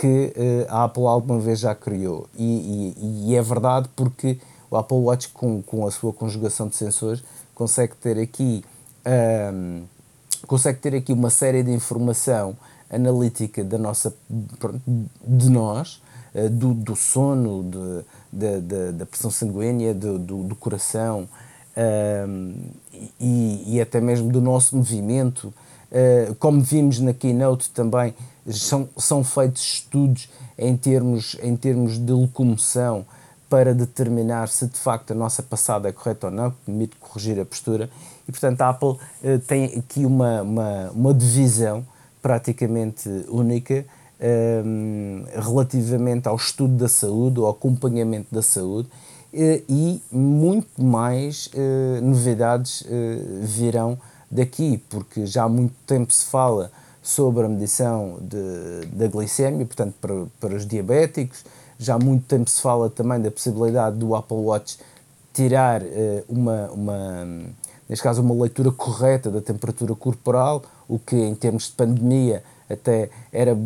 que 0.01 0.33
uh, 0.37 0.67
a 0.69 0.85
Apple 0.85 1.05
alguma 1.05 1.39
vez 1.39 1.59
já 1.59 1.75
criou. 1.75 2.27
E, 2.37 2.95
e, 2.97 3.31
e, 3.31 3.37
é 3.37 3.43
verdade 3.43 3.91
porque 3.95 4.39
o 4.71 4.77
Apple 4.77 4.97
Watch, 4.97 5.29
com, 5.29 5.61
com 5.63 5.87
a 5.87 5.91
sua 5.91 6.13
conjugação 6.13 6.69
de 6.69 6.77
sensores, 6.77 7.23
consegue 7.55 7.95
ter 7.97 8.19
aqui, 8.19 8.65
um, 9.05 9.11
ehm, 9.11 9.83
consegue 10.47 10.79
ter 10.79 10.95
aqui 10.95 11.13
uma 11.13 11.31
série 11.31 11.63
de 11.63 11.73
informação 11.73 12.57
analítica 12.91 13.65
da 13.65 13.77
nossa, 13.77 14.15
de 15.27 15.51
nós, 15.51 15.97
uh, 15.97 16.08
do, 16.47 16.74
do 16.74 16.95
sono, 16.95 17.64
de, 17.64 18.05
de, 18.30 18.61
de, 18.61 18.93
da 18.93 19.07
pressão 19.07 19.30
sanguínea, 19.30 19.95
do, 19.95 20.18
do, 20.18 20.55
coração 20.55 21.26
ehm, 21.74 22.53
e, 23.18 23.76
e 23.76 23.80
até 23.80 24.01
mesmo 24.01 24.30
do 24.30 24.41
nosso 24.41 24.76
movimento 24.76 25.53
eh, 25.91 26.34
como 26.39 26.61
vimos 26.61 27.01
na 27.01 27.14
keynote 27.14 27.70
também, 27.70 28.14
são, 28.51 28.89
são 28.97 29.24
feitos 29.24 29.62
estudos 29.62 30.28
em 30.59 30.76
termos, 30.76 31.36
em 31.43 31.57
termos 31.57 31.99
de 31.99 32.12
locomoção 32.12 33.07
para 33.49 33.74
determinar 33.74 34.49
se 34.49 34.66
de 34.66 34.78
facto 34.78 35.12
a 35.12 35.14
nossa 35.14 35.43
passada 35.43 35.89
é 35.89 35.93
correta 35.93 36.26
ou 36.26 36.32
não, 36.32 36.51
permite 36.66 36.97
corrigir 36.97 37.41
a 37.41 37.45
postura. 37.45 37.89
E 38.28 38.32
portanto 38.32 38.61
a 38.61 38.68
Apple 38.68 38.89
uh, 38.89 38.99
tem 39.47 39.64
aqui 39.78 40.05
uma, 40.05 40.43
uma, 40.43 40.91
uma 40.91 41.14
divisão 41.14 41.86
praticamente 42.20 43.09
única 43.28 43.86
um, 44.21 45.25
ehm, 45.27 45.41
relativamente 45.41 46.29
ao 46.29 46.37
estudo 46.37 46.75
da 46.75 46.89
saúde, 46.89 47.39
ao 47.41 47.49
acompanhamento 47.49 48.35
da 48.35 48.43
saúde 48.43 48.89
uh, 48.89 49.62
e 49.69 50.03
muito 50.11 50.83
mais 50.83 51.49
uh, 51.49 52.03
novidades 52.03 52.85
virão 53.43 53.99
daqui, 54.31 54.83
porque 54.91 55.27
já 55.27 55.45
há 55.45 55.49
muito 55.49 55.75
tempo 55.87 56.12
se 56.12 56.27
fala 56.27 56.71
sobre 57.03 57.47
a 57.47 57.49
medição 57.49 58.19
de, 58.21 58.87
da 58.93 59.07
glicemia, 59.07 59.64
portanto, 59.64 59.95
para, 60.01 60.27
para 60.39 60.55
os 60.55 60.66
diabéticos, 60.66 61.45
já 61.79 61.95
há 61.95 61.99
muito 61.99 62.27
tempo 62.27 62.51
se 62.51 62.61
fala 62.61 62.91
também 62.91 63.21
da 63.21 63.31
possibilidade 63.31 63.97
do 63.97 64.14
Apple 64.14 64.37
Watch 64.37 64.79
tirar 65.33 65.81
uh, 65.83 65.87
uma, 66.29 66.71
uma, 66.71 67.27
neste 67.89 68.03
caso, 68.03 68.21
uma 68.21 68.35
leitura 68.35 68.71
correta 68.73 69.31
da 69.31 69.41
temperatura 69.41 69.95
corporal, 69.95 70.62
o 70.89 70.99
que 70.99 71.16
em 71.16 71.35
termos 71.35 71.64
de 71.69 71.73
pandemia 71.73 72.43
até 72.69 73.11
era, 73.33 73.57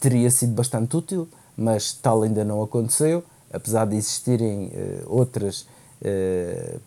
teria 0.00 0.30
sido 0.30 0.52
bastante 0.52 0.96
útil, 0.96 1.28
mas 1.56 1.92
tal 1.92 2.22
ainda 2.22 2.44
não 2.44 2.62
aconteceu, 2.62 3.24
apesar 3.52 3.86
de 3.86 3.96
existirem 3.96 4.66
uh, 4.66 4.72
outras 5.06 5.66
uh, 6.02 6.80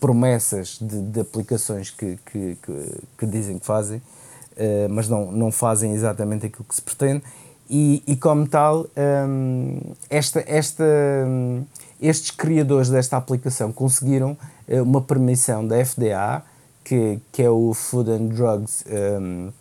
promessas 0.00 0.78
de, 0.80 1.00
de 1.02 1.20
aplicações 1.20 1.90
que, 1.90 2.18
que, 2.24 2.56
que, 2.62 3.02
que, 3.18 3.26
dizem 3.26 3.58
que 3.58 3.66
fazem, 3.66 3.98
uh, 3.98 4.88
mas 4.90 5.08
não, 5.08 5.30
não 5.30 5.52
fazem 5.52 5.92
exatamente 5.92 6.46
aquilo 6.46 6.64
que 6.64 6.74
se 6.74 6.82
pretende. 6.82 7.22
E, 7.68 8.02
e 8.06 8.16
como 8.16 8.46
tal, 8.46 8.82
um, 8.82 8.86
ehm, 8.94 9.94
esta, 10.08 10.44
esta, 10.46 10.84
um, 11.26 11.64
estes 12.00 12.30
criadores 12.30 12.88
desta 12.88 13.16
aplicação 13.16 13.72
conseguiram 13.72 14.36
uma 14.68 15.00
permissão 15.00 15.66
da 15.66 15.84
FDA, 15.84 16.44
que, 16.84 17.18
que 17.32 17.42
é 17.42 17.50
o 17.50 17.74
Food 17.74 18.08
and 18.12 18.26
Drugs 18.28 18.84
um, 18.86 18.92
ehm, 18.94 19.52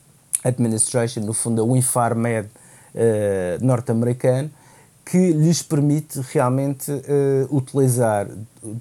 Administration, 0.45 1.21
no 1.21 1.33
fundo, 1.33 1.65
o 1.65 1.75
Infarmed 1.75 2.47
uh, 2.47 3.65
norte-americano, 3.65 4.51
que 5.03 5.31
lhes 5.31 5.61
permite 5.61 6.19
realmente 6.31 6.91
uh, 6.91 7.55
utilizar 7.55 8.27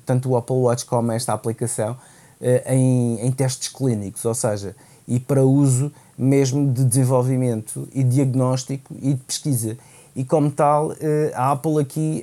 tanto 0.04 0.30
o 0.30 0.36
Apple 0.36 0.56
Watch 0.56 0.84
como 0.84 1.10
esta 1.12 1.32
aplicação 1.32 1.92
uh, 1.92 2.72
em, 2.72 3.26
em 3.26 3.32
testes 3.32 3.68
clínicos, 3.68 4.24
ou 4.26 4.34
seja, 4.34 4.76
e 5.08 5.18
para 5.18 5.42
uso 5.42 5.90
mesmo 6.16 6.70
de 6.70 6.84
desenvolvimento 6.84 7.88
e 7.92 8.04
diagnóstico 8.04 8.94
e 9.00 9.14
de 9.14 9.20
pesquisa. 9.24 9.76
E 10.14 10.24
como 10.24 10.48
tal, 10.48 10.92
a 11.34 11.50
Apple 11.50 11.80
aqui, 11.80 12.22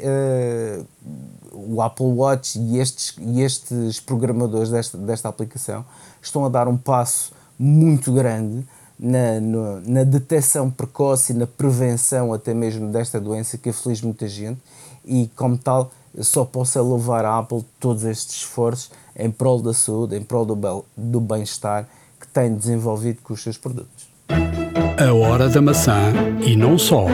o 1.52 1.82
Apple 1.82 2.06
Watch 2.06 2.58
e 2.58 2.80
estes, 2.80 3.14
e 3.20 3.42
estes 3.42 4.00
programadores 4.00 4.70
desta, 4.70 4.98
desta 4.98 5.28
aplicação 5.28 5.84
estão 6.22 6.46
a 6.46 6.50
dar 6.50 6.70
um 6.70 6.78
passo 6.78 7.34
muito 7.60 8.14
grande 8.14 8.66
na, 9.02 9.42
no, 9.42 9.82
na 9.82 10.04
detecção 10.04 10.70
precoce 10.70 11.34
e 11.34 11.36
na 11.36 11.48
prevenção 11.48 12.32
até 12.32 12.54
mesmo 12.54 12.92
desta 12.92 13.20
doença 13.20 13.58
que 13.58 13.70
aflige 13.70 14.06
muita 14.06 14.28
gente 14.28 14.62
e 15.04 15.28
como 15.36 15.58
tal 15.58 15.92
só 16.20 16.46
possa 16.46 16.80
louvar 16.82 17.26
a 17.26 17.40
Apple 17.40 17.66
todos 17.80 18.04
estes 18.04 18.36
esforços 18.36 18.92
em 19.16 19.32
prol 19.32 19.60
da 19.60 19.74
saúde, 19.74 20.16
em 20.16 20.22
prol 20.22 20.46
do, 20.46 20.86
do 20.96 21.20
bem-estar 21.20 21.88
que 22.20 22.28
tem 22.28 22.54
desenvolvido 22.54 23.20
com 23.24 23.34
os 23.34 23.42
seus 23.42 23.58
produtos. 23.58 24.08
A 24.30 25.14
hora 25.14 25.50
da 25.50 25.62
maçã 25.62 26.14
e 26.46 26.56
não 26.56 26.78
só 26.78 27.08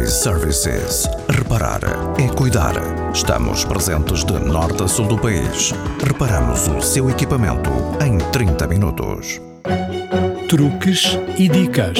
iServices. 0.00 1.08
Reparar 1.28 1.80
é 2.18 2.28
cuidar. 2.34 2.74
Estamos 3.12 3.64
presentes 3.64 4.24
de 4.24 4.38
norte 4.38 4.82
a 4.82 4.88
sul 4.88 5.06
do 5.06 5.18
país. 5.18 5.72
Reparamos 6.04 6.66
o 6.68 6.80
seu 6.80 7.10
equipamento 7.10 7.70
em 8.04 8.18
30 8.30 8.66
minutos. 8.66 9.51
Truques 10.48 11.18
e 11.38 11.48
dicas. 11.48 11.98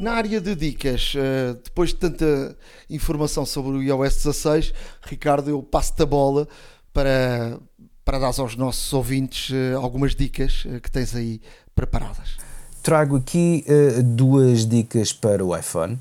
Na 0.00 0.12
área 0.12 0.40
de 0.40 0.54
dicas, 0.54 1.14
eh, 1.16 1.56
depois 1.64 1.90
de 1.90 1.96
tanta 1.96 2.56
informação 2.88 3.44
sobre 3.44 3.78
o 3.78 3.82
iOS 3.82 4.16
16, 4.16 4.74
Ricardo, 5.02 5.50
eu 5.50 5.62
passo-te 5.62 6.02
a 6.02 6.06
bola 6.06 6.46
para, 6.92 7.58
para 8.04 8.18
dar 8.18 8.32
aos 8.38 8.56
nossos 8.56 8.92
ouvintes 8.92 9.54
eh, 9.54 9.74
algumas 9.74 10.14
dicas 10.14 10.64
eh, 10.66 10.80
que 10.80 10.90
tens 10.90 11.14
aí 11.14 11.40
preparadas 11.74 12.36
trago 12.82 13.16
aqui 13.16 13.64
duas 14.04 14.66
dicas 14.66 15.12
para 15.12 15.44
o 15.44 15.56
iPhone. 15.56 15.96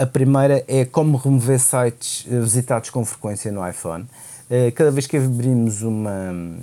A 0.00 0.06
primeira 0.06 0.64
é 0.68 0.84
como 0.84 1.16
remover 1.16 1.58
sites 1.58 2.24
visitados 2.24 2.88
com 2.90 3.04
frequência 3.04 3.50
no 3.50 3.68
iPhone. 3.68 4.06
cada 4.76 4.92
vez 4.92 5.08
que 5.08 5.16
abrimos 5.16 5.82
uma 5.82 6.56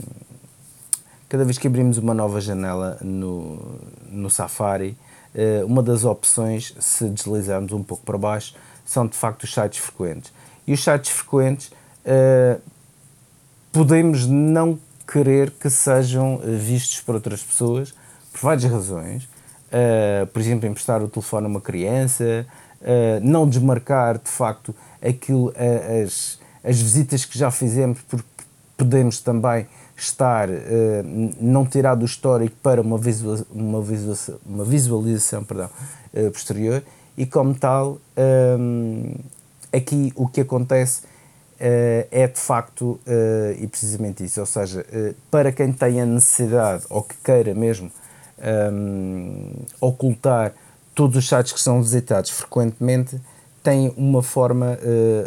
cada 1.32 1.46
vez 1.46 1.58
que 1.58 1.66
abrimos 1.66 1.98
uma 1.98 2.14
nova 2.14 2.42
janela 2.42 2.98
no, 3.02 3.80
no 4.10 4.30
Safari, 4.30 4.98
uma 5.66 5.82
das 5.82 6.04
opções, 6.04 6.76
se 6.78 7.08
deslizarmos 7.08 7.72
um 7.72 7.82
pouco 7.82 8.04
para 8.04 8.18
baixo, 8.18 8.54
são 8.86 9.08
de 9.08 9.16
facto 9.16 9.44
os 9.44 9.54
sites 9.54 9.80
frequentes. 9.80 10.34
E 10.68 10.74
os 10.74 10.84
sites 10.84 11.10
frequentes 11.10 11.72
podemos 13.72 14.28
não 14.28 14.78
querer 15.08 15.52
que 15.52 15.70
sejam 15.70 16.42
vistos 16.44 17.00
por 17.00 17.16
outras 17.16 17.42
pessoas 17.42 17.94
por 18.34 18.42
várias 18.42 18.70
razões 18.70 19.26
por 20.34 20.40
exemplo, 20.42 20.68
emprestar 20.68 21.02
o 21.02 21.08
telefone 21.08 21.46
a 21.46 21.50
uma 21.50 21.62
criança, 21.62 22.46
não 23.22 23.48
desmarcar 23.48 24.18
de 24.18 24.30
facto 24.30 24.76
aquilo, 25.02 25.54
as, 26.04 26.38
as 26.62 26.78
visitas 26.78 27.24
que 27.24 27.40
já 27.40 27.50
fizemos, 27.50 28.00
porque 28.10 28.28
podemos 28.76 29.22
também 29.22 29.66
estar, 30.02 30.48
não 31.40 31.66
tirar 31.66 31.96
do 31.96 32.06
histórico 32.06 32.56
para 32.62 32.82
uma, 32.82 32.98
visual, 32.98 33.38
uma, 33.52 33.82
visualização, 33.82 34.40
uma 34.46 34.66
visualização 34.66 35.44
perdão, 35.44 35.70
posterior, 36.34 36.84
e 37.18 37.26
como 37.26 37.54
tal, 37.54 38.00
um, 38.60 39.14
aqui 39.72 40.12
o 40.16 40.28
que 40.28 40.42
acontece 40.42 41.04
é 41.60 42.28
de 42.28 42.40
facto, 42.40 43.00
e 43.60 43.68
precisamente 43.68 44.24
isso, 44.24 44.40
ou 44.40 44.46
seja, 44.46 44.86
para 45.30 45.52
quem 45.52 45.72
tenha 45.72 46.06
necessidade 46.06 46.84
ou 46.90 47.04
que 47.04 47.16
queira 47.24 47.54
mesmo 47.54 47.92
um, 48.74 49.52
ocultar 49.80 50.54
todos 50.96 51.18
os 51.18 51.30
sites 51.30 51.54
que 51.54 51.62
são 51.62 51.82
visitados 51.82 52.32
frequentemente, 52.32 53.22
tem 53.64 53.94
uma 53.96 54.24
forma 54.24 54.80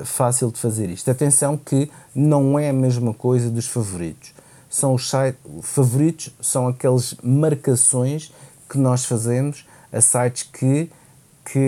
fácil 0.05 0.51
de 0.51 0.59
fazer 0.59 0.91
isto. 0.91 1.09
Atenção 1.09 1.57
que 1.57 1.89
não 2.13 2.59
é 2.59 2.71
a 2.71 2.73
mesma 2.73 3.15
coisa 3.15 3.49
dos 3.49 3.69
favoritos. 3.69 4.35
São 4.75 4.95
os 4.95 5.09
sites, 5.09 5.39
favoritos 5.63 6.35
são 6.41 6.67
aquelas 6.67 7.15
marcações 7.23 8.33
que 8.69 8.77
nós 8.77 9.05
fazemos 9.05 9.65
a 9.93 10.01
sites 10.01 10.43
que, 10.43 10.91
que 11.45 11.59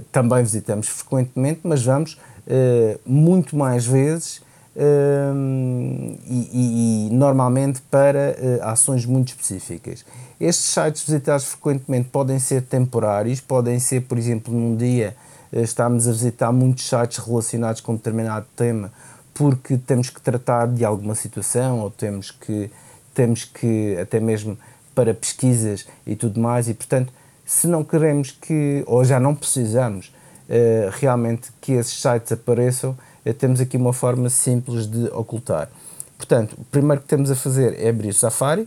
uh, 0.00 0.04
também 0.12 0.44
visitamos 0.44 0.86
frequentemente, 0.86 1.62
mas 1.64 1.82
vamos 1.84 2.12
uh, 2.46 3.00
muito 3.04 3.56
mais 3.56 3.84
vezes 3.84 4.40
um, 4.76 6.16
e, 6.24 6.50
e, 6.52 7.08
e, 7.08 7.14
normalmente 7.14 7.82
para 7.90 8.36
uh, 8.38 8.62
ações 8.62 9.04
muito 9.04 9.30
específicas. 9.30 10.04
Estes 10.38 10.66
sites 10.66 11.02
visitados 11.02 11.46
frequentemente 11.46 12.10
podem 12.10 12.38
ser 12.38 12.62
temporários, 12.62 13.40
podem 13.40 13.80
ser, 13.80 14.02
por 14.02 14.16
exemplo, 14.16 14.54
num 14.54 14.76
dia 14.76 15.16
uh, 15.52 15.58
estamos 15.62 16.06
a 16.06 16.12
visitar 16.12 16.52
muitos 16.52 16.88
sites 16.88 17.18
relacionados 17.18 17.80
com 17.80 17.94
um 17.94 17.96
determinado 17.96 18.46
tema 18.54 18.92
porque 19.36 19.76
temos 19.76 20.08
que 20.08 20.20
tratar 20.20 20.66
de 20.66 20.82
alguma 20.82 21.14
situação 21.14 21.80
ou 21.80 21.90
temos 21.90 22.30
que, 22.30 22.70
temos 23.14 23.44
que 23.44 23.96
até 24.00 24.18
mesmo 24.18 24.56
para 24.94 25.12
pesquisas 25.12 25.86
e 26.06 26.16
tudo 26.16 26.40
mais, 26.40 26.68
e 26.68 26.74
portanto, 26.74 27.12
se 27.44 27.66
não 27.66 27.84
queremos 27.84 28.30
que, 28.30 28.82
ou 28.86 29.04
já 29.04 29.20
não 29.20 29.34
precisamos 29.34 30.10
uh, 30.48 30.90
realmente 30.98 31.50
que 31.60 31.72
esses 31.72 32.00
sites 32.00 32.32
apareçam, 32.32 32.96
eh, 33.26 33.32
temos 33.32 33.60
aqui 33.60 33.76
uma 33.76 33.92
forma 33.92 34.30
simples 34.30 34.86
de 34.86 35.04
ocultar. 35.08 35.68
Portanto, 36.16 36.56
o 36.58 36.64
primeiro 36.64 37.02
que 37.02 37.08
temos 37.08 37.30
a 37.30 37.36
fazer 37.36 37.78
é 37.78 37.90
abrir 37.90 38.08
o 38.08 38.14
Safari. 38.14 38.66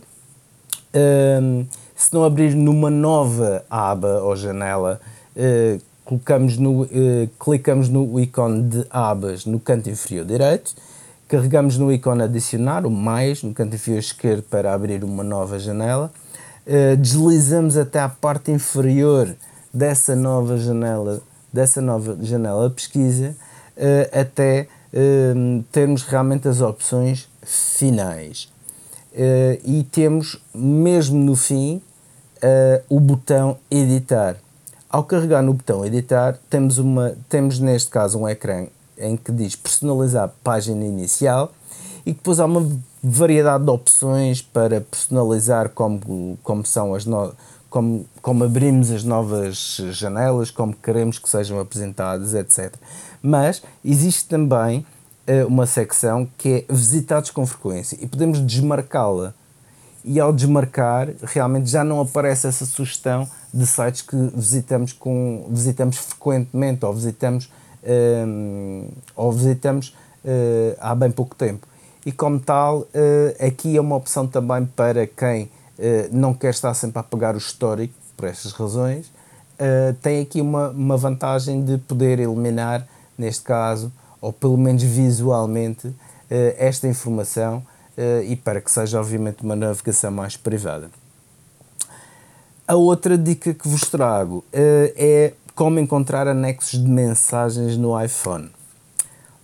Um, 0.94 1.66
se 1.96 2.14
não 2.14 2.24
abrir 2.24 2.54
numa 2.54 2.90
nova 2.90 3.64
aba 3.68 4.22
ou 4.22 4.36
janela, 4.36 5.00
uh, 5.36 5.82
colocamos 6.10 6.56
no, 6.56 6.82
uh, 6.82 6.88
clicamos 7.38 7.88
no 7.88 8.18
ícone 8.18 8.64
de 8.64 8.84
abas 8.90 9.46
no 9.46 9.60
canto 9.60 9.88
inferior 9.88 10.26
direito, 10.26 10.74
carregamos 11.28 11.78
no 11.78 11.92
ícone 11.92 12.24
adicionar, 12.24 12.84
o 12.84 12.90
mais, 12.90 13.44
no 13.44 13.54
canto 13.54 13.76
inferior 13.76 14.00
esquerdo 14.00 14.42
para 14.42 14.74
abrir 14.74 15.04
uma 15.04 15.22
nova 15.22 15.56
janela, 15.56 16.12
uh, 16.66 16.96
deslizamos 16.96 17.76
até 17.76 18.00
à 18.00 18.08
parte 18.08 18.50
inferior 18.50 19.36
dessa 19.72 20.16
nova 20.16 20.58
janela, 20.58 21.22
dessa 21.52 21.80
nova 21.80 22.18
janela 22.20 22.68
pesquisa, 22.70 23.36
uh, 23.76 24.20
até 24.20 24.66
termos 25.70 26.02
realmente 26.02 26.48
as 26.48 26.60
opções 26.60 27.28
finais. 27.44 28.48
E 29.64 29.84
temos, 29.84 30.42
mesmo 30.52 31.16
no 31.16 31.36
fim, 31.36 31.80
o 32.88 32.98
botão 32.98 33.56
editar. 33.70 34.36
Ao 34.90 35.04
carregar 35.04 35.40
no 35.40 35.54
botão 35.54 35.86
editar, 35.86 36.36
temos, 36.50 36.78
uma, 36.78 37.14
temos 37.28 37.60
neste 37.60 37.90
caso 37.90 38.18
um 38.18 38.28
ecrã 38.28 38.66
em 38.98 39.16
que 39.16 39.30
diz 39.30 39.54
personalizar 39.54 40.32
página 40.42 40.84
inicial 40.84 41.52
e 42.04 42.12
depois 42.12 42.40
há 42.40 42.44
uma 42.44 42.68
variedade 43.00 43.62
de 43.62 43.70
opções 43.70 44.42
para 44.42 44.80
personalizar 44.80 45.68
como, 45.68 46.36
como 46.42 46.66
são 46.66 46.92
as 46.92 47.06
no, 47.06 47.32
como, 47.70 48.04
como 48.20 48.42
abrimos 48.42 48.90
as 48.90 49.04
novas 49.04 49.80
janelas, 49.92 50.50
como 50.50 50.74
queremos 50.74 51.20
que 51.20 51.28
sejam 51.28 51.60
apresentadas, 51.60 52.34
etc. 52.34 52.74
Mas 53.22 53.62
existe 53.84 54.26
também 54.26 54.84
uh, 55.28 55.46
uma 55.46 55.66
secção 55.66 56.28
que 56.36 56.66
é 56.68 56.72
visitados 56.74 57.30
com 57.30 57.46
frequência 57.46 57.96
e 58.00 58.08
podemos 58.08 58.44
desmarcá-la. 58.44 59.34
E 60.04 60.18
ao 60.18 60.32
desmarcar, 60.32 61.08
realmente 61.22 61.68
já 61.68 61.84
não 61.84 62.00
aparece 62.00 62.46
essa 62.46 62.64
sugestão 62.64 63.28
de 63.52 63.66
sites 63.66 64.02
que 64.02 64.16
visitamos, 64.34 64.92
com, 64.92 65.46
visitamos 65.50 65.96
frequentemente 65.98 66.84
ou 66.84 66.94
visitamos, 66.94 67.52
um, 68.26 68.88
ou 69.14 69.30
visitamos 69.32 69.94
uh, 70.24 70.76
há 70.80 70.94
bem 70.94 71.10
pouco 71.10 71.34
tempo. 71.34 71.66
E 72.06 72.12
como 72.12 72.40
tal, 72.40 72.78
uh, 72.78 73.46
aqui 73.46 73.76
é 73.76 73.80
uma 73.80 73.96
opção 73.96 74.26
também 74.26 74.64
para 74.64 75.06
quem 75.06 75.50
não 76.12 76.34
quer 76.34 76.50
estar 76.50 76.74
sempre 76.74 76.98
a 76.98 77.02
pegar 77.02 77.34
o 77.34 77.38
histórico, 77.38 77.94
por 78.14 78.28
estas 78.28 78.52
razões, 78.52 79.10
tem 80.02 80.20
aqui 80.20 80.42
uma, 80.42 80.68
uma 80.68 80.94
vantagem 80.94 81.64
de 81.64 81.78
poder 81.78 82.18
eliminar 82.18 82.86
neste 83.16 83.42
caso, 83.44 83.90
ou 84.20 84.30
pelo 84.30 84.58
menos 84.58 84.82
visualmente, 84.82 85.90
esta 86.58 86.86
informação 86.86 87.62
e 88.24 88.36
para 88.36 88.60
que 88.60 88.70
seja, 88.70 88.98
obviamente, 88.98 89.42
uma 89.42 89.56
navegação 89.56 90.10
mais 90.10 90.36
privada. 90.36 90.90
A 92.66 92.74
outra 92.74 93.18
dica 93.18 93.52
que 93.52 93.68
vos 93.68 93.82
trago 93.82 94.44
eh, 94.52 94.94
é 94.96 95.32
como 95.54 95.78
encontrar 95.78 96.28
anexos 96.28 96.82
de 96.82 96.88
mensagens 96.88 97.76
no 97.76 98.00
iPhone. 98.00 98.50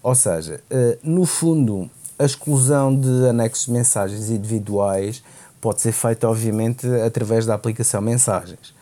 Ou 0.03 0.15
seja, 0.15 0.61
no 1.03 1.27
fundo, 1.27 1.91
a 2.19 2.25
exclusão 2.25 2.95
de 2.99 3.29
anexos 3.29 3.67
de 3.67 3.73
mensagens 3.73 4.31
individuais 4.31 5.23
pode 5.61 5.81
ser 5.81 5.93
feita, 5.93 6.29
obviamente, 6.29 6.87
através 7.05 7.45
da 7.45 7.55
aplicação 7.55 8.01
Mensagens. 8.01 8.75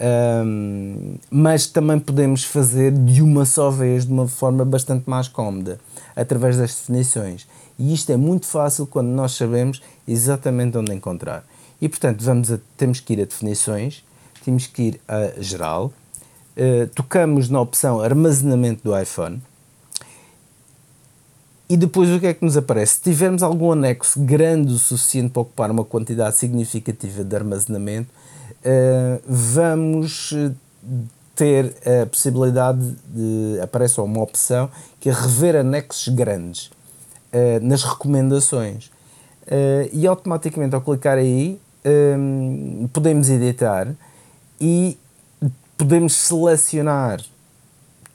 Um, 0.00 1.16
mas 1.28 1.66
também 1.66 1.98
podemos 1.98 2.44
fazer 2.44 2.92
de 2.92 3.20
uma 3.20 3.44
só 3.44 3.68
vez, 3.68 4.06
de 4.06 4.12
uma 4.12 4.28
forma 4.28 4.64
bastante 4.64 5.10
mais 5.10 5.26
cómoda, 5.26 5.80
através 6.14 6.56
das 6.56 6.72
definições. 6.76 7.48
E 7.78 7.94
isto 7.94 8.10
é 8.10 8.16
muito 8.16 8.46
fácil 8.46 8.86
quando 8.86 9.08
nós 9.08 9.32
sabemos 9.32 9.80
exatamente 10.06 10.76
onde 10.76 10.92
encontrar. 10.92 11.44
E 11.80 11.88
portanto, 11.88 12.24
vamos 12.24 12.50
a, 12.50 12.58
temos 12.76 12.98
que 12.98 13.12
ir 13.12 13.22
a 13.22 13.24
definições, 13.24 14.04
temos 14.44 14.66
que 14.66 14.82
ir 14.82 15.00
a 15.06 15.40
geral, 15.40 15.92
uh, 16.56 16.86
tocamos 16.94 17.48
na 17.48 17.60
opção 17.60 18.00
armazenamento 18.00 18.82
do 18.82 18.98
iPhone. 18.98 19.40
E 21.70 21.76
depois 21.76 22.10
o 22.10 22.18
que 22.18 22.26
é 22.26 22.34
que 22.34 22.44
nos 22.44 22.56
aparece? 22.56 22.94
Se 22.94 23.02
tivermos 23.02 23.42
algum 23.42 23.70
anexo 23.70 24.18
grande 24.20 24.72
o 24.72 24.78
suficiente 24.78 25.30
para 25.30 25.42
ocupar 25.42 25.70
uma 25.70 25.84
quantidade 25.84 26.36
significativa 26.36 27.22
de 27.22 27.36
armazenamento, 27.36 28.10
uh, 28.64 29.22
vamos 29.26 30.32
eh, 30.32 30.50
ter 31.36 31.76
a 32.02 32.06
possibilidade 32.06 32.96
de 33.06 33.60
aparece 33.62 34.00
uma 34.00 34.22
opção 34.22 34.70
que 34.98 35.10
é 35.10 35.12
rever 35.12 35.54
anexos 35.54 36.08
grandes 36.08 36.70
uh, 37.32 37.64
nas 37.64 37.82
recomendações. 37.82 38.86
Uh, 39.46 39.88
e 39.92 40.06
automaticamente 40.06 40.74
ao 40.74 40.80
clicar 40.80 41.16
aí 41.16 41.58
um, 42.18 42.88
podemos 42.92 43.30
editar 43.30 43.88
e 44.60 44.98
podemos 45.76 46.12
selecionar 46.12 47.22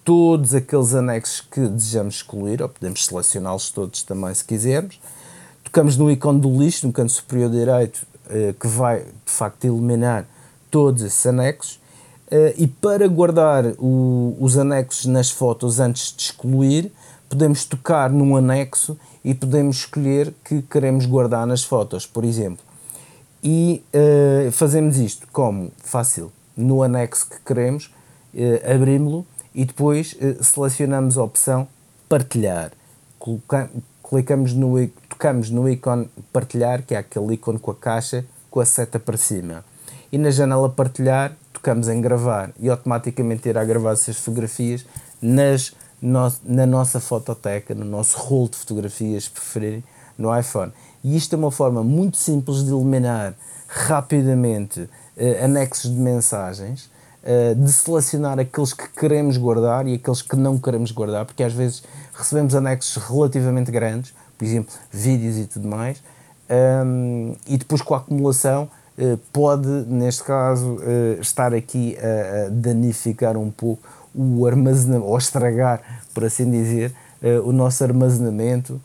todos 0.04 0.54
aqueles 0.54 0.94
anexos 0.94 1.42
que 1.42 1.62
desejamos 1.62 2.16
excluir 2.16 2.62
ou 2.62 2.70
podemos 2.70 3.06
selecioná-los 3.06 3.72
todos 3.72 4.04
também 4.04 4.34
se 4.34 4.44
quisermos. 4.44 5.00
Tocamos 5.64 5.98
no 5.98 6.12
ícone 6.12 6.40
do 6.40 6.50
lixo 6.62 6.86
no 6.86 6.94
canto 6.94 7.12
superior 7.12 7.50
direito 7.50 8.06
que 8.60 8.68
vai 8.68 9.00
de 9.00 9.32
facto 9.32 9.66
eliminar 9.66 10.26
todos 10.70 11.04
esses 11.04 11.26
anexos. 11.26 11.80
Uh, 12.32 12.54
e 12.58 12.66
para 12.66 13.08
guardar 13.08 13.64
o, 13.78 14.36
os 14.40 14.58
anexos 14.58 15.06
nas 15.06 15.30
fotos 15.30 15.80
antes 15.80 16.12
de 16.16 16.24
excluir, 16.24 16.92
podemos 17.34 17.66
tocar 17.66 18.12
num 18.12 18.36
anexo 18.38 18.96
e 19.26 19.34
podemos 19.34 19.78
escolher 19.78 20.32
que 20.46 20.62
queremos 20.62 21.08
guardar 21.08 21.48
nas 21.48 21.64
fotos, 21.64 22.06
por 22.06 22.24
exemplo. 22.24 22.64
E 23.44 23.84
uh, 23.92 24.52
fazemos 24.52 24.98
isto 24.98 25.28
como? 25.34 25.72
Fácil. 25.78 26.32
No 26.56 26.84
anexo 26.84 27.28
que 27.28 27.40
queremos, 27.44 27.92
uh, 28.36 28.72
abrimos-lo 28.72 29.26
e 29.56 29.66
depois 29.66 30.14
uh, 30.14 30.44
selecionamos 30.44 31.18
a 31.18 31.24
opção 31.24 31.68
partilhar. 32.08 32.72
clicamos 34.08 34.54
no, 34.54 34.88
tocamos 35.10 35.50
no 35.50 35.68
ícone 35.68 36.08
partilhar, 36.32 36.84
que 36.84 36.94
é 36.94 37.00
aquele 37.00 37.34
ícone 37.34 37.58
com 37.58 37.72
a 37.72 37.76
caixa 37.76 38.24
com 38.52 38.60
a 38.60 38.66
seta 38.66 39.00
para 39.00 39.18
cima 39.18 39.66
e 40.14 40.18
na 40.20 40.30
janela 40.30 40.70
partilhar 40.70 41.36
tocamos 41.52 41.90
em 41.90 42.00
gravar 42.00 42.52
e 42.60 42.70
automaticamente 42.70 43.50
irá 43.50 43.66
gravar 43.66 43.94
essas 43.94 44.16
fotografias 44.16 44.86
nas, 45.20 45.74
na 46.04 46.66
nossa 46.66 47.00
fototeca, 47.00 47.74
no 47.74 47.86
nosso 47.86 48.18
rolo 48.18 48.50
de 48.50 48.58
fotografias, 48.58 49.28
preferirem, 49.30 49.84
no 50.18 50.38
iPhone. 50.38 50.72
E 51.04 51.16
isto 51.16 51.34
é 51.34 51.38
uma 51.38 51.52
forma 51.52 51.84
muito 51.84 52.18
simples 52.18 52.64
de 52.64 52.72
eliminar 52.72 53.34
rapidamente 53.68 54.90
eh, 55.18 55.44
anexos 55.44 55.90
de 55.90 56.00
mensagens, 56.00 56.90
eh, 57.24 57.54
de 57.56 57.72
selecionar 57.72 58.38
aqueles 58.38 58.74
que 58.74 58.88
queremos 58.90 59.38
guardar 59.38 59.88
e 59.88 59.96
aqueles 59.96 60.22
que 60.22 60.36
não 60.36 60.60
queremos 60.60 60.92
guardar, 60.92 61.26
porque 61.26 61.44
às 61.44 61.54
vezes 61.54 61.84
recebemos 62.14 62.54
anexos 62.54 63.02
relativamente 63.04 63.72
grandes, 63.72 64.14
por 64.38 64.46
exemplo, 64.46 64.74
vídeos 64.92 65.38
e 65.38 65.46
tudo 65.46 65.68
mais, 65.68 66.04
um, 66.50 67.32
ehm, 67.32 67.36
e 67.48 67.58
depois 67.58 67.82
com 67.82 67.96
a 67.96 67.98
acumulação 67.98 68.70
eh, 68.98 69.18
pode, 69.32 69.68
neste 69.68 70.24
caso, 70.24 70.78
estar 71.20 71.54
aqui 71.54 71.98
a 71.98 72.50
danificar 72.50 73.36
um 73.38 73.50
pouco 73.50 73.82
o 74.14 74.46
armazenamento, 74.46 75.08
ou 75.08 75.18
estragar, 75.18 75.82
por 76.14 76.24
assim 76.26 76.50
dizer, 76.50 76.94
eh, 77.22 77.40
o 77.40 77.52
nosso 77.52 77.84
armazenamento 77.84 78.80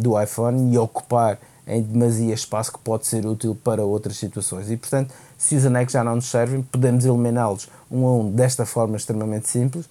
do 0.00 0.18
iPhone 0.18 0.72
e 0.72 0.78
ocupar 0.78 1.38
em 1.66 1.82
demasia 1.82 2.32
espaço 2.32 2.72
que 2.72 2.78
pode 2.78 3.06
ser 3.06 3.26
útil 3.26 3.54
para 3.54 3.84
outras 3.84 4.16
situações. 4.16 4.70
E, 4.70 4.76
portanto, 4.78 5.12
se 5.36 5.54
os 5.54 5.66
anexos 5.66 5.92
já 5.92 6.02
não 6.02 6.14
nos 6.14 6.30
servem, 6.30 6.62
podemos 6.62 7.04
eliminá-los 7.04 7.68
um 7.90 8.06
a 8.06 8.14
um 8.14 8.32
desta 8.32 8.64
forma 8.64 8.96
extremamente 8.96 9.46
simples. 9.46 9.86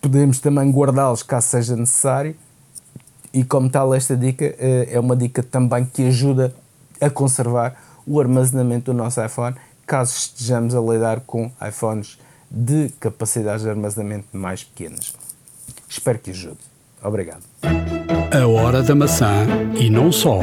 Podemos 0.00 0.40
também 0.40 0.70
guardá-los 0.70 1.22
caso 1.22 1.48
seja 1.48 1.76
necessário. 1.76 2.34
E, 3.30 3.44
como 3.44 3.68
tal, 3.68 3.94
esta 3.94 4.16
dica 4.16 4.54
é 4.58 4.98
uma 4.98 5.14
dica 5.14 5.42
também 5.42 5.84
que 5.84 6.06
ajuda 6.06 6.54
a 6.98 7.10
conservar 7.10 7.76
o 8.06 8.18
armazenamento 8.18 8.90
do 8.90 8.96
nosso 8.96 9.22
iPhone, 9.22 9.54
caso 9.86 10.16
estejamos 10.16 10.74
a 10.74 10.80
lidar 10.80 11.20
com 11.20 11.50
iPhones 11.66 12.18
de 12.50 12.90
capacidades 13.00 13.62
de 13.62 13.70
armazenamento 13.70 14.28
mais 14.32 14.64
pequenas. 14.64 15.14
Espero 15.88 16.18
que 16.18 16.30
ajude. 16.30 16.58
Obrigado. 17.02 17.42
A 17.62 18.46
hora 18.46 18.82
da 18.82 18.94
maçã 18.94 19.46
e 19.78 19.88
não 19.88 20.10
só. 20.10 20.40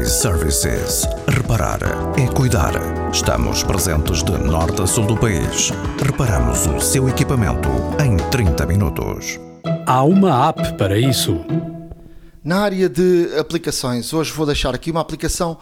iServices. 0.00 1.04
Reparar 1.28 1.80
é 2.18 2.26
cuidar. 2.34 2.72
Estamos 3.12 3.62
presentes 3.62 4.22
de 4.22 4.32
norte 4.32 4.82
a 4.82 4.86
sul 4.86 5.06
do 5.06 5.16
país. 5.16 5.70
Reparamos 6.04 6.66
o 6.66 6.80
seu 6.80 7.08
equipamento 7.08 7.68
em 8.02 8.16
30 8.30 8.66
minutos. 8.66 9.40
Há 9.86 10.04
uma 10.04 10.48
app 10.48 10.76
para 10.76 10.98
isso. 10.98 11.40
Na 12.44 12.60
área 12.60 12.88
de 12.88 13.28
aplicações, 13.38 14.12
hoje 14.12 14.32
vou 14.32 14.46
deixar 14.46 14.74
aqui 14.74 14.90
uma 14.90 15.00
aplicação 15.00 15.56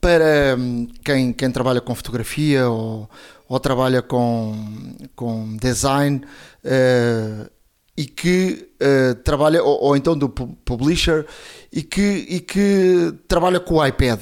para 0.00 0.56
hum, 0.58 0.88
quem, 1.04 1.32
quem 1.32 1.50
trabalha 1.50 1.80
com 1.80 1.94
fotografia 1.94 2.68
ou, 2.68 3.08
ou 3.48 3.60
trabalha 3.60 4.02
com, 4.02 4.96
com 5.14 5.56
design 5.56 6.20
uh, 6.64 7.50
e 7.96 8.04
que 8.04 8.68
uh, 8.82 9.14
trabalha, 9.16 9.62
ou, 9.62 9.84
ou, 9.84 9.96
então 9.96 10.16
do 10.16 10.28
publisher, 10.28 11.26
e 11.72 11.82
que, 11.82 12.26
e 12.28 12.40
que 12.40 13.14
trabalha 13.26 13.60
com 13.60 13.74
o 13.74 13.86
iPad. 13.86 14.20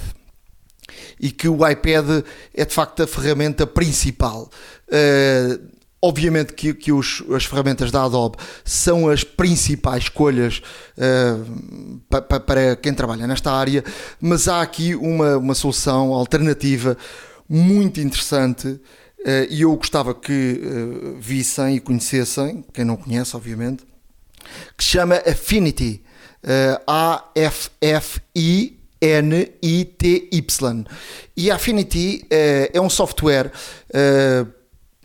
E 1.18 1.30
que 1.30 1.48
o 1.48 1.66
iPad 1.66 2.24
é 2.54 2.64
de 2.64 2.74
facto 2.74 3.02
a 3.02 3.06
ferramenta 3.06 3.66
principal. 3.66 4.50
Uh, 4.88 5.74
Obviamente 6.06 6.52
que, 6.52 6.74
que 6.74 6.92
os, 6.92 7.24
as 7.34 7.46
ferramentas 7.46 7.90
da 7.90 8.04
Adobe 8.04 8.36
são 8.62 9.08
as 9.08 9.24
principais 9.24 10.02
escolhas 10.02 10.60
uh, 10.98 11.98
pa, 12.10 12.20
pa, 12.20 12.38
para 12.38 12.76
quem 12.76 12.92
trabalha 12.92 13.26
nesta 13.26 13.50
área, 13.50 13.82
mas 14.20 14.46
há 14.46 14.60
aqui 14.60 14.94
uma, 14.94 15.38
uma 15.38 15.54
solução 15.54 16.12
alternativa 16.12 16.94
muito 17.48 18.00
interessante 18.00 18.78
e 19.50 19.62
eu 19.62 19.74
gostava 19.76 20.14
que 20.14 20.60
uh, 20.62 21.16
vissem 21.18 21.76
e 21.76 21.80
conhecessem, 21.80 22.64
quem 22.72 22.84
não 22.84 22.96
conhece, 22.96 23.34
obviamente, 23.36 23.84
que 24.76 24.84
se 24.84 24.90
chama 24.90 25.16
Affinity. 25.26 26.02
A-F-F-I. 26.86 28.80
N-I-T-Y. 29.00 30.84
E 31.36 31.50
a 31.50 31.56
Affinity 31.56 32.24
é 32.30 32.80
um 32.80 32.88
software 32.88 33.52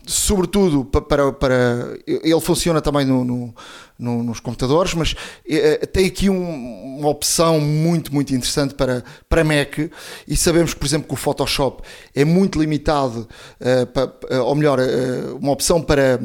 sobretudo 0.06 0.84
para, 0.84 1.32
para, 1.32 1.98
ele 2.06 2.40
funciona 2.40 2.80
também 2.80 3.04
no, 3.04 3.24
no, 3.24 3.54
no, 3.98 4.22
nos 4.22 4.40
computadores, 4.40 4.94
mas 4.94 5.14
eh, 5.48 5.86
tem 5.86 6.06
aqui 6.06 6.28
um, 6.28 6.98
uma 6.98 7.08
opção 7.08 7.60
muito 7.60 8.12
muito 8.12 8.34
interessante 8.34 8.74
para, 8.74 9.04
para 9.28 9.44
Mac 9.44 9.78
e 10.26 10.36
sabemos 10.36 10.74
por 10.74 10.86
exemplo 10.86 11.08
que 11.08 11.14
o 11.14 11.16
Photoshop 11.16 11.82
é 12.14 12.24
muito 12.24 12.60
limitado, 12.60 13.28
uh, 13.60 13.86
para, 13.86 14.42
ou 14.42 14.54
melhor, 14.54 14.78
uh, 14.78 15.36
uma 15.36 15.52
opção 15.52 15.82
para 15.82 16.18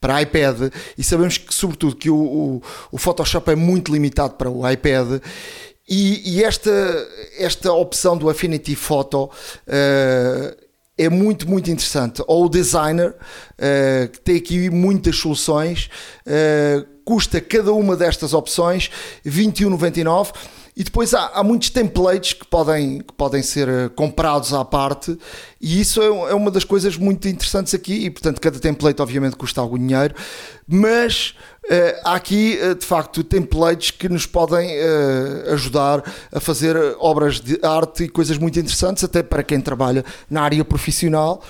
para 0.00 0.22
iPad 0.22 0.72
e 0.96 1.02
sabemos 1.02 1.38
que 1.38 1.54
sobretudo 1.54 1.96
que 1.96 2.10
o, 2.10 2.16
o, 2.16 2.62
o 2.92 2.98
Photoshop 2.98 3.50
é 3.50 3.56
muito 3.56 3.92
limitado 3.92 4.34
para 4.34 4.50
o 4.50 4.68
iPad 4.68 5.20
e, 5.88 6.36
e 6.36 6.44
esta, 6.44 6.70
esta 7.38 7.72
opção 7.72 8.16
do 8.16 8.28
Affinity 8.28 8.74
Photo 8.74 9.24
uh, 9.24 10.65
é 10.98 11.08
muito, 11.08 11.48
muito 11.48 11.70
interessante. 11.70 12.22
Ou 12.26 12.46
o 12.46 12.48
designer, 12.48 13.10
uh, 13.10 14.08
que 14.08 14.20
tem 14.20 14.36
aqui 14.36 14.70
muitas 14.70 15.16
soluções, 15.16 15.90
uh, 16.26 16.86
custa 17.04 17.40
cada 17.40 17.72
uma 17.72 17.96
destas 17.96 18.34
opções 18.34 18.90
21,99 19.24 20.32
e 20.76 20.84
depois 20.84 21.14
há, 21.14 21.28
há, 21.28 21.42
muitos 21.42 21.70
templates 21.70 22.34
que 22.34 22.44
podem, 22.44 22.98
que 22.98 23.14
podem 23.14 23.42
ser 23.42 23.66
eh, 23.66 23.88
comprados 23.88 24.52
à 24.52 24.62
parte, 24.62 25.18
e 25.58 25.80
isso 25.80 26.02
é, 26.02 26.06
é, 26.06 26.34
uma 26.34 26.50
das 26.50 26.64
coisas 26.64 26.98
muito 26.98 27.26
interessantes 27.26 27.72
aqui. 27.72 28.04
E 28.04 28.10
portanto, 28.10 28.38
cada 28.42 28.60
template, 28.60 29.00
obviamente, 29.00 29.36
custa 29.36 29.58
algum 29.58 29.78
dinheiro, 29.78 30.14
mas 30.68 31.34
uh, 31.64 32.00
há 32.04 32.14
aqui 32.14 32.58
uh, 32.62 32.74
de 32.74 32.84
facto 32.84 33.24
templates 33.24 33.90
que 33.90 34.06
nos 34.06 34.26
podem 34.26 34.68
uh, 34.68 35.54
ajudar 35.54 36.02
a 36.30 36.40
fazer 36.40 36.76
obras 36.98 37.40
de 37.40 37.58
arte 37.62 38.04
e 38.04 38.08
coisas 38.10 38.36
muito 38.36 38.58
interessantes, 38.58 39.02
até 39.02 39.22
para 39.22 39.42
quem 39.42 39.62
trabalha 39.62 40.04
na 40.28 40.42
área 40.42 40.62
profissional. 40.62 41.42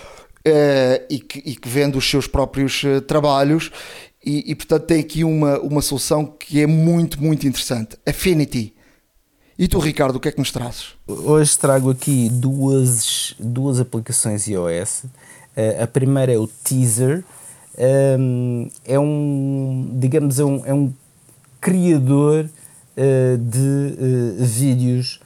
e, 1.10 1.18
que, 1.18 1.42
e 1.44 1.56
que 1.56 1.68
vende 1.68 1.98
os 1.98 2.08
seus 2.08 2.28
próprios 2.28 2.84
trabalhos 3.08 3.72
e, 4.24 4.52
e, 4.52 4.54
portanto 4.54 4.84
tem 4.84 5.00
aqui 5.00 5.24
uma, 5.24 5.58
uma 5.58 5.82
solução 5.82 6.24
que 6.24 6.62
é 6.62 6.68
muito, 6.68 7.20
muito 7.20 7.48
interessante. 7.48 7.96
Affinity. 8.06 8.75
E 9.58 9.66
tu, 9.66 9.78
Ricardo, 9.78 10.16
o 10.16 10.20
que 10.20 10.28
é 10.28 10.32
que 10.32 10.38
nos 10.38 10.52
trazes? 10.52 10.88
Hoje 11.06 11.56
trago 11.56 11.88
aqui 11.88 12.28
duas, 12.28 13.34
duas 13.38 13.80
aplicações 13.80 14.46
iOS. 14.46 15.04
Uh, 15.04 15.82
a 15.82 15.86
primeira 15.86 16.30
é 16.30 16.36
o 16.36 16.46
Teaser. 16.46 17.24
Um, 18.18 18.70
é 18.84 18.98
um, 18.98 19.88
digamos, 19.94 20.38
é 20.38 20.44
um, 20.44 20.66
é 20.66 20.74
um 20.74 20.92
criador 21.58 22.44
uh, 22.44 23.38
de 23.38 24.38
uh, 24.38 24.44
vídeos 24.44 25.20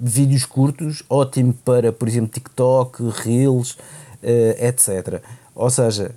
vídeos 0.00 0.46
curtos, 0.46 1.02
ótimo 1.10 1.52
para, 1.64 1.92
por 1.92 2.06
exemplo, 2.06 2.30
TikTok, 2.30 3.02
Reels, 3.24 3.76
etc. 4.60 5.20
Ou 5.56 5.68
seja, 5.68 6.14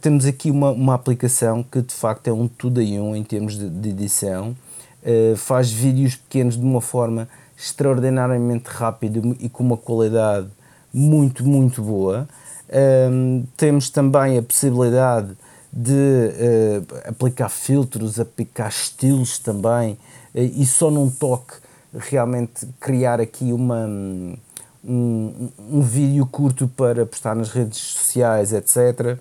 temos 0.00 0.24
aqui 0.24 0.52
uma, 0.52 0.70
uma 0.70 0.94
aplicação 0.94 1.64
que 1.64 1.82
de 1.82 1.92
facto 1.92 2.28
é 2.28 2.32
um 2.32 2.46
tudo 2.46 2.80
em 2.80 3.00
um 3.00 3.16
em 3.16 3.24
termos 3.24 3.58
de, 3.58 3.68
de 3.68 3.88
edição 3.88 4.54
eh, 5.04 5.34
faz 5.36 5.70
vídeos 5.70 6.16
pequenos 6.16 6.56
de 6.56 6.62
uma 6.62 6.80
forma 6.80 7.28
extraordinariamente 7.56 8.68
rápida 8.68 9.20
e 9.38 9.48
com 9.48 9.62
uma 9.62 9.76
qualidade 9.76 10.48
muito, 10.92 11.44
muito 11.44 11.82
boa. 11.82 12.26
Um, 12.68 12.76
ehm, 12.76 13.44
temos 13.56 13.90
também 13.90 14.38
a 14.38 14.42
possibilidade 14.42 15.36
de 15.72 15.92
uh, 15.92 17.08
aplicar 17.08 17.48
filtros, 17.48 18.20
aplicar 18.20 18.68
estilos 18.68 19.38
também, 19.38 19.92
uh, 19.92 20.38
e 20.38 20.64
só 20.64 20.90
num 20.90 21.10
toque 21.10 21.54
realmente 21.92 22.66
criar 22.80 23.20
aqui 23.20 23.52
uma, 23.52 23.86
um, 24.84 25.48
um 25.58 25.80
vídeo 25.80 26.24
curto 26.26 26.68
para 26.68 27.04
postar 27.04 27.34
nas 27.34 27.50
redes 27.50 27.78
sociais, 27.78 28.52
etc. 28.52 29.18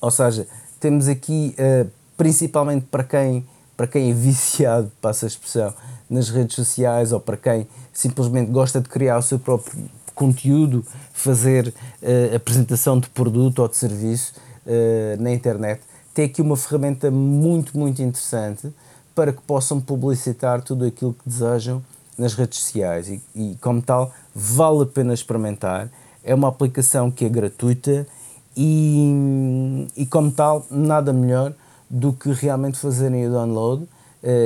Ou 0.00 0.10
seja, 0.10 0.46
temos 0.78 1.08
aqui, 1.08 1.54
uh, 1.58 1.88
principalmente 2.16 2.86
para 2.90 3.04
quem 3.04 3.46
para 3.80 3.86
quem 3.86 4.10
é 4.10 4.12
viciado, 4.12 4.92
passa 5.00 5.24
a 5.24 5.28
expressão, 5.28 5.72
nas 6.10 6.28
redes 6.28 6.54
sociais 6.54 7.12
ou 7.12 7.18
para 7.18 7.38
quem 7.38 7.66
simplesmente 7.94 8.50
gosta 8.50 8.78
de 8.78 8.86
criar 8.90 9.16
o 9.16 9.22
seu 9.22 9.38
próprio 9.38 9.88
conteúdo, 10.14 10.84
fazer 11.14 11.68
uh, 12.02 12.36
apresentação 12.36 13.00
de 13.00 13.08
produto 13.08 13.60
ou 13.60 13.68
de 13.68 13.78
serviço 13.78 14.34
uh, 14.66 15.22
na 15.22 15.32
internet, 15.32 15.80
tem 16.12 16.26
aqui 16.26 16.42
uma 16.42 16.58
ferramenta 16.58 17.10
muito, 17.10 17.78
muito 17.78 18.02
interessante 18.02 18.70
para 19.14 19.32
que 19.32 19.40
possam 19.40 19.80
publicitar 19.80 20.60
tudo 20.60 20.84
aquilo 20.84 21.14
que 21.14 21.26
desejam 21.26 21.82
nas 22.18 22.34
redes 22.34 22.58
sociais 22.58 23.08
e, 23.08 23.22
e 23.34 23.56
como 23.62 23.80
tal, 23.80 24.12
vale 24.34 24.82
a 24.82 24.86
pena 24.86 25.14
experimentar. 25.14 25.88
É 26.22 26.34
uma 26.34 26.48
aplicação 26.48 27.10
que 27.10 27.24
é 27.24 27.30
gratuita 27.30 28.06
e, 28.54 29.86
e 29.96 30.04
como 30.04 30.30
tal, 30.30 30.66
nada 30.70 31.14
melhor 31.14 31.54
do 31.90 32.12
que 32.12 32.30
realmente 32.30 32.78
fazerem 32.78 33.26
o 33.26 33.32
download 33.32 33.82
uh, 33.82 33.88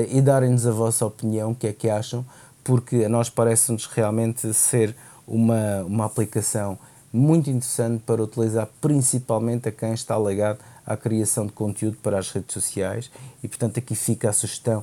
e 0.08 0.22
darem-nos 0.22 0.66
a 0.66 0.70
vossa 0.70 1.04
opinião, 1.04 1.50
o 1.50 1.54
que 1.54 1.66
é 1.66 1.72
que 1.74 1.90
acham, 1.90 2.24
porque 2.64 3.04
a 3.04 3.08
nós 3.08 3.28
parece-nos 3.28 3.84
realmente 3.84 4.54
ser 4.54 4.96
uma, 5.26 5.82
uma 5.84 6.06
aplicação 6.06 6.78
muito 7.12 7.50
interessante 7.50 8.02
para 8.04 8.22
utilizar 8.22 8.66
principalmente 8.80 9.68
a 9.68 9.72
quem 9.72 9.92
está 9.92 10.18
ligado 10.18 10.58
à 10.86 10.96
criação 10.96 11.46
de 11.46 11.52
conteúdo 11.52 11.98
para 12.02 12.18
as 12.18 12.30
redes 12.30 12.54
sociais 12.54 13.10
e 13.42 13.48
portanto 13.48 13.78
aqui 13.78 13.94
fica 13.94 14.30
a 14.30 14.32
sugestão 14.32 14.82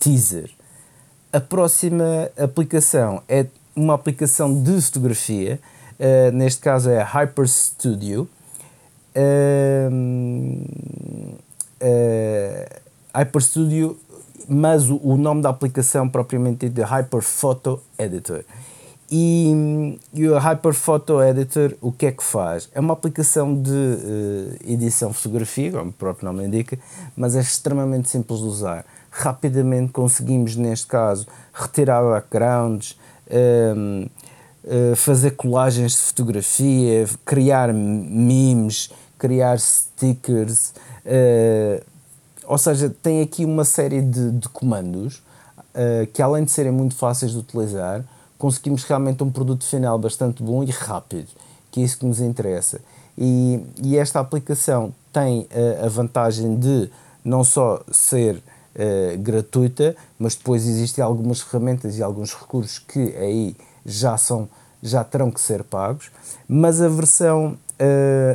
teaser. 0.00 0.50
A 1.30 1.40
próxima 1.40 2.30
aplicação 2.38 3.22
é 3.28 3.46
uma 3.76 3.94
aplicação 3.94 4.62
de 4.62 4.80
fotografia, 4.80 5.60
uh, 6.00 6.32
neste 6.32 6.60
caso 6.62 6.88
é 6.88 7.00
a 7.00 7.04
Hyper 7.04 7.46
Studio. 7.46 8.28
Uh, 9.14 9.88
uh, 11.82 12.80
Hyper 13.14 13.42
Studio, 13.42 13.98
mas 14.48 14.88
o, 14.88 15.00
o, 15.02 15.16
nome 15.16 15.42
da 15.42 15.50
aplicação 15.50 16.08
propriamente 16.08 16.66
é 16.66 16.82
Hyper 16.82 17.22
Photo 17.22 17.80
Editor. 17.98 18.44
E, 19.10 19.98
e, 20.12 20.28
o 20.28 20.38
Hyper 20.38 20.74
Photo 20.74 21.22
Editor 21.22 21.74
o 21.80 21.90
que 21.90 22.06
é 22.06 22.12
que 22.12 22.22
faz? 22.22 22.68
É 22.74 22.80
uma 22.80 22.92
aplicação 22.92 23.54
de 23.54 23.70
uh, 23.70 24.56
edição 24.66 25.12
fotografia, 25.12 25.72
como 25.72 25.90
o 25.90 25.92
próprio 25.92 26.26
nome 26.26 26.46
indica, 26.46 26.78
mas 27.16 27.34
é 27.34 27.40
extremamente 27.40 28.10
simples 28.10 28.40
de 28.40 28.46
usar. 28.46 28.84
Rapidamente 29.10 29.92
conseguimos, 29.92 30.56
neste 30.56 30.86
caso, 30.86 31.26
retirar 31.54 32.02
backgrounds, 32.02 32.98
um, 33.30 34.02
uh, 34.02 34.10
eh, 34.70 34.94
fazer 34.94 35.30
colagens 35.30 35.92
de 35.92 35.98
fotografia, 35.98 37.06
criar 37.24 37.72
memes, 37.72 38.90
criar 39.18 39.58
stickers, 39.58 40.72
Uh, 41.08 41.82
ou 42.44 42.58
seja, 42.58 42.94
tem 43.02 43.22
aqui 43.22 43.44
uma 43.44 43.64
série 43.64 44.02
de, 44.02 44.30
de 44.30 44.48
comandos 44.50 45.16
uh, 45.16 46.06
que, 46.12 46.20
além 46.20 46.44
de 46.44 46.50
serem 46.50 46.70
muito 46.70 46.94
fáceis 46.94 47.32
de 47.32 47.38
utilizar, 47.38 48.04
conseguimos 48.36 48.84
realmente 48.84 49.22
um 49.22 49.30
produto 49.30 49.64
final 49.64 49.98
bastante 49.98 50.42
bom 50.42 50.62
e 50.62 50.70
rápido, 50.70 51.28
que 51.70 51.80
é 51.80 51.84
isso 51.84 51.98
que 51.98 52.06
nos 52.06 52.20
interessa. 52.20 52.80
E, 53.16 53.64
e 53.82 53.96
esta 53.96 54.20
aplicação 54.20 54.94
tem 55.10 55.40
uh, 55.40 55.86
a 55.86 55.88
vantagem 55.88 56.58
de 56.58 56.90
não 57.24 57.42
só 57.42 57.82
ser 57.90 58.40
gratuita, 59.18 59.96
mas 60.20 60.36
depois 60.36 60.64
existem 60.64 61.02
algumas 61.02 61.40
ferramentas 61.40 61.98
e 61.98 62.02
alguns 62.02 62.32
recursos 62.32 62.78
que 62.78 63.12
aí 63.16 63.56
já 63.84 64.16
são 64.16 64.48
já 64.80 65.02
terão 65.02 65.32
que 65.32 65.40
ser 65.40 65.64
pagos, 65.64 66.12
mas 66.48 66.80
a 66.80 66.86
versão 66.88 67.58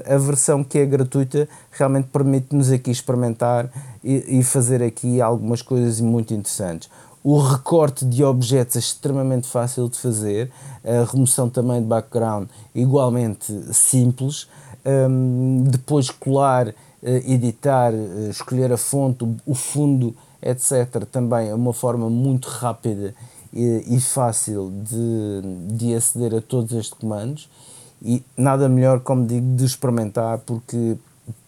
a 0.06 0.18
versão 0.18 0.64
que 0.64 0.80
é 0.80 0.86
gratuita 0.86 1.48
realmente 1.72 2.08
permite-nos 2.08 2.72
aqui 2.72 2.92
experimentar 2.92 3.70
e, 4.04 4.40
e, 4.40 4.44
fazer 4.44 4.82
aqui 4.82 5.22
algumas 5.22 5.62
coisas 5.62 6.00
muito 6.00 6.34
interessantes. 6.34 6.90
O 7.24 7.40
recorte 7.40 8.04
de 8.06 8.24
objetos 8.24 8.76
é 8.76 8.80
extremamente 8.80 9.48
fácil 9.48 9.88
de 9.88 9.98
fazer, 9.98 10.52
a 10.84 11.10
remoção 11.10 11.50
também 11.50 11.82
de 11.82 11.88
background 11.88 12.50
igualmente 12.76 13.54
simples, 13.74 14.48
um, 14.86 15.64
depois 15.66 16.10
colar, 16.10 16.68
uh, 16.68 16.74
editar, 17.02 17.94
uh, 17.94 18.30
escolher 18.30 18.74
a 18.74 18.78
fonte, 18.78 19.26
o 19.46 19.56
fundo, 19.56 20.14
etc. 20.42 21.06
Também 21.10 21.50
é 21.50 21.56
uma 21.56 21.72
forma 21.72 22.10
muito 22.10 22.50
rápida 22.50 23.16
e, 23.54 23.96
e 23.96 24.02
fácil 24.02 24.70
de, 24.84 25.76
de 25.76 25.96
aceder 25.96 26.36
a 26.36 26.42
todos 26.42 26.74
estes 26.74 26.94
comandos 27.00 27.50
e 28.04 28.22
nada 28.36 28.68
melhor, 28.68 29.00
como 29.00 29.26
digo, 29.26 29.56
de 29.56 29.64
experimentar, 29.64 30.40
porque 30.40 30.98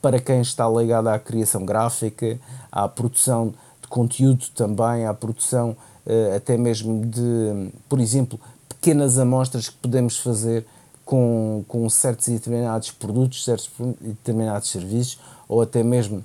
para 0.02 0.20
quem 0.20 0.40
está 0.42 0.68
ligado 0.70 1.10
à 1.10 1.20
criação 1.20 1.66
gráfica, 1.66 2.40
à 2.72 2.88
produção 2.88 3.54
de 3.82 3.88
conteúdo 3.90 4.46
também, 4.56 5.06
à 5.06 5.14
produção 5.14 5.76
uh, 6.06 6.36
até 6.36 6.58
mesmo 6.58 7.06
de, 7.06 7.72
por 7.90 8.00
exemplo, 8.00 8.40
pequenas 8.70 9.20
amostras 9.20 9.68
que 9.68 9.76
podemos 9.76 10.18
fazer 10.18 10.66
com, 11.04 11.66
com 11.68 11.90
certos 11.90 12.28
e 12.30 12.32
determinados 12.32 12.90
produtos, 12.90 13.44
certos 13.44 13.70
e 14.02 14.08
determinados 14.08 14.70
serviços, 14.70 15.20
ou 15.50 15.62
até 15.62 15.84
mesmo, 15.84 16.24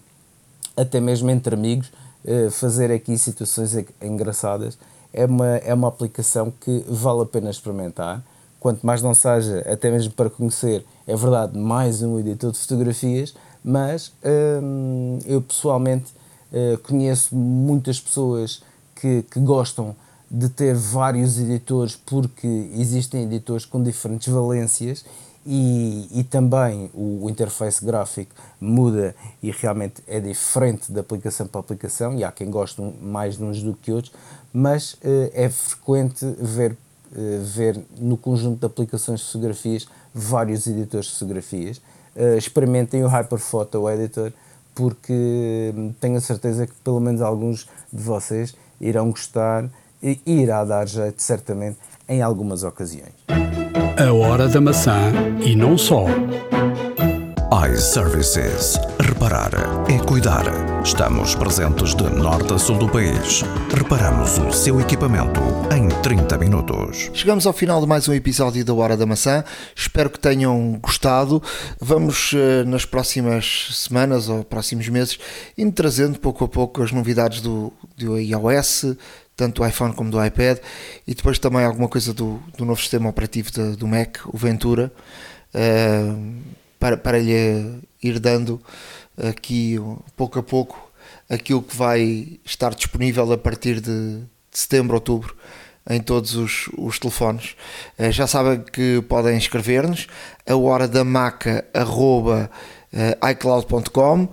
até 0.77 1.01
mesmo 1.01 1.29
entre 1.29 1.55
amigos, 1.57 1.91
uh, 2.25 2.51
fazer 2.53 2.93
aqui 2.93 3.19
situações 3.19 3.75
engraçadas. 4.01 4.79
É 5.13 5.27
uma, 5.27 5.57
é 5.57 5.75
uma 5.75 5.89
aplicação 5.89 6.53
que 6.61 6.85
vale 6.89 7.23
a 7.23 7.27
pena 7.27 7.51
experimentar 7.51 8.23
quanto 8.61 8.87
mais 8.87 9.01
não 9.01 9.15
seja, 9.15 9.61
até 9.61 9.91
mesmo 9.91 10.13
para 10.13 10.29
conhecer, 10.29 10.85
é 11.07 11.17
verdade, 11.17 11.59
mais 11.59 12.03
um 12.03 12.21
editor 12.21 12.53
de 12.53 12.59
fotografias, 12.59 13.35
mas 13.65 14.13
hum, 14.63 15.19
eu 15.25 15.41
pessoalmente 15.41 16.13
uh, 16.53 16.79
conheço 16.79 17.35
muitas 17.35 17.99
pessoas 17.99 18.63
que, 18.95 19.23
que 19.23 19.41
gostam 19.41 19.97
de 20.31 20.49
ter 20.49 20.75
vários 20.75 21.39
editores 21.39 21.97
porque 21.97 22.47
existem 22.75 23.25
editores 23.25 23.65
com 23.65 23.83
diferentes 23.83 24.33
valências 24.33 25.05
e, 25.45 26.07
e 26.13 26.23
também 26.23 26.91
o, 26.93 27.25
o, 27.25 27.31
interface 27.31 27.85
gráfico 27.85 28.33
muda 28.61 29.17
e 29.43 29.51
realmente 29.51 30.03
é 30.07 30.21
diferente 30.21 30.93
de 30.93 31.01
aplicação 31.01 31.47
para 31.47 31.61
aplicação 31.61 32.15
e 32.15 32.23
há 32.23 32.31
quem 32.31 32.51
goste 32.51 32.81
mais 33.01 33.39
de 33.39 33.43
uns 33.43 33.63
do 33.63 33.75
que 33.75 33.91
outros, 33.91 34.13
mas 34.53 34.93
uh, 34.95 35.31
é 35.33 35.49
frequente 35.49 36.27
ver 36.39 36.77
eh, 37.17 37.41
ver 37.43 37.81
no 37.99 38.17
conjunto 38.17 38.61
de 38.61 38.67
aplicações 38.67 39.21
de 39.21 39.27
fotografias 39.27 39.89
vários 40.15 40.67
editores 40.67 41.07
de 41.07 41.13
fotografias. 41.13 41.81
Uh, 42.17 42.37
experimentem 42.37 43.05
o 43.05 43.07
Hyperphoto 43.07 43.89
Editor 43.89 44.33
porque 44.75 45.73
hum, 45.77 45.95
tenho 46.01 46.17
a 46.17 46.21
certeza 46.21 46.67
que 46.67 46.73
pelo 46.83 47.01
menos 47.01 47.21
alguns 47.21 47.69
de 47.93 48.03
vocês 48.03 48.55
irão 48.81 49.11
gostar 49.11 49.69
e 50.03 50.19
irá 50.27 50.65
dar 50.65 50.89
jeito 50.89 51.23
certamente 51.23 51.79
em 52.09 52.23
algumas 52.23 52.65
ocasiões. 52.65 53.13
A 53.29 54.13
hora 54.13 54.49
da 54.49 54.61
maçã 54.61 55.13
e 55.45 55.55
não 55.55 55.79
só 55.79 56.07
iServices. 57.73 58.90
Reparar 59.03 59.51
é 59.89 59.99
cuidar. 60.05 60.45
Estamos 60.85 61.35
presentes 61.35 61.95
de 61.95 62.03
norte 62.03 62.53
a 62.53 62.59
sul 62.59 62.77
do 62.77 62.87
país. 62.87 63.41
Reparamos 63.75 64.37
o 64.37 64.53
seu 64.53 64.79
equipamento 64.79 65.41
em 65.75 65.89
30 66.03 66.37
minutos. 66.37 67.11
Chegamos 67.15 67.47
ao 67.47 67.55
final 67.55 67.81
de 67.81 67.87
mais 67.87 68.07
um 68.09 68.13
episódio 68.13 68.63
da 68.63 68.75
Hora 68.75 68.99
da 68.99 69.07
Maçã. 69.07 69.43
Espero 69.75 70.11
que 70.11 70.21
tenham 70.21 70.79
gostado. 70.83 71.43
Vamos 71.81 72.33
eh, 72.35 72.63
nas 72.65 72.85
próximas 72.85 73.71
semanas 73.73 74.29
ou 74.29 74.45
próximos 74.45 74.87
meses 74.91 75.19
indo 75.57 75.73
trazendo 75.73 76.19
pouco 76.19 76.45
a 76.45 76.49
pouco 76.49 76.83
as 76.83 76.93
novidades 76.93 77.41
do, 77.41 77.73
do 77.97 78.19
iOS, 78.19 78.97
tanto 79.35 79.63
do 79.63 79.67
iPhone 79.67 79.95
como 79.95 80.11
do 80.11 80.23
iPad, 80.23 80.59
e 81.07 81.15
depois 81.15 81.39
também 81.39 81.65
alguma 81.65 81.89
coisa 81.89 82.13
do, 82.13 82.39
do 82.55 82.67
novo 82.67 82.81
sistema 82.83 83.09
operativo 83.09 83.51
de, 83.51 83.77
do 83.77 83.89
Mac, 83.89 84.19
o 84.27 84.37
Ventura. 84.37 84.93
Uh, 85.55 86.61
para, 86.79 86.97
para 86.97 87.19
lhe 87.19 87.81
ir 88.03 88.19
dando 88.19 88.61
aqui 89.17 89.79
pouco 90.17 90.39
a 90.39 90.43
pouco 90.43 90.91
aquilo 91.29 91.63
que 91.63 91.77
vai 91.77 92.41
estar 92.45 92.75
disponível 92.75 93.33
a 93.33 93.39
partir 93.39 93.81
de, 93.81 94.23
setembro, 94.51 94.95
outubro 94.95 95.37
em 95.89 96.01
todos 96.01 96.35
os, 96.35 96.69
os 96.77 96.99
telefones. 96.99 97.57
Uh, 97.99 98.11
já 98.11 98.27
sabem 98.27 98.63
que 98.63 99.03
podem 99.09 99.37
escrever-nos 99.37 100.07
a 100.47 100.57
hora 100.57 100.87
da 100.87 101.05
maca 101.05 101.65
arroba, 101.73 102.51
uh, 102.93 103.29
iCloud.com 103.29 104.29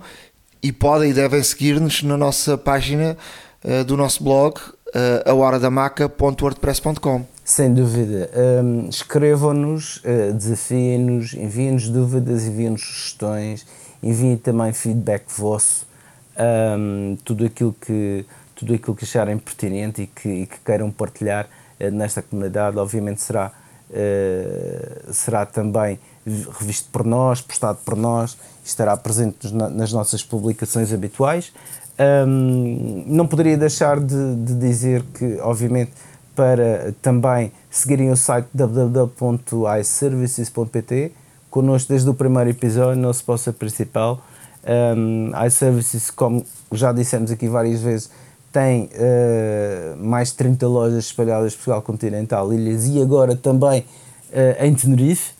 e 0.62 0.72
podem 0.72 1.10
e 1.10 1.14
devem 1.14 1.42
seguir-nos 1.42 2.02
na 2.02 2.16
nossa 2.16 2.58
página 2.58 3.16
uh, 3.64 3.84
do 3.84 3.96
nosso 3.96 4.22
blog 4.22 4.58
uh, 4.58 5.30
a 5.30 5.34
hora 5.34 5.58
da 5.58 5.70
maca.wordpress.com. 5.70 7.37
Sem 7.48 7.72
dúvida. 7.72 8.28
Um, 8.62 8.90
Escrevam-nos, 8.90 10.02
uh, 10.04 10.34
desafiem-nos, 10.34 11.32
enviem-nos 11.32 11.88
dúvidas, 11.88 12.44
enviem-nos 12.44 12.82
sugestões, 12.82 13.66
enviem 14.02 14.36
também 14.36 14.70
feedback 14.74 15.24
vosso, 15.34 15.86
um, 16.78 17.16
tudo, 17.24 17.46
aquilo 17.46 17.74
que, 17.80 18.26
tudo 18.54 18.74
aquilo 18.74 18.94
que 18.94 19.04
acharem 19.04 19.38
pertinente 19.38 20.02
e 20.02 20.06
que, 20.06 20.28
e 20.28 20.46
que 20.46 20.58
queiram 20.58 20.90
partilhar 20.90 21.48
uh, 21.80 21.90
nesta 21.90 22.20
comunidade, 22.20 22.76
obviamente 22.76 23.22
será, 23.22 23.50
uh, 23.88 25.10
será 25.14 25.46
também 25.46 25.98
revisto 26.26 26.90
por 26.92 27.06
nós, 27.06 27.40
postado 27.40 27.78
por 27.82 27.96
nós, 27.96 28.36
estará 28.62 28.94
presente 28.94 29.50
nas 29.54 29.90
nossas 29.90 30.22
publicações 30.22 30.92
habituais. 30.92 31.50
Um, 31.98 33.04
não 33.06 33.26
poderia 33.26 33.56
deixar 33.56 33.98
de, 33.98 34.36
de 34.36 34.54
dizer 34.54 35.02
que, 35.14 35.40
obviamente, 35.40 35.92
para 36.38 36.94
também 37.02 37.50
seguirem 37.68 38.12
o 38.12 38.16
site 38.16 38.46
www.iservices.pt, 38.54 41.12
connosco 41.50 41.88
desde 41.88 42.08
o 42.08 42.14
primeiro 42.14 42.50
episódio, 42.50 43.02
nosso 43.02 43.18
sponsor 43.18 43.52
principal. 43.54 44.22
Um, 44.96 45.32
iServices, 45.44 46.12
como 46.12 46.46
já 46.70 46.92
dissemos 46.92 47.32
aqui 47.32 47.48
várias 47.48 47.80
vezes, 47.80 48.08
tem 48.52 48.84
uh, 48.84 49.96
mais 49.96 50.28
de 50.28 50.36
30 50.36 50.68
lojas 50.68 51.06
espalhadas 51.06 51.54
por 51.54 51.64
Portugal 51.64 51.82
Continental, 51.82 52.52
Ilhas 52.52 52.86
e 52.86 53.02
agora 53.02 53.34
também 53.34 53.80
uh, 53.80 54.64
em 54.64 54.72
Tenerife. 54.76 55.32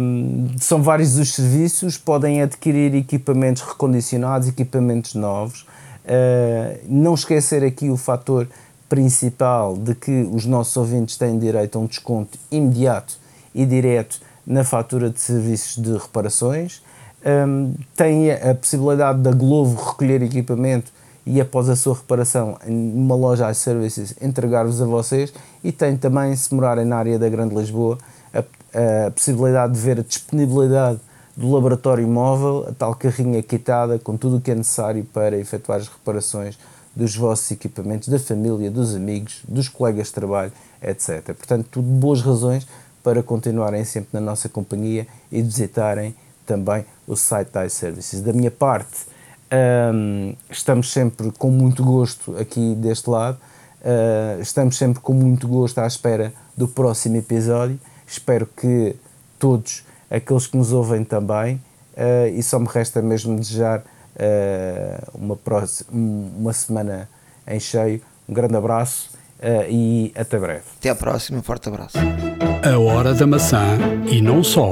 Um, 0.00 0.52
são 0.58 0.82
vários 0.82 1.18
os 1.18 1.34
serviços, 1.34 1.98
podem 1.98 2.40
adquirir 2.40 2.94
equipamentos 2.94 3.60
recondicionados, 3.60 4.48
equipamentos 4.48 5.14
novos. 5.14 5.66
Uh, 6.06 6.78
não 6.88 7.12
esquecer 7.12 7.62
aqui 7.62 7.90
o 7.90 7.98
fator 7.98 8.48
principal 8.92 9.74
de 9.74 9.94
que 9.94 10.28
os 10.30 10.44
nossos 10.44 10.76
ouvintes 10.76 11.16
têm 11.16 11.38
direito 11.38 11.78
a 11.78 11.80
um 11.80 11.86
desconto 11.86 12.38
imediato 12.50 13.14
e 13.54 13.64
direto 13.64 14.20
na 14.46 14.64
fatura 14.64 15.08
de 15.08 15.18
serviços 15.18 15.82
de 15.82 15.94
reparações. 15.94 16.82
Um, 17.24 17.72
tem 17.96 18.30
a 18.30 18.54
possibilidade 18.54 19.20
da 19.20 19.30
Glovo 19.30 19.82
recolher 19.82 20.20
equipamento 20.22 20.92
e 21.24 21.40
após 21.40 21.70
a 21.70 21.76
sua 21.76 21.94
reparação 21.94 22.58
numa 22.66 23.14
loja 23.14 23.50
iServices 23.50 24.14
entregar-vos 24.20 24.82
a 24.82 24.84
vocês 24.84 25.32
e 25.64 25.72
tem 25.72 25.96
também, 25.96 26.36
se 26.36 26.54
morarem 26.54 26.84
na 26.84 26.96
área 26.96 27.18
da 27.18 27.30
Grande 27.30 27.54
Lisboa, 27.54 27.96
a, 28.34 28.40
a 29.06 29.10
possibilidade 29.10 29.72
de 29.72 29.80
ver 29.80 30.00
a 30.00 30.02
disponibilidade 30.02 31.00
do 31.34 31.50
laboratório 31.50 32.06
móvel, 32.06 32.66
a 32.68 32.72
tal 32.72 32.94
carrinha 32.94 33.42
quitada 33.42 33.98
com 33.98 34.18
tudo 34.18 34.36
o 34.36 34.40
que 34.42 34.50
é 34.50 34.54
necessário 34.54 35.02
para 35.02 35.38
efetuar 35.38 35.80
as 35.80 35.88
reparações 35.88 36.58
dos 36.94 37.16
vossos 37.16 37.50
equipamentos, 37.50 38.08
da 38.08 38.18
família, 38.18 38.70
dos 38.70 38.94
amigos, 38.94 39.42
dos 39.48 39.68
colegas 39.68 40.08
de 40.08 40.12
trabalho, 40.14 40.52
etc. 40.82 41.34
Portanto, 41.34 41.66
tudo 41.70 41.88
boas 41.88 42.20
razões 42.20 42.66
para 43.02 43.22
continuarem 43.22 43.84
sempre 43.84 44.10
na 44.12 44.20
nossa 44.20 44.48
companhia 44.48 45.06
e 45.30 45.42
visitarem 45.42 46.14
também 46.46 46.84
o 47.06 47.16
site 47.16 47.50
da 47.50 47.66
iServices. 47.66 48.20
Da 48.20 48.32
minha 48.32 48.50
parte, 48.50 49.06
um, 49.94 50.34
estamos 50.50 50.92
sempre 50.92 51.30
com 51.32 51.50
muito 51.50 51.84
gosto 51.84 52.36
aqui 52.38 52.74
deste 52.74 53.08
lado, 53.10 53.38
uh, 53.80 54.40
estamos 54.40 54.76
sempre 54.76 55.00
com 55.00 55.12
muito 55.12 55.48
gosto 55.48 55.78
à 55.78 55.86
espera 55.86 56.32
do 56.56 56.68
próximo 56.68 57.16
episódio. 57.16 57.78
Espero 58.06 58.46
que 58.46 58.94
todos 59.38 59.84
aqueles 60.10 60.46
que 60.46 60.56
nos 60.56 60.72
ouvem 60.72 61.04
também, 61.04 61.56
uh, 61.96 62.28
e 62.34 62.42
só 62.42 62.58
me 62.58 62.68
resta 62.68 63.02
mesmo 63.02 63.38
desejar 63.38 63.82
uma, 65.14 65.36
próxima, 65.36 65.90
uma 65.92 66.52
semana 66.52 67.08
em 67.46 67.60
cheio. 67.60 68.00
Um 68.28 68.34
grande 68.34 68.56
abraço 68.56 69.10
uh, 69.40 69.66
e 69.68 70.12
até 70.16 70.38
breve. 70.38 70.64
Até 70.78 70.90
à 70.90 70.94
próxima, 70.94 71.38
um 71.38 71.42
forte 71.42 71.68
abraço. 71.68 71.98
A 72.64 72.78
hora 72.78 73.14
da 73.14 73.26
maçã 73.26 73.78
e 74.06 74.20
não 74.20 74.42
só. 74.42 74.70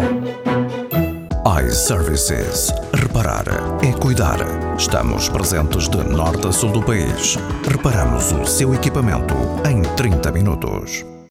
iServices. 1.66 2.72
Reparar 2.94 3.44
é 3.82 3.92
cuidar. 3.98 4.38
Estamos 4.78 5.28
presentes 5.28 5.88
de 5.88 5.98
norte 5.98 6.46
a 6.46 6.52
sul 6.52 6.70
do 6.70 6.82
país. 6.82 7.36
Reparamos 7.68 8.32
o 8.32 8.46
seu 8.46 8.74
equipamento 8.74 9.34
em 9.68 9.82
30 9.96 10.32
minutos. 10.32 11.04